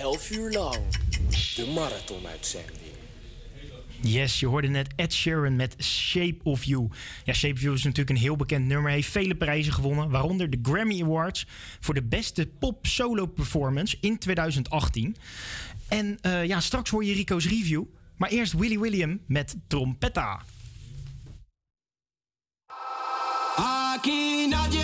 11 0.01 0.39
uur 0.39 0.51
lang. 0.51 1.02
De 1.55 1.66
marathonuitzending. 1.66 2.93
Yes, 4.01 4.41
je 4.41 4.47
hoorde 4.47 4.69
net 4.69 4.89
Ed 4.97 5.12
Sheeran 5.12 5.57
met 5.57 5.74
Shape 5.83 6.39
of 6.43 6.65
You. 6.65 6.89
Ja, 7.24 7.33
Shape 7.33 7.55
of 7.55 7.61
You 7.61 7.74
is 7.74 7.83
natuurlijk 7.83 8.11
een 8.11 8.23
heel 8.23 8.37
bekend 8.37 8.66
nummer. 8.66 8.91
Heeft 8.91 9.09
vele 9.09 9.35
prijzen 9.35 9.73
gewonnen, 9.73 10.11
waaronder 10.11 10.51
de 10.51 10.59
Grammy 10.62 11.03
Awards 11.03 11.47
voor 11.81 11.95
de 11.95 12.03
beste 12.03 12.47
pop 12.47 12.87
solo 12.87 13.27
performance 13.27 13.97
in 14.01 14.19
2018. 14.19 15.16
En 15.89 16.19
eh, 16.20 16.45
ja, 16.45 16.61
straks 16.61 16.91
hoor 16.91 17.05
je 17.05 17.15
Rico's 17.15 17.49
review. 17.49 17.85
Maar 18.16 18.31
eerst 18.31 18.53
Willy 18.53 18.79
William 18.79 19.20
met 19.27 19.57
Trompetta. 19.66 20.43
Aquí 23.57 24.47
nadie 24.49 24.81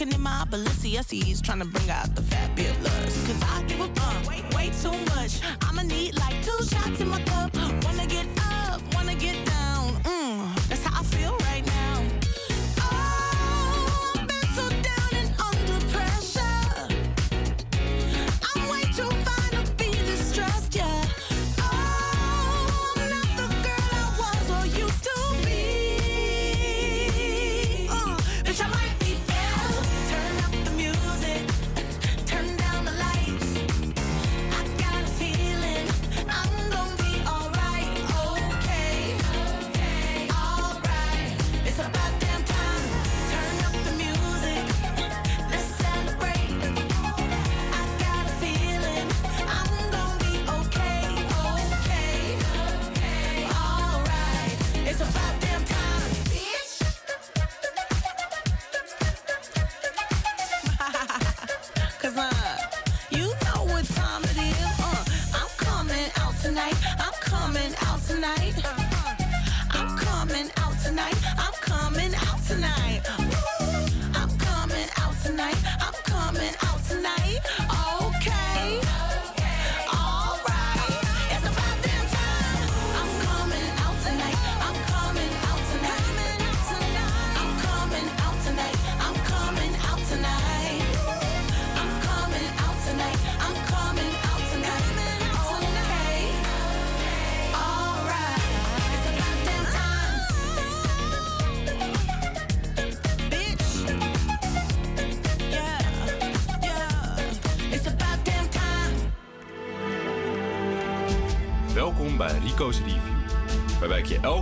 walking 0.00 0.14
in 0.14 0.22
my 0.22 0.44
Balenciennes, 0.50 1.42
trying 1.42 1.58
to 1.58 1.64
bring 1.66 1.90
out 1.90 2.14
the 2.14 2.22
fabulous. 2.22 3.26
Cause 3.26 3.42
I 3.42 3.62
give 3.66 3.80
a 3.80 3.88
fuck 3.88 4.28
way, 4.28 4.42
way 4.54 4.70
too 4.80 4.96
much. 5.14 5.59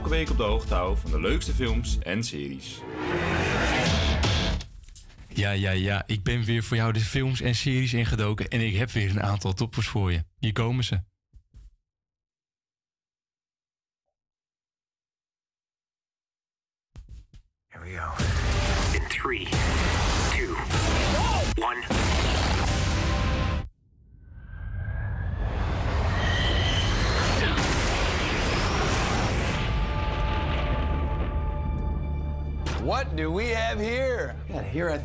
Week 0.09 0.31
op 0.31 0.37
de 0.37 0.43
hoogte 0.43 0.75
hou 0.75 0.97
van 0.97 1.11
de 1.11 1.21
leukste 1.21 1.55
films 1.55 1.99
en 1.99 2.25
series. 2.25 2.81
Ja, 5.29 5.51
ja, 5.51 5.71
ja. 5.71 6.03
Ik 6.07 6.23
ben 6.23 6.43
weer 6.45 6.63
voor 6.63 6.77
jou 6.77 6.93
de 6.93 7.01
films 7.01 7.41
en 7.41 7.55
series 7.55 7.93
ingedoken 7.93 8.49
en 8.49 8.61
ik 8.61 8.77
heb 8.77 8.91
weer 8.91 9.11
een 9.11 9.23
aantal 9.23 9.53
toppers 9.53 9.87
voor 9.87 10.13
je. 10.13 10.25
Hier 10.39 10.53
komen 10.53 10.85
ze. 10.85 11.08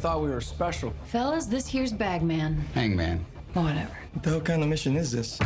Thought 0.03 0.21
we 0.21 0.29
were 0.29 0.41
special. 0.41 0.91
Fellas, 1.05 1.45
this 1.47 1.65
here's 1.65 1.93
Bagman. 1.93 2.65
Hangman. 2.73 3.25
Whatever. 3.53 3.97
What 4.11 4.23
the 4.23 4.29
hell 4.29 4.41
kind 4.41 4.61
of 4.61 4.67
mission 4.67 4.97
is 4.97 5.11
this? 5.11 5.39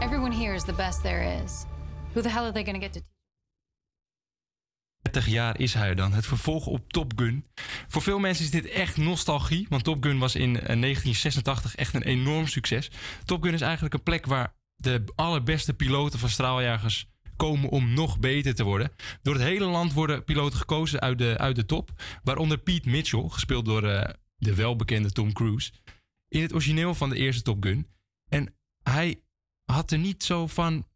Everyone 0.00 0.32
here 0.32 0.54
is 0.54 0.64
the 0.64 0.72
best 0.72 1.02
there 1.02 1.42
is. 1.44 1.66
Who 2.14 2.22
the 2.22 2.30
hell 2.30 2.46
are 2.46 2.52
they 2.52 2.64
gonna 2.64 2.78
get 2.78 2.92
to 2.92 3.00
30 5.02 5.26
jaar 5.26 5.60
is 5.60 5.74
hij 5.74 5.94
dan. 5.94 6.12
Het 6.12 6.26
vervolg 6.26 6.66
op 6.66 6.92
Top 6.92 7.12
Gun. 7.16 7.44
Voor 7.88 8.02
veel 8.02 8.18
mensen 8.18 8.44
is 8.44 8.50
dit 8.50 8.66
echt 8.66 8.96
nostalgie. 8.96 9.66
Want 9.68 9.84
Top 9.84 10.04
Gun 10.04 10.18
was 10.18 10.34
in 10.34 10.56
eh, 10.56 10.80
1986 10.80 11.74
echt 11.74 11.94
een 11.94 12.02
enorm 12.02 12.46
succes. 12.46 12.90
Top 13.24 13.42
Gun 13.42 13.54
is 13.54 13.60
eigenlijk 13.60 13.94
een 13.94 14.02
plek 14.02 14.26
waar 14.26 14.54
de 14.76 15.04
allerbeste 15.14 15.74
piloten 15.74 16.18
van 16.18 16.28
straaljagers 16.28 17.08
komen 17.38 17.68
om 17.68 17.94
nog 17.94 18.18
beter 18.18 18.54
te 18.54 18.64
worden. 18.64 18.92
Door 19.22 19.34
het 19.34 19.42
hele 19.42 19.64
land 19.64 19.92
worden 19.92 20.24
piloten 20.24 20.58
gekozen 20.58 21.00
uit 21.00 21.18
de, 21.18 21.38
uit 21.38 21.56
de 21.56 21.64
top. 21.64 21.90
Waaronder 22.22 22.58
Pete 22.58 22.88
Mitchell, 22.88 23.28
gespeeld 23.28 23.64
door 23.64 23.84
eh, 23.84 24.14
de 24.36 24.54
welbekende 24.54 25.12
Tom 25.12 25.32
Cruise. 25.32 25.72
In 26.28 26.42
het 26.42 26.52
origineel 26.52 26.94
van 26.94 27.08
de 27.10 27.16
eerste 27.16 27.42
Top 27.42 27.62
Gun. 27.64 27.86
En 28.28 28.54
hij 28.82 29.20
had 29.64 29.90
er 29.90 29.98
niet 29.98 30.24
zo 30.24 30.46
van 30.46 30.86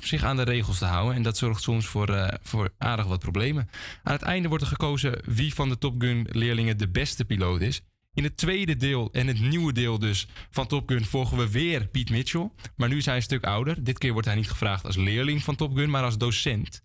zich 0.00 0.24
aan 0.24 0.36
de 0.36 0.42
regels 0.42 0.78
te 0.78 0.84
houden. 0.84 1.14
En 1.14 1.22
dat 1.22 1.36
zorgt 1.36 1.62
soms 1.62 1.86
voor, 1.86 2.08
eh, 2.08 2.38
voor 2.42 2.74
aardig 2.78 3.06
wat 3.06 3.20
problemen. 3.20 3.68
Aan 4.02 4.12
het 4.12 4.22
einde 4.22 4.48
wordt 4.48 4.64
er 4.64 4.70
gekozen 4.70 5.20
wie 5.24 5.54
van 5.54 5.68
de 5.68 5.78
Top 5.78 6.00
Gun 6.00 6.26
leerlingen 6.30 6.78
de 6.78 6.88
beste 6.88 7.24
piloot 7.24 7.60
is. 7.60 7.82
In 8.14 8.24
het 8.24 8.36
tweede 8.36 8.76
deel 8.76 9.12
en 9.12 9.26
het 9.26 9.40
nieuwe 9.40 9.72
deel 9.72 9.98
dus 9.98 10.26
van 10.50 10.66
Top 10.66 10.88
Gun 10.88 11.04
volgen 11.04 11.36
we 11.36 11.50
weer 11.50 11.86
Pete 11.86 12.12
Mitchell. 12.12 12.50
Maar 12.76 12.88
nu 12.88 12.96
is 12.96 13.06
hij 13.06 13.16
een 13.16 13.22
stuk 13.22 13.44
ouder. 13.44 13.84
Dit 13.84 13.98
keer 13.98 14.12
wordt 14.12 14.26
hij 14.26 14.36
niet 14.36 14.50
gevraagd 14.50 14.84
als 14.84 14.96
leerling 14.96 15.44
van 15.44 15.56
Top 15.56 15.76
Gun, 15.76 15.90
maar 15.90 16.04
als 16.04 16.18
docent. 16.18 16.82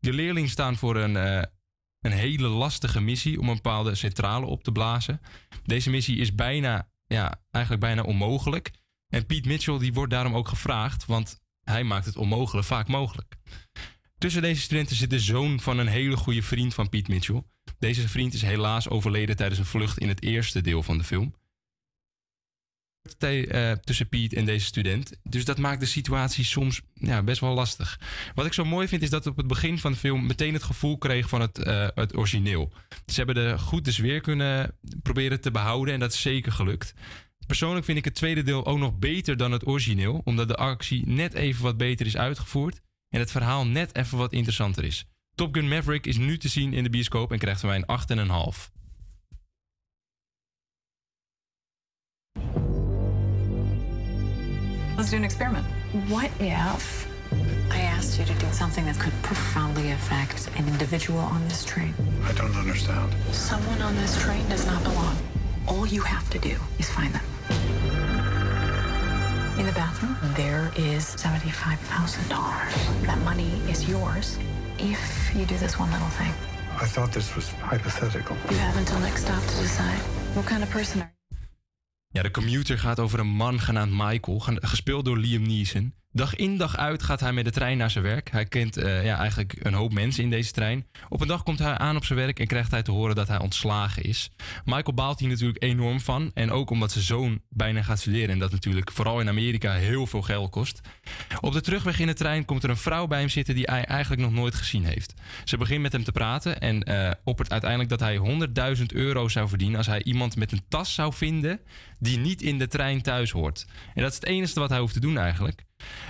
De 0.00 0.12
leerlingen 0.12 0.50
staan 0.50 0.76
voor 0.76 0.96
een, 0.96 1.16
eh, 1.16 1.42
een 2.00 2.12
hele 2.12 2.48
lastige 2.48 3.00
missie 3.00 3.40
om 3.40 3.48
een 3.48 3.54
bepaalde 3.54 3.94
centrale 3.94 4.46
op 4.46 4.62
te 4.64 4.72
blazen. 4.72 5.20
Deze 5.64 5.90
missie 5.90 6.18
is 6.18 6.34
bijna, 6.34 6.88
ja, 7.06 7.40
eigenlijk 7.50 7.84
bijna 7.84 8.02
onmogelijk. 8.02 8.70
En 9.08 9.26
Pete 9.26 9.48
Mitchell 9.48 9.78
die 9.78 9.92
wordt 9.92 10.12
daarom 10.12 10.34
ook 10.34 10.48
gevraagd, 10.48 11.06
want 11.06 11.40
hij 11.64 11.84
maakt 11.84 12.06
het 12.06 12.16
onmogelijk 12.16 12.66
vaak 12.66 12.88
mogelijk. 12.88 13.36
Tussen 14.18 14.42
deze 14.42 14.60
studenten 14.60 14.96
zit 14.96 15.10
de 15.10 15.20
zoon 15.20 15.60
van 15.60 15.78
een 15.78 15.86
hele 15.86 16.16
goede 16.16 16.42
vriend 16.42 16.74
van 16.74 16.88
Pete 16.88 17.10
Mitchell. 17.10 17.42
Deze 17.78 18.08
vriend 18.08 18.34
is 18.34 18.42
helaas 18.42 18.88
overleden 18.88 19.36
tijdens 19.36 19.58
een 19.58 19.66
vlucht 19.66 19.98
in 19.98 20.08
het 20.08 20.22
eerste 20.22 20.60
deel 20.60 20.82
van 20.82 20.98
de 20.98 21.04
film. 21.04 21.34
Eh, 23.18 23.72
tussen 23.72 24.08
Pete 24.08 24.36
en 24.36 24.44
deze 24.44 24.66
student. 24.66 25.12
Dus 25.22 25.44
dat 25.44 25.58
maakt 25.58 25.80
de 25.80 25.86
situatie 25.86 26.44
soms 26.44 26.80
ja, 26.94 27.22
best 27.22 27.40
wel 27.40 27.54
lastig. 27.54 28.00
Wat 28.34 28.46
ik 28.46 28.52
zo 28.52 28.64
mooi 28.64 28.88
vind 28.88 29.02
is 29.02 29.10
dat 29.10 29.24
we 29.24 29.30
op 29.30 29.36
het 29.36 29.46
begin 29.46 29.78
van 29.78 29.92
de 29.92 29.98
film 29.98 30.26
meteen 30.26 30.54
het 30.54 30.62
gevoel 30.62 30.98
kreeg 30.98 31.28
van 31.28 31.40
het, 31.40 31.58
eh, 31.58 31.88
het 31.94 32.16
origineel. 32.16 32.72
Ze 33.06 33.14
hebben 33.14 33.34
de 33.34 33.58
goed 33.58 33.84
de 33.84 33.92
sfeer 33.92 34.20
kunnen 34.20 34.78
proberen 35.02 35.40
te 35.40 35.50
behouden 35.50 35.94
en 35.94 36.00
dat 36.00 36.12
is 36.12 36.20
zeker 36.20 36.52
gelukt. 36.52 36.94
Persoonlijk 37.46 37.84
vind 37.84 37.98
ik 37.98 38.04
het 38.04 38.14
tweede 38.14 38.42
deel 38.42 38.66
ook 38.66 38.78
nog 38.78 38.98
beter 38.98 39.36
dan 39.36 39.52
het 39.52 39.66
origineel, 39.66 40.20
omdat 40.24 40.48
de 40.48 40.56
actie 40.56 41.06
net 41.06 41.34
even 41.34 41.62
wat 41.62 41.76
beter 41.76 42.06
is 42.06 42.16
uitgevoerd 42.16 42.80
en 43.08 43.20
het 43.20 43.30
verhaal 43.30 43.66
net 43.66 43.96
even 43.96 44.18
wat 44.18 44.32
interessanter 44.32 44.84
is. 44.84 45.06
Top 45.38 45.54
Gun 45.54 45.68
Maverick 45.68 46.06
is 46.06 46.16
nu 46.16 46.38
te 46.38 46.48
zien 46.48 46.72
in 46.72 46.82
de 46.82 46.90
bioscoop 46.90 47.32
en 47.32 47.38
krijgt 47.38 47.60
van 47.60 47.68
mij 47.68 47.84
een 47.86 48.28
8,5. 48.28 48.70
Let's 54.96 55.10
do 55.10 55.16
an 55.16 55.22
experiment. 55.22 55.66
What 56.06 56.30
if 56.38 57.06
I 57.70 57.80
asked 57.96 58.16
you 58.16 58.26
to 58.26 58.46
do 58.46 58.52
something 58.52 58.86
that 58.86 58.96
could 58.96 59.20
profoundly 59.20 59.92
affect 59.92 60.48
an 60.56 60.66
individual 60.66 61.20
on 61.20 61.46
this 61.48 61.64
train? 61.64 61.94
I 62.30 62.34
don't 62.34 62.56
understand. 62.56 63.12
Someone 63.30 63.82
on 63.82 63.94
this 63.94 64.22
train 64.22 64.48
does 64.48 64.64
not 64.64 64.82
belong. 64.82 65.16
All 65.64 65.86
you 65.86 66.02
have 66.02 66.28
to 66.30 66.38
do 66.38 66.56
is 66.76 66.90
find 66.90 67.12
them. 67.12 67.24
In 69.58 69.66
the 69.66 69.74
bathroom, 69.74 70.16
there 70.34 70.70
is 70.74 71.14
$75,000. 71.16 73.06
That 73.06 73.18
money 73.24 73.52
is 73.70 73.88
yours 73.88 74.38
if 74.80 75.30
you 75.34 75.44
do 75.46 75.56
this 75.58 75.76
one 75.76 75.90
little 75.90 76.08
thing. 76.10 76.32
I 76.82 76.86
thought 76.86 77.12
this 77.12 77.34
was 77.34 77.50
hypothetical. 77.60 78.36
You 78.50 78.56
have 78.56 78.78
until 78.78 78.98
next 78.98 79.20
stop 79.22 79.42
to 79.46 79.56
decide. 79.62 80.00
What 80.34 80.46
kind 80.46 80.62
of 80.62 80.68
person 80.70 81.00
are 81.00 81.16
Ja, 82.10 82.22
de 82.22 82.30
commuter 82.30 82.78
gaat 82.78 82.98
over 83.00 83.18
een 83.18 83.26
man 83.36 83.60
genaamd 83.60 83.92
Michael, 83.92 84.38
ge- 84.38 84.58
gespeeld 84.60 85.04
door 85.04 85.18
Liam 85.18 85.42
Neeson. 85.42 85.94
Dag 86.18 86.36
in 86.36 86.56
dag 86.56 86.76
uit 86.76 87.02
gaat 87.02 87.20
hij 87.20 87.32
met 87.32 87.44
de 87.44 87.50
trein 87.50 87.78
naar 87.78 87.90
zijn 87.90 88.04
werk. 88.04 88.30
Hij 88.30 88.44
kent 88.44 88.76
eh, 88.76 89.04
ja, 89.04 89.18
eigenlijk 89.18 89.56
een 89.58 89.74
hoop 89.74 89.92
mensen 89.92 90.22
in 90.22 90.30
deze 90.30 90.52
trein. 90.52 90.86
Op 91.08 91.20
een 91.20 91.26
dag 91.26 91.42
komt 91.42 91.58
hij 91.58 91.78
aan 91.78 91.96
op 91.96 92.04
zijn 92.04 92.18
werk 92.18 92.40
en 92.40 92.46
krijgt 92.46 92.70
hij 92.70 92.82
te 92.82 92.90
horen 92.90 93.14
dat 93.14 93.28
hij 93.28 93.38
ontslagen 93.38 94.02
is. 94.02 94.30
Michael 94.64 94.94
baalt 94.94 95.18
hier 95.18 95.28
natuurlijk 95.28 95.62
enorm 95.62 96.00
van. 96.00 96.30
En 96.34 96.50
ook 96.50 96.70
omdat 96.70 96.92
zijn 96.92 97.04
zoon 97.04 97.40
bijna 97.48 97.82
gaat 97.82 97.98
studeren. 97.98 98.28
En 98.28 98.38
dat 98.38 98.50
natuurlijk 98.50 98.92
vooral 98.92 99.20
in 99.20 99.28
Amerika 99.28 99.72
heel 99.72 100.06
veel 100.06 100.22
geld 100.22 100.50
kost. 100.50 100.80
Op 101.40 101.52
de 101.52 101.60
terugweg 101.60 101.98
in 101.98 102.06
de 102.06 102.14
trein 102.14 102.44
komt 102.44 102.62
er 102.62 102.70
een 102.70 102.76
vrouw 102.76 103.06
bij 103.06 103.18
hem 103.18 103.28
zitten 103.28 103.54
die 103.54 103.68
hij 103.70 103.84
eigenlijk 103.84 104.22
nog 104.22 104.32
nooit 104.32 104.54
gezien 104.54 104.84
heeft. 104.84 105.14
Ze 105.44 105.56
begint 105.56 105.82
met 105.82 105.92
hem 105.92 106.04
te 106.04 106.12
praten 106.12 106.60
en 106.60 106.82
eh 106.82 107.10
oppert 107.24 107.50
uiteindelijk 107.50 107.90
dat 107.90 108.00
hij 108.00 108.18
100.000 108.76 108.82
euro 108.86 109.28
zou 109.28 109.48
verdienen 109.48 109.76
als 109.76 109.86
hij 109.86 110.02
iemand 110.02 110.36
met 110.36 110.52
een 110.52 110.62
tas 110.68 110.94
zou 110.94 111.12
vinden 111.12 111.60
die 111.98 112.18
niet 112.18 112.42
in 112.42 112.58
de 112.58 112.68
trein 112.68 113.02
thuis 113.02 113.30
hoort. 113.30 113.66
En 113.94 114.02
dat 114.02 114.10
is 114.10 114.16
het 114.16 114.26
enige 114.26 114.60
wat 114.60 114.70
hij 114.70 114.78
hoeft 114.78 114.94
te 114.94 115.00
doen 115.00 115.18
eigenlijk. 115.18 115.66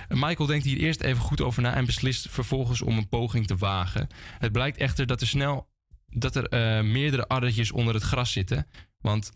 Michael 0.09 0.47
denkt 0.47 0.65
hier 0.65 0.77
eerst 0.77 1.01
even 1.01 1.21
goed 1.21 1.41
over 1.41 1.61
na 1.61 1.73
en 1.73 1.85
beslist 1.85 2.29
vervolgens 2.29 2.81
om 2.81 2.97
een 2.97 3.09
poging 3.09 3.47
te 3.47 3.55
wagen. 3.55 4.07
Het 4.39 4.51
blijkt 4.51 4.77
echter 4.77 5.05
dat 5.05 5.21
er 5.21 5.27
snel 5.27 5.67
dat 6.09 6.35
er 6.35 6.47
eh, 6.47 6.83
meerdere 6.83 7.27
addertjes 7.27 7.71
onder 7.71 7.93
het 7.93 8.03
gras 8.03 8.31
zitten. 8.31 8.67
Want 9.01 9.31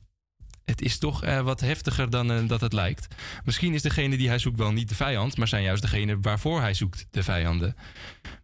het 0.66 0.82
is 0.82 0.98
toch 0.98 1.24
eh, 1.24 1.42
wat 1.42 1.60
heftiger 1.60 2.10
dan 2.10 2.32
eh, 2.32 2.48
dat 2.48 2.62
het 2.62 2.74
lijkt. 2.74 3.08
Misschien 3.46 3.74
is 3.74 3.82
degene 3.82 4.18
die 4.18 4.28
hij 4.28 4.40
zoekt 4.40 4.58
wel 4.58 4.72
niet 4.72 4.90
de 4.90 4.96
vijand, 4.96 5.38
maar 5.38 5.48
zijn 5.48 5.64
juist 5.64 5.82
degene 5.82 6.18
waarvoor 6.22 6.62
hij 6.62 6.74
zoekt 6.74 7.08
de 7.12 7.24
vijanden. 7.24 7.76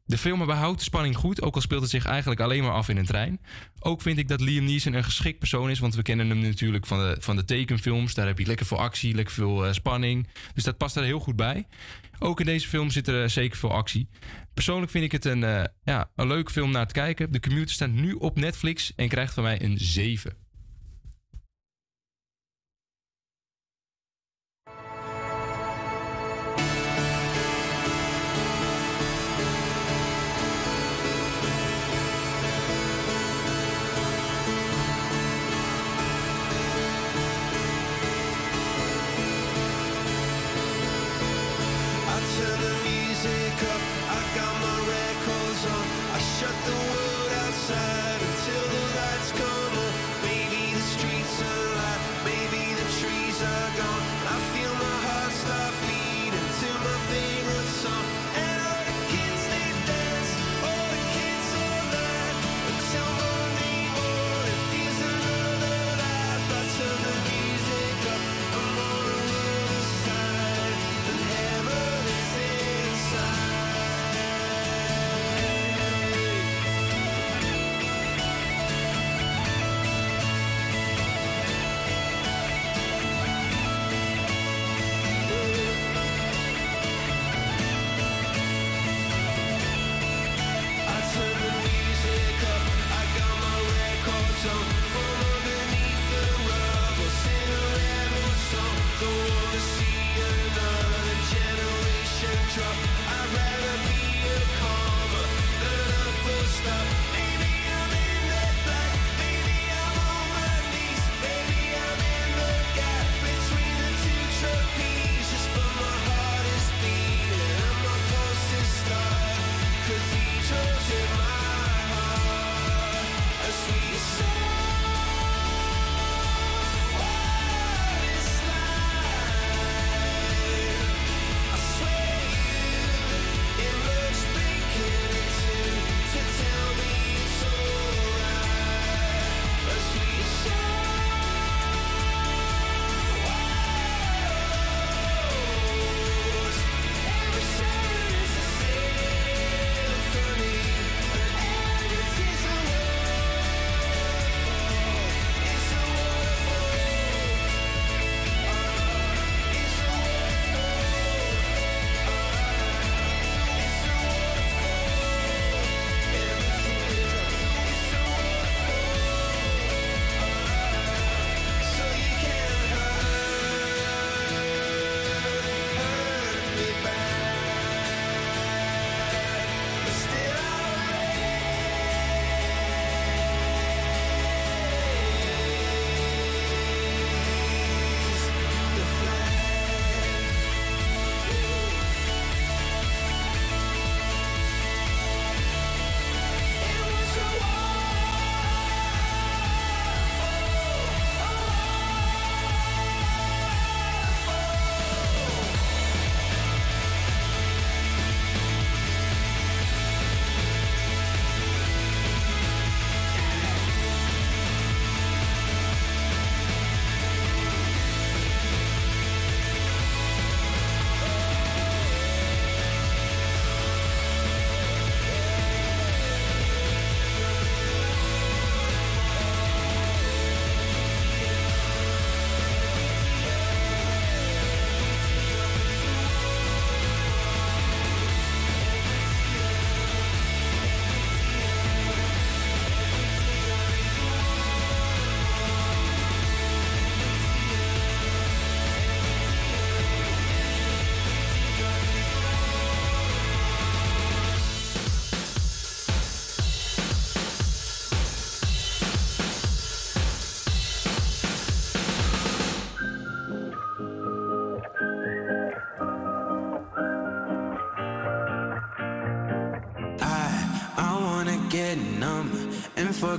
De 0.05 0.17
film 0.17 0.45
behoudt 0.45 0.77
de 0.77 0.83
spanning 0.83 1.15
goed, 1.15 1.41
ook 1.41 1.55
al 1.55 1.61
speelt 1.61 1.81
het 1.81 1.89
zich 1.89 2.05
eigenlijk 2.05 2.39
alleen 2.39 2.63
maar 2.63 2.71
af 2.71 2.89
in 2.89 2.97
een 2.97 3.05
trein. 3.05 3.39
Ook 3.79 4.01
vind 4.01 4.17
ik 4.17 4.27
dat 4.27 4.41
Liam 4.41 4.65
Neeson 4.65 4.93
een 4.93 5.03
geschikt 5.03 5.39
persoon 5.39 5.69
is, 5.69 5.79
want 5.79 5.95
we 5.95 6.01
kennen 6.01 6.29
hem 6.29 6.39
natuurlijk 6.39 6.85
van 6.85 6.99
de, 6.99 7.17
van 7.19 7.35
de 7.35 7.45
tekenfilms. 7.45 8.13
Daar 8.13 8.27
heb 8.27 8.39
je 8.39 8.45
lekker 8.45 8.65
veel 8.65 8.79
actie, 8.79 9.15
lekker 9.15 9.33
veel 9.33 9.65
eh, 9.65 9.73
spanning. 9.73 10.27
Dus 10.53 10.63
dat 10.63 10.77
past 10.77 10.95
er 10.95 11.03
heel 11.03 11.19
goed 11.19 11.35
bij. 11.35 11.67
Ook 12.19 12.39
in 12.39 12.45
deze 12.45 12.67
film 12.67 12.89
zit 12.89 13.07
er 13.07 13.29
zeker 13.29 13.57
veel 13.57 13.73
actie. 13.73 14.09
Persoonlijk 14.53 14.91
vind 14.91 15.03
ik 15.03 15.11
het 15.11 15.25
een, 15.25 15.39
ja, 15.83 16.09
een 16.15 16.27
leuke 16.27 16.51
film 16.51 16.71
naar 16.71 16.87
te 16.87 16.93
kijken. 16.93 17.31
De 17.31 17.39
Commuter 17.39 17.73
staat 17.73 17.91
nu 17.91 18.13
op 18.13 18.39
Netflix 18.39 18.93
en 18.95 19.07
krijgt 19.07 19.33
van 19.33 19.43
mij 19.43 19.63
een 19.63 19.77
7. 19.77 20.48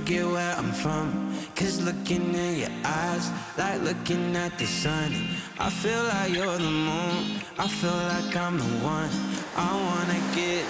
Forget 0.01 0.25
where 0.25 0.55
I'm 0.57 0.71
from. 0.71 1.35
Cause 1.55 1.81
looking 1.81 2.33
in 2.33 2.59
your 2.59 2.69
eyes, 2.83 3.29
like 3.57 3.81
looking 3.81 4.35
at 4.35 4.57
the 4.57 4.65
sun. 4.65 5.11
I 5.59 5.69
feel 5.69 6.03
like 6.03 6.33
you're 6.33 6.57
the 6.57 6.71
moon, 6.89 7.41
I 7.59 7.67
feel 7.67 7.99
like 8.13 8.35
I'm 8.35 8.57
the 8.57 8.71
one. 8.83 9.09
I 9.55 9.69
wanna 9.87 10.19
get 10.35 10.65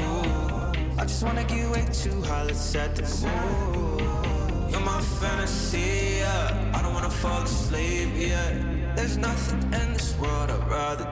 I 0.98 1.04
just 1.04 1.24
wanna 1.24 1.44
get 1.44 1.70
way 1.70 1.86
too 1.92 2.22
high, 2.22 2.44
let's 2.44 2.60
set 2.60 2.96
the 2.96 3.04
mood. 3.04 4.72
You're 4.72 4.80
my 4.80 5.02
fantasy, 5.20 6.20
yeah. 6.20 6.72
I 6.74 6.82
don't 6.82 6.94
wanna 6.94 7.10
fall 7.10 7.42
asleep, 7.44 8.10
yeah. 8.16 8.50
There's 8.96 9.18
nothing 9.18 9.62
in 9.80 9.94
this 9.94 10.18
world 10.18 10.50
I'd 10.50 10.68
rather 10.70 11.11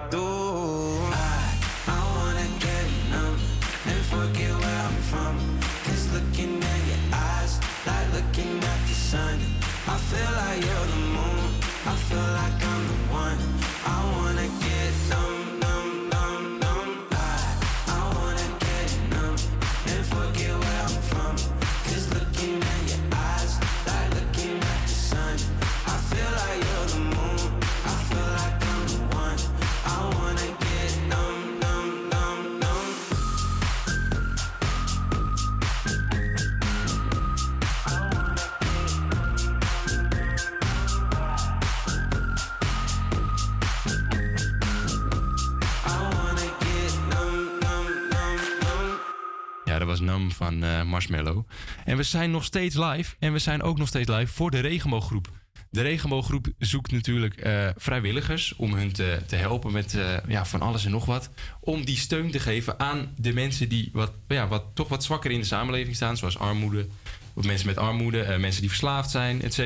En 51.85 51.97
we 51.97 52.03
zijn 52.03 52.31
nog 52.31 52.43
steeds 52.43 52.75
live. 52.75 53.15
En 53.19 53.33
we 53.33 53.39
zijn 53.39 53.61
ook 53.61 53.77
nog 53.77 53.87
steeds 53.87 54.09
live 54.09 54.33
voor 54.33 54.51
de 54.51 54.59
Regenbooggroep. 54.59 55.29
De 55.71 55.81
Regenbooggroep 55.81 56.47
zoekt 56.57 56.91
natuurlijk 56.91 57.35
eh, 57.35 57.69
vrijwilligers 57.75 58.55
om 58.55 58.73
hun 58.73 58.91
te, 58.91 59.35
helpen 59.35 59.71
met 59.71 59.95
eh, 59.95 60.17
ja, 60.27 60.45
van 60.45 60.61
alles 60.61 60.85
en 60.85 60.91
nog 60.91 61.05
wat. 61.05 61.29
Om 61.59 61.85
die 61.85 61.97
steun 61.97 62.31
te 62.31 62.39
geven 62.39 62.79
aan 62.79 63.13
de 63.17 63.33
mensen 63.33 63.69
die 63.69 63.89
wat, 63.93 64.11
ja, 64.27 64.47
wat, 64.47 64.63
toch 64.73 64.87
wat 64.87 65.03
zwakker 65.03 65.31
in 65.31 65.39
de 65.39 65.45
samenleving 65.45 65.95
staan. 65.95 66.17
Zoals 66.17 66.37
armoede, 66.37 66.87
of 67.33 67.45
mensen 67.45 67.67
met 67.67 67.77
armoede, 67.77 68.21
eh, 68.21 68.39
mensen 68.39 68.61
die 68.61 68.69
verslaafd 68.69 69.09
zijn, 69.09 69.41
et. 69.41 69.59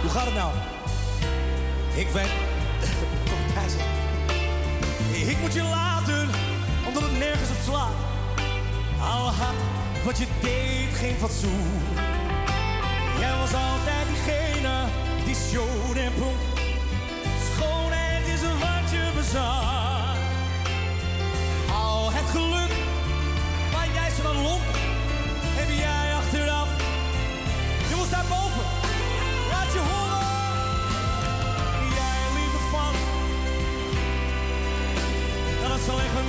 Hoe 0.00 0.10
gaat 0.10 0.24
het 0.24 0.34
nou? 0.34 0.52
Ik 1.94 2.12
ben... 2.12 2.26
Ik 5.30 5.40
moet 5.40 5.52
je 5.52 5.62
laten, 5.62 6.28
omdat 6.86 7.02
het 7.02 7.18
nergens 7.18 7.50
op 7.50 7.56
slaat. 7.64 7.94
Al 9.00 9.26
had 9.26 9.54
wat 10.04 10.18
je 10.18 10.26
deed 10.40 10.94
geen 10.94 11.16
fatsoen. 11.16 11.82
Jij 13.18 13.36
was 13.38 13.54
altijd 13.54 14.06
diegene 14.08 14.84
die 15.24 15.34
schoon 15.34 15.96
en 15.96 16.12
pronk. 16.14 16.38
Schoonheid 17.54 18.26
is 18.26 18.40
wat 18.42 18.90
je 18.90 19.10
bezat. 19.16 19.69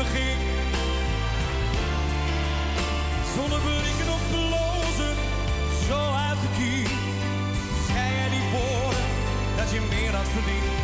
Zonder 0.01 0.19
Zonneblikken 3.35 4.13
op 4.13 4.21
de 4.31 4.37
lozen, 4.37 5.15
zo 5.87 6.13
uit 6.13 6.41
de 6.41 6.47
kier. 6.57 6.89
Zei 7.87 8.13
jij 8.15 8.29
die 8.29 8.49
woorden 8.51 9.07
dat 9.57 9.71
je 9.71 9.81
meer 9.89 10.15
had 10.15 10.27
verdiend? 10.27 10.80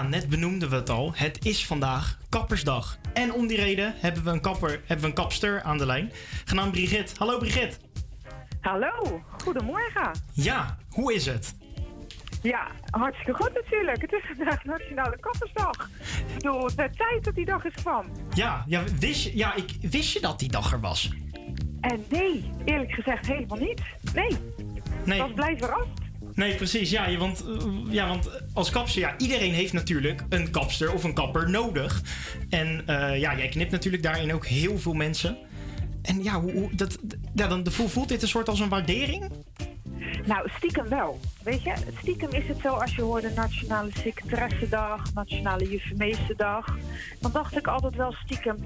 Ja, 0.00 0.06
net 0.08 0.28
benoemden 0.28 0.70
we 0.70 0.76
het 0.76 0.90
al. 0.90 1.12
Het 1.14 1.44
is 1.44 1.66
vandaag 1.66 2.18
Kappersdag. 2.28 2.98
En 3.12 3.32
om 3.32 3.46
die 3.46 3.56
reden 3.56 3.94
hebben 3.96 4.24
we 4.24 4.30
een 4.30 4.40
kapper, 4.40 4.70
hebben 4.70 5.00
we 5.00 5.06
een 5.06 5.12
kapster 5.12 5.62
aan 5.62 5.78
de 5.78 5.86
lijn. 5.86 6.12
Genaamd 6.44 6.72
Brigitte. 6.72 7.14
Hallo 7.18 7.38
Brigitte. 7.38 7.76
Hallo, 8.60 9.22
goedemorgen. 9.42 10.10
Ja, 10.32 10.78
hoe 10.88 11.14
is 11.14 11.26
het? 11.26 11.54
Ja, 12.42 12.66
hartstikke 12.90 13.34
goed 13.34 13.52
natuurlijk. 13.54 14.00
Het 14.00 14.12
is 14.12 14.22
vandaag 14.36 14.64
Nationale 14.64 15.16
Kappersdag. 15.20 15.90
Ik 16.28 16.34
bedoel, 16.34 16.64
het 16.64 16.74
werd 16.74 16.96
tijd 16.96 17.24
dat 17.24 17.34
die 17.34 17.44
dag 17.44 17.64
is 17.64 17.74
kwam. 17.74 18.06
Ja, 18.34 18.64
ja, 18.66 18.82
wist, 18.98 19.22
je, 19.24 19.36
ja 19.36 19.54
ik, 19.54 19.70
wist 19.80 20.12
je 20.12 20.20
dat 20.20 20.38
die 20.38 20.50
dag 20.50 20.72
er 20.72 20.80
was? 20.80 21.10
En 21.80 22.04
nee, 22.08 22.50
eerlijk 22.64 22.92
gezegd 22.92 23.26
helemaal 23.26 23.58
niet. 23.58 23.80
Nee, 24.14 24.36
Nee. 25.04 25.18
ik 25.18 25.22
was 25.22 25.34
blij 25.34 25.56
verrast. 25.58 25.99
Nee, 26.34 26.54
precies. 26.54 26.90
Ja, 26.90 27.16
want, 27.16 27.44
eh, 27.46 27.92
ja, 27.92 28.08
want 28.08 28.30
als 28.52 28.70
kapster, 28.70 29.00
ja, 29.00 29.14
iedereen 29.18 29.52
heeft 29.52 29.72
natuurlijk 29.72 30.22
een 30.28 30.50
kapster 30.50 30.92
of 30.92 31.04
een 31.04 31.14
kapper 31.14 31.50
nodig. 31.50 32.02
En 32.48 32.82
eh, 32.86 33.18
ja, 33.20 33.36
jij 33.36 33.48
knipt 33.48 33.70
natuurlijk 33.70 34.02
daarin 34.02 34.34
ook 34.34 34.46
heel 34.46 34.78
veel 34.78 34.92
mensen. 34.94 35.36
En 36.02 36.22
ja, 36.22 36.40
hoe, 36.40 36.52
hoe- 36.52 36.74
dat, 36.74 36.98
ja 37.34 37.46
dan 37.46 37.66
voelt 37.70 38.08
dit 38.08 38.22
een 38.22 38.28
soort 38.28 38.48
als 38.48 38.60
een 38.60 38.68
waardering? 38.68 39.30
Nou, 40.26 40.48
stiekem 40.56 40.88
wel. 40.88 41.20
Weet 41.42 41.62
je, 41.62 41.74
stiekem 41.98 42.30
is 42.30 42.48
het 42.48 42.60
zo 42.60 42.68
als 42.68 42.94
je 42.94 43.02
hoorde 43.02 43.30
Nationale 43.30 43.90
Secretaressendag, 43.92 45.14
Nationale 45.14 45.68
Juffemeesterdag. 45.68 46.76
Dan 47.20 47.32
dacht 47.32 47.56
ik 47.56 47.66
altijd 47.66 47.94
wel 47.94 48.12
stiekem 48.12 48.56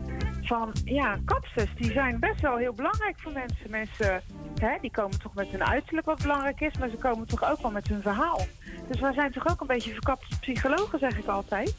van, 0.43 0.73
ja, 0.85 1.19
kapsters, 1.25 1.71
die 1.77 1.93
zijn 1.93 2.21
best 2.21 2.41
wel 2.41 2.57
heel 2.57 2.73
belangrijk 2.73 3.21
voor 3.21 3.33
mensen. 3.33 3.71
Mensen, 3.71 4.23
hè, 4.61 4.77
die 4.81 4.91
komen 4.91 5.19
toch 5.19 5.35
met 5.35 5.49
hun 5.49 5.65
uiterlijk 5.65 6.07
wat 6.07 6.23
belangrijk 6.23 6.61
is, 6.61 6.79
maar 6.79 6.89
ze 6.89 6.97
komen 6.97 7.27
toch 7.27 7.51
ook 7.51 7.63
wel 7.63 7.71
met 7.71 7.89
hun 7.89 8.03
verhaal. 8.03 8.47
Dus 8.89 9.01
wij 9.01 9.13
zijn 9.13 9.33
toch 9.33 9.49
ook 9.49 9.61
een 9.61 9.67
beetje 9.67 9.93
verkapte 9.93 10.39
psychologen, 10.41 10.99
zeg 10.99 11.19
ik 11.19 11.27
altijd. 11.27 11.75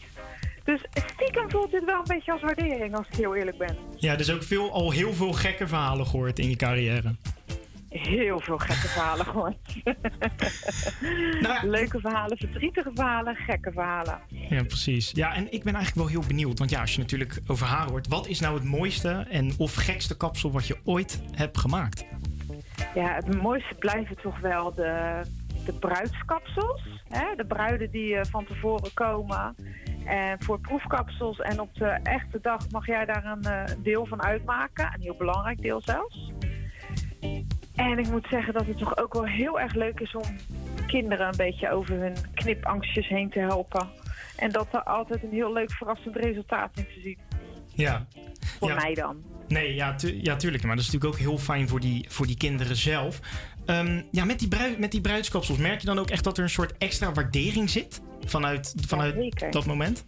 Dus 0.64 0.82
stiekem 0.94 1.52
voelt 1.52 1.72
dit 1.72 1.86
wel 1.86 1.98
een 1.98 2.08
beetje 2.08 2.32
als 2.32 2.42
waardering, 2.42 2.96
als 2.96 3.08
ik 3.08 3.16
heel 3.16 3.36
eerlijk 3.36 3.58
ben. 3.58 3.78
Ja, 3.96 4.16
dus 4.16 4.32
ook 4.32 4.44
veel, 4.44 4.72
al 4.72 4.92
heel 4.92 5.14
veel 5.14 5.34
gekke 5.34 5.68
verhalen 5.68 6.06
gehoord 6.06 6.40
in 6.40 6.50
je 6.50 6.56
carrière. 6.56 7.16
Heel 8.02 8.40
veel 8.40 8.58
gekke 8.58 8.88
verhalen 8.88 9.26
gehoord. 9.26 9.56
Leuke 11.76 12.00
verhalen, 12.00 12.38
verdrietige 12.38 12.92
verhalen, 12.94 13.36
gekke 13.36 13.72
verhalen. 13.72 14.20
Ja, 14.28 14.64
precies. 14.64 15.12
Ja, 15.12 15.36
en 15.36 15.52
ik 15.52 15.64
ben 15.64 15.76
eigenlijk 15.76 16.08
wel 16.08 16.20
heel 16.20 16.28
benieuwd. 16.28 16.60
Want 16.60 16.70
ja, 16.70 16.82
als 16.82 16.96
je 16.96 17.02
natuurlijk 17.02 17.40
over 17.48 17.68
haar 17.68 17.90
hoort, 17.90 18.08
wat 18.08 18.28
is 18.28 18.40
nou 18.40 18.56
het 18.56 18.64
mooiste 18.64 19.26
en 19.30 19.54
of 19.58 19.74
gekste 19.74 20.18
kapsel 20.18 20.52
wat 20.52 20.68
je 20.68 20.78
ooit 20.84 21.22
hebt 21.32 21.58
gemaakt? 21.58 22.06
Ja, 22.96 23.16
het 23.16 23.42
mooiste 23.42 23.76
blijven 23.76 24.18
toch 24.22 24.40
wel 24.40 24.74
de, 24.74 25.22
de 25.66 25.74
bruidskapsels. 25.74 26.82
Hè? 27.10 27.36
De 27.36 27.46
bruiden 27.46 27.92
die 27.92 28.16
eh, 28.16 28.26
van 28.30 28.46
tevoren 28.46 28.94
komen. 28.94 29.56
En 30.06 30.44
voor 30.44 30.60
proefkapsels 30.60 31.40
en 31.40 31.60
op 31.60 31.76
de 31.76 32.00
echte 32.04 32.40
dag 32.42 32.70
mag 32.70 32.86
jij 32.86 33.06
daar 33.06 33.26
een 33.26 33.44
eh, 33.44 33.76
deel 33.84 34.06
van 34.06 34.24
uitmaken. 34.24 34.92
Een 34.94 35.02
heel 35.02 35.16
belangrijk 35.18 35.62
deel 35.62 35.82
zelfs. 35.82 36.32
En 37.76 38.00
ik 38.00 38.10
moet 38.12 38.28
zeggen 38.30 38.54
dat 38.54 38.66
het 38.66 38.78
toch 38.78 38.98
ook 38.98 39.14
wel 39.14 39.26
heel 39.26 39.60
erg 39.60 39.74
leuk 39.74 40.00
is 40.00 40.16
om 40.16 40.24
kinderen 40.88 41.28
een 41.28 41.38
beetje 41.38 41.70
over 41.72 42.00
hun 42.00 42.16
knipangstjes 42.34 43.08
heen 43.08 43.30
te 43.30 43.40
helpen. 43.40 43.88
En 44.38 44.52
dat 44.52 44.68
er 44.72 44.84
altijd 44.84 45.24
een 45.24 45.32
heel 45.32 45.54
leuk 45.54 45.72
verrassend 45.72 46.16
resultaat 46.16 46.78
in 46.78 46.84
te 46.86 47.00
zien. 47.04 47.18
Ja. 47.74 48.06
Voor 48.60 48.70
Ja. 48.70 48.76
mij 48.76 48.94
dan. 48.94 49.24
Nee, 49.48 49.76
ja, 49.76 49.96
tu- 49.96 50.20
ja, 50.22 50.36
tuurlijk. 50.36 50.64
Maar 50.64 50.76
dat 50.76 50.86
is 50.86 50.92
natuurlijk 50.92 51.14
ook 51.22 51.28
heel 51.28 51.38
fijn 51.38 51.68
voor 51.68 51.80
die, 51.80 52.06
voor 52.10 52.26
die 52.28 52.38
kinderen 52.38 52.76
zelf. 52.76 53.20
Ehm, 53.66 54.02
ja, 54.12 54.26
met 54.26 54.40
die, 54.40 54.50
met 54.78 54.92
die 54.92 55.02
bruidskapsels 55.02 55.58
merk 55.58 55.80
je 55.80 55.86
dan 55.86 56.00
ook 56.00 56.10
echt 56.10 56.24
dat 56.24 56.38
er 56.38 56.44
een 56.44 56.50
soort 56.50 56.78
extra 56.78 57.12
waardering 57.12 57.70
zit 57.70 58.02
vanuit, 58.26 58.74
vanuit 58.88 59.52
dat 59.52 59.66
moment? 59.66 60.06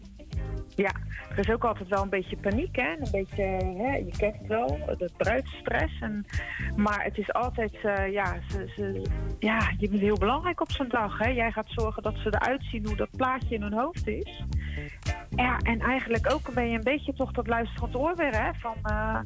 Ja, 0.78 0.92
er 1.30 1.40
is 1.40 1.50
ook 1.50 1.66
altijd 1.66 1.90
wel 1.90 2.04
een 2.04 2.10
beetje 2.10 2.38
paniek, 2.38 2.76
hè? 2.76 2.92
Een 2.92 3.12
beetje, 3.12 3.44
hè? 3.78 3.96
je 3.96 4.12
kent 4.18 4.38
het 4.38 4.48
wel, 4.48 4.80
de 4.98 5.10
bruidsstress. 5.18 6.00
En, 6.00 6.26
maar 6.76 7.04
het 7.04 7.18
is 7.18 7.34
altijd, 7.34 7.76
eh, 7.84 8.12
ja, 8.12 8.38
ze, 8.50 8.72
ze, 8.76 9.02
ja, 9.40 9.72
je 9.78 9.90
bent 9.90 10.02
heel 10.02 10.18
belangrijk 10.18 10.62
op 10.62 10.72
zo'n 10.72 10.88
dag. 10.88 11.18
Hè? 11.18 11.30
Jij 11.30 11.52
gaat 11.52 11.70
zorgen 11.70 12.04
dat 12.04 12.16
ze 12.18 12.28
eruit 12.28 12.64
zien 12.64 12.86
hoe 12.86 12.96
dat 12.96 13.10
plaatje 13.16 13.56
in 13.56 13.62
hun 13.62 13.74
hoofd 13.74 14.08
is. 14.08 14.44
Ja, 15.36 15.58
en 15.58 15.80
eigenlijk 15.80 16.34
ook 16.34 16.54
ben 16.54 16.70
je 16.70 16.78
een 16.78 16.84
beetje 16.84 17.14
toch 17.14 17.32
dat 17.32 17.48
luisterend 17.48 17.96
oor 17.96 18.16
weer, 18.16 18.44
hè? 18.44 18.52
Van, 18.54 18.76
eh, 18.84 19.20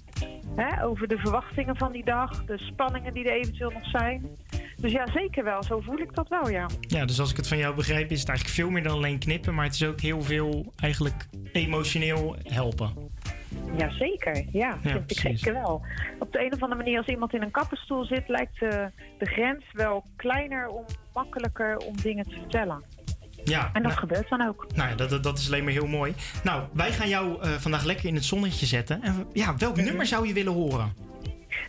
hè? 0.56 0.86
Over 0.86 1.08
de 1.08 1.18
verwachtingen 1.18 1.78
van 1.78 1.92
die 1.92 2.06
dag, 2.06 2.46
de 2.46 2.58
spanningen 2.58 3.14
die 3.14 3.24
er 3.24 3.36
eventueel 3.36 3.72
nog 3.72 3.86
zijn. 3.86 4.38
Dus 4.76 4.92
ja, 4.92 5.08
zeker 5.08 5.44
wel. 5.44 5.64
Zo 5.64 5.80
voel 5.80 5.98
ik 5.98 6.16
dat 6.16 6.28
wel, 6.28 6.50
ja. 6.50 6.70
Ja, 6.80 7.06
dus 7.06 7.20
als 7.20 7.32
ik 7.32 7.38
het 7.38 7.48
van 7.48 7.58
jou 7.58 7.76
begrijp, 7.76 8.12
is 8.12 8.20
het 8.20 8.30
eigenlijk 8.30 8.60
veel 8.60 8.70
meer 8.70 8.84
dan 8.84 8.94
alleen 8.94 9.20
knippen. 9.20 9.54
Maar 9.54 9.66
het 9.66 9.74
is 9.74 9.84
ook 9.84 10.00
heel 10.00 10.22
veel 10.22 10.74
eigenlijk 10.76 11.28
emotioneel 11.52 12.36
helpen. 12.44 13.10
Jazeker, 13.78 14.46
ja, 14.52 14.78
Ja, 14.84 14.92
vind 14.92 15.12
ik 15.12 15.20
zeker 15.20 15.54
wel. 15.54 15.82
Op 16.20 16.32
de 16.32 16.46
een 16.46 16.54
of 16.54 16.62
andere 16.62 16.84
manier, 16.84 16.98
als 16.98 17.08
iemand 17.08 17.34
in 17.34 17.42
een 17.42 17.52
kappenstoel 17.52 18.06
zit, 18.06 18.28
lijkt 18.28 18.60
de, 18.60 18.90
de 19.18 19.26
grens 19.26 19.64
wel 19.74 20.04
kleiner 20.16 20.68
om 20.68 20.86
makkelijker 21.14 21.78
om 21.78 21.96
dingen 22.02 22.26
te 22.26 22.36
vertellen. 22.40 22.84
Ja, 23.44 23.66
En 23.74 23.84
dat 23.84 23.92
nou- 23.92 23.94
gebeurt 23.94 24.30
dan 24.30 24.48
ook. 24.48 24.66
Nou 24.76 24.90
ja, 24.90 24.96
dat, 24.96 25.24
dat, 25.24 25.38
is 25.38 25.48
alleen 25.48 25.64
maar 25.64 25.74
heel 25.74 25.88
mooi. 25.88 26.14
Nou, 26.44 26.64
wij 26.74 26.92
gaan 26.92 27.10
jou 27.10 27.42
eh, 27.42 27.52
vandaag 27.52 27.84
lekker 27.84 28.06
in 28.06 28.16
het 28.16 28.26
zonnetje 28.26 28.66
zetten. 28.66 29.02
En 29.02 29.28
ja, 29.34 29.58
welk 29.58 29.76
nummer 29.76 30.06
zou 30.06 30.28
je 30.28 30.34
willen 30.34 30.54
horen? 30.54 30.94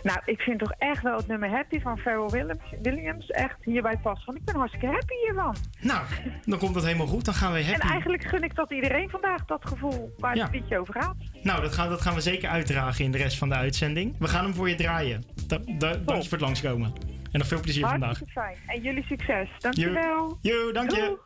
Nou, 0.02 0.18
ik 0.24 0.40
vind 0.40 0.58
toch 0.58 0.72
echt 0.78 1.02
wel 1.02 1.16
het 1.16 1.26
nummer 1.26 1.50
Happy 1.50 1.80
van 1.80 1.96
Pharrell 1.98 2.26
Williams, 2.28 2.74
Williams 2.82 3.26
echt 3.26 3.56
hierbij 3.60 3.96
past. 4.02 4.24
Want 4.24 4.38
ik 4.38 4.44
ben 4.44 4.54
hartstikke 4.54 4.86
happy 4.86 5.14
hiervan. 5.26 5.56
Nou, 5.80 6.00
dan 6.44 6.58
komt 6.58 6.74
dat 6.74 6.84
helemaal 6.84 7.06
goed. 7.06 7.24
Dan 7.24 7.34
gaan 7.34 7.52
we 7.52 7.64
happy. 7.64 7.80
En 7.80 7.90
eigenlijk 7.90 8.24
gun 8.24 8.42
ik 8.42 8.54
dat 8.54 8.72
iedereen 8.72 9.10
vandaag 9.10 9.44
dat 9.44 9.66
gevoel 9.68 10.14
waar 10.18 10.36
Ja. 10.36 10.42
het 10.44 10.52
liedje 10.54 10.78
over 10.78 11.02
gaat. 11.02 11.16
Nou, 11.42 11.60
dat 11.62 11.72
gaan, 11.72 11.88
dat 11.88 12.00
gaan 12.00 12.14
we 12.14 12.20
zeker 12.20 12.48
uitdragen 12.48 13.04
in 13.04 13.10
de 13.12 13.18
rest 13.18 13.38
van 13.38 13.48
de 13.48 13.54
uitzending. 13.54 14.16
We 14.18 14.28
gaan 14.28 14.44
hem 14.44 14.54
voor 14.54 14.68
je 14.68 14.74
draaien. 14.74 15.24
Da, 15.46 15.58
da- 15.78 15.96
dank 15.96 16.22
je 16.22 16.28
voor 16.28 16.38
het 16.38 16.40
langskomen. 16.46 16.92
En 17.32 17.38
nog 17.38 17.46
veel 17.48 17.60
plezier 17.60 17.86
vandaag. 17.86 18.18
Hartstikke 18.18 18.32
fijn. 18.40 18.56
En 18.66 18.82
jullie 18.82 19.04
succes. 19.04 19.48
Dankjewel. 19.58 20.38
Jo, 20.40 20.72
dank 20.72 20.90
je. 20.90 21.18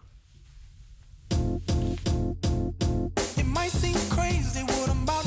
It 3.36 3.46
might 3.46 3.70
seem 3.70 4.08
crazy 4.08 4.64
what 4.64 4.86
I'm 4.88 5.00
about 5.08 5.24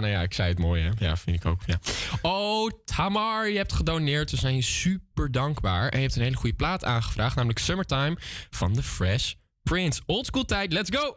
nou 0.00 0.12
ja, 0.12 0.22
ik 0.22 0.34
zei 0.34 0.48
het 0.48 0.58
mooi, 0.58 0.82
hè? 0.82 0.90
Ja, 1.06 1.16
vind 1.16 1.36
ik 1.36 1.46
ook. 1.46 1.60
Ja. 1.66 1.78
Oh, 2.22 2.70
Tamar, 2.84 3.48
je 3.48 3.56
hebt 3.56 3.72
gedoneerd. 3.72 4.30
We 4.30 4.36
zijn 4.36 4.54
je 4.54 4.62
super 4.62 5.30
dankbaar. 5.30 5.88
En 5.88 5.98
je 5.98 6.04
hebt 6.04 6.16
een 6.16 6.22
hele 6.22 6.36
goede 6.36 6.56
plaat 6.56 6.84
aangevraagd, 6.84 7.34
namelijk 7.34 7.58
Summertime 7.58 8.16
van 8.50 8.72
The 8.72 8.82
Fresh 8.82 9.32
Prince. 9.62 10.00
Oldschool 10.06 10.44
tijd, 10.44 10.72
let's 10.72 10.96
go! 10.96 11.16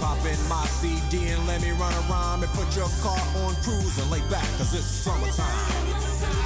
Pop 0.00 0.18
in 0.26 0.48
my 0.48 0.64
CD 0.66 1.28
and 1.28 1.46
let 1.46 1.62
me 1.62 1.70
run 1.70 1.92
around 2.08 2.42
and 2.42 2.52
put 2.52 2.76
your 2.76 2.88
car 3.00 3.18
on 3.44 3.54
cruise 3.62 3.98
and 3.98 4.10
lay 4.10 4.20
back, 4.30 4.46
cause 4.58 4.74
it's 4.74 4.84
summertime. 4.84 6.45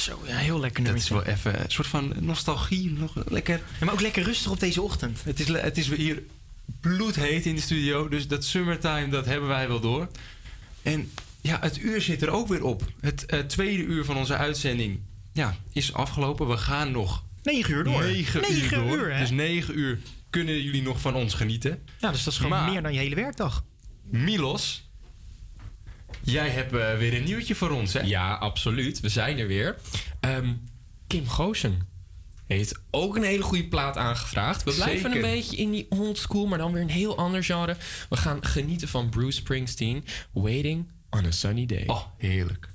Zo, 0.00 0.22
ja, 0.26 0.36
heel 0.36 0.60
lekker 0.60 0.84
Dat 0.84 0.94
is 0.94 1.08
wel 1.08 1.24
even 1.24 1.60
een 1.64 1.70
soort 1.70 1.86
van 1.88 2.12
nostalgie. 2.20 2.90
Nog 2.90 3.12
lekker. 3.28 3.60
Ja, 3.78 3.84
maar 3.84 3.94
ook 3.94 4.00
lekker 4.00 4.22
rustig 4.22 4.50
op 4.50 4.60
deze 4.60 4.82
ochtend. 4.82 5.18
Het 5.24 5.40
is, 5.40 5.48
het 5.48 5.78
is 5.78 5.88
hier 5.94 6.22
bloedheet 6.80 7.46
in 7.46 7.54
de 7.54 7.60
studio. 7.60 8.08
Dus 8.08 8.28
dat 8.28 8.44
summertime, 8.44 9.08
dat 9.08 9.24
hebben 9.24 9.48
wij 9.48 9.68
wel 9.68 9.80
door. 9.80 10.08
En 10.82 11.10
ja, 11.40 11.58
het 11.60 11.78
uur 11.78 12.00
zit 12.02 12.22
er 12.22 12.30
ook 12.30 12.48
weer 12.48 12.64
op. 12.64 12.82
Het 13.00 13.26
eh, 13.26 13.40
tweede 13.40 13.82
uur 13.82 14.04
van 14.04 14.16
onze 14.16 14.36
uitzending 14.36 15.00
ja, 15.32 15.56
is 15.72 15.92
afgelopen. 15.92 16.48
We 16.48 16.56
gaan 16.56 16.90
nog... 16.90 17.24
9 17.42 17.74
uur 17.74 17.84
door. 17.84 18.02
9 18.02 18.40
uur 18.42 18.50
Negen 18.50 18.78
door. 18.86 18.98
uur, 18.98 19.12
hè? 19.12 19.20
dus 19.20 19.30
9 19.30 19.78
uur 19.78 19.98
kunnen 20.30 20.62
jullie 20.62 20.82
nog 20.82 21.00
van 21.00 21.14
ons 21.14 21.34
genieten. 21.34 21.82
Ja, 21.98 22.10
dus 22.10 22.24
dat 22.24 22.32
is 22.32 22.38
gewoon 22.38 22.58
Maar- 22.58 22.70
meer 22.70 22.82
dan 22.82 22.92
je 22.92 22.98
hele 22.98 23.14
werkdag. 23.14 23.64
Milos, 24.02 24.89
Jij 26.22 26.48
hebt 26.48 26.72
eh, 26.72 26.96
weer 26.96 27.14
een 27.14 27.24
nieuwtje 27.24 27.54
voor 27.54 27.70
ons, 27.70 27.92
hè? 27.92 28.00
Ja, 28.00 28.34
absoluut. 28.34 29.00
We 29.00 29.08
zijn 29.08 29.38
er 29.38 29.46
weer. 29.46 29.76
Ehm, 30.20 30.52
Kim 31.06 31.28
Goosen 31.28 31.88
heeft 32.46 32.80
ook 32.90 33.16
een 33.16 33.22
hele 33.22 33.42
goede 33.42 33.68
plaat 33.68 33.96
aangevraagd. 33.96 34.62
We 34.62 34.72
blijven 34.74 35.12
een 35.12 35.20
beetje 35.20 35.56
in 35.56 35.70
die 35.70 35.86
old 35.88 36.18
school, 36.18 36.46
maar 36.46 36.58
dan 36.58 36.72
weer 36.72 36.82
een 36.82 36.90
heel 36.90 37.16
ander 37.16 37.44
genre. 37.44 37.76
We 38.08 38.16
gaan 38.16 38.44
genieten 38.44 38.88
van 38.88 39.08
Bruce 39.08 39.38
Springsteen, 39.38 40.04
Waiting 40.32 40.88
on 41.10 41.24
a 41.24 41.30
Sunny 41.30 41.66
Day. 41.66 41.84
Oh, 41.86 42.02
heerlijk. 42.18 42.68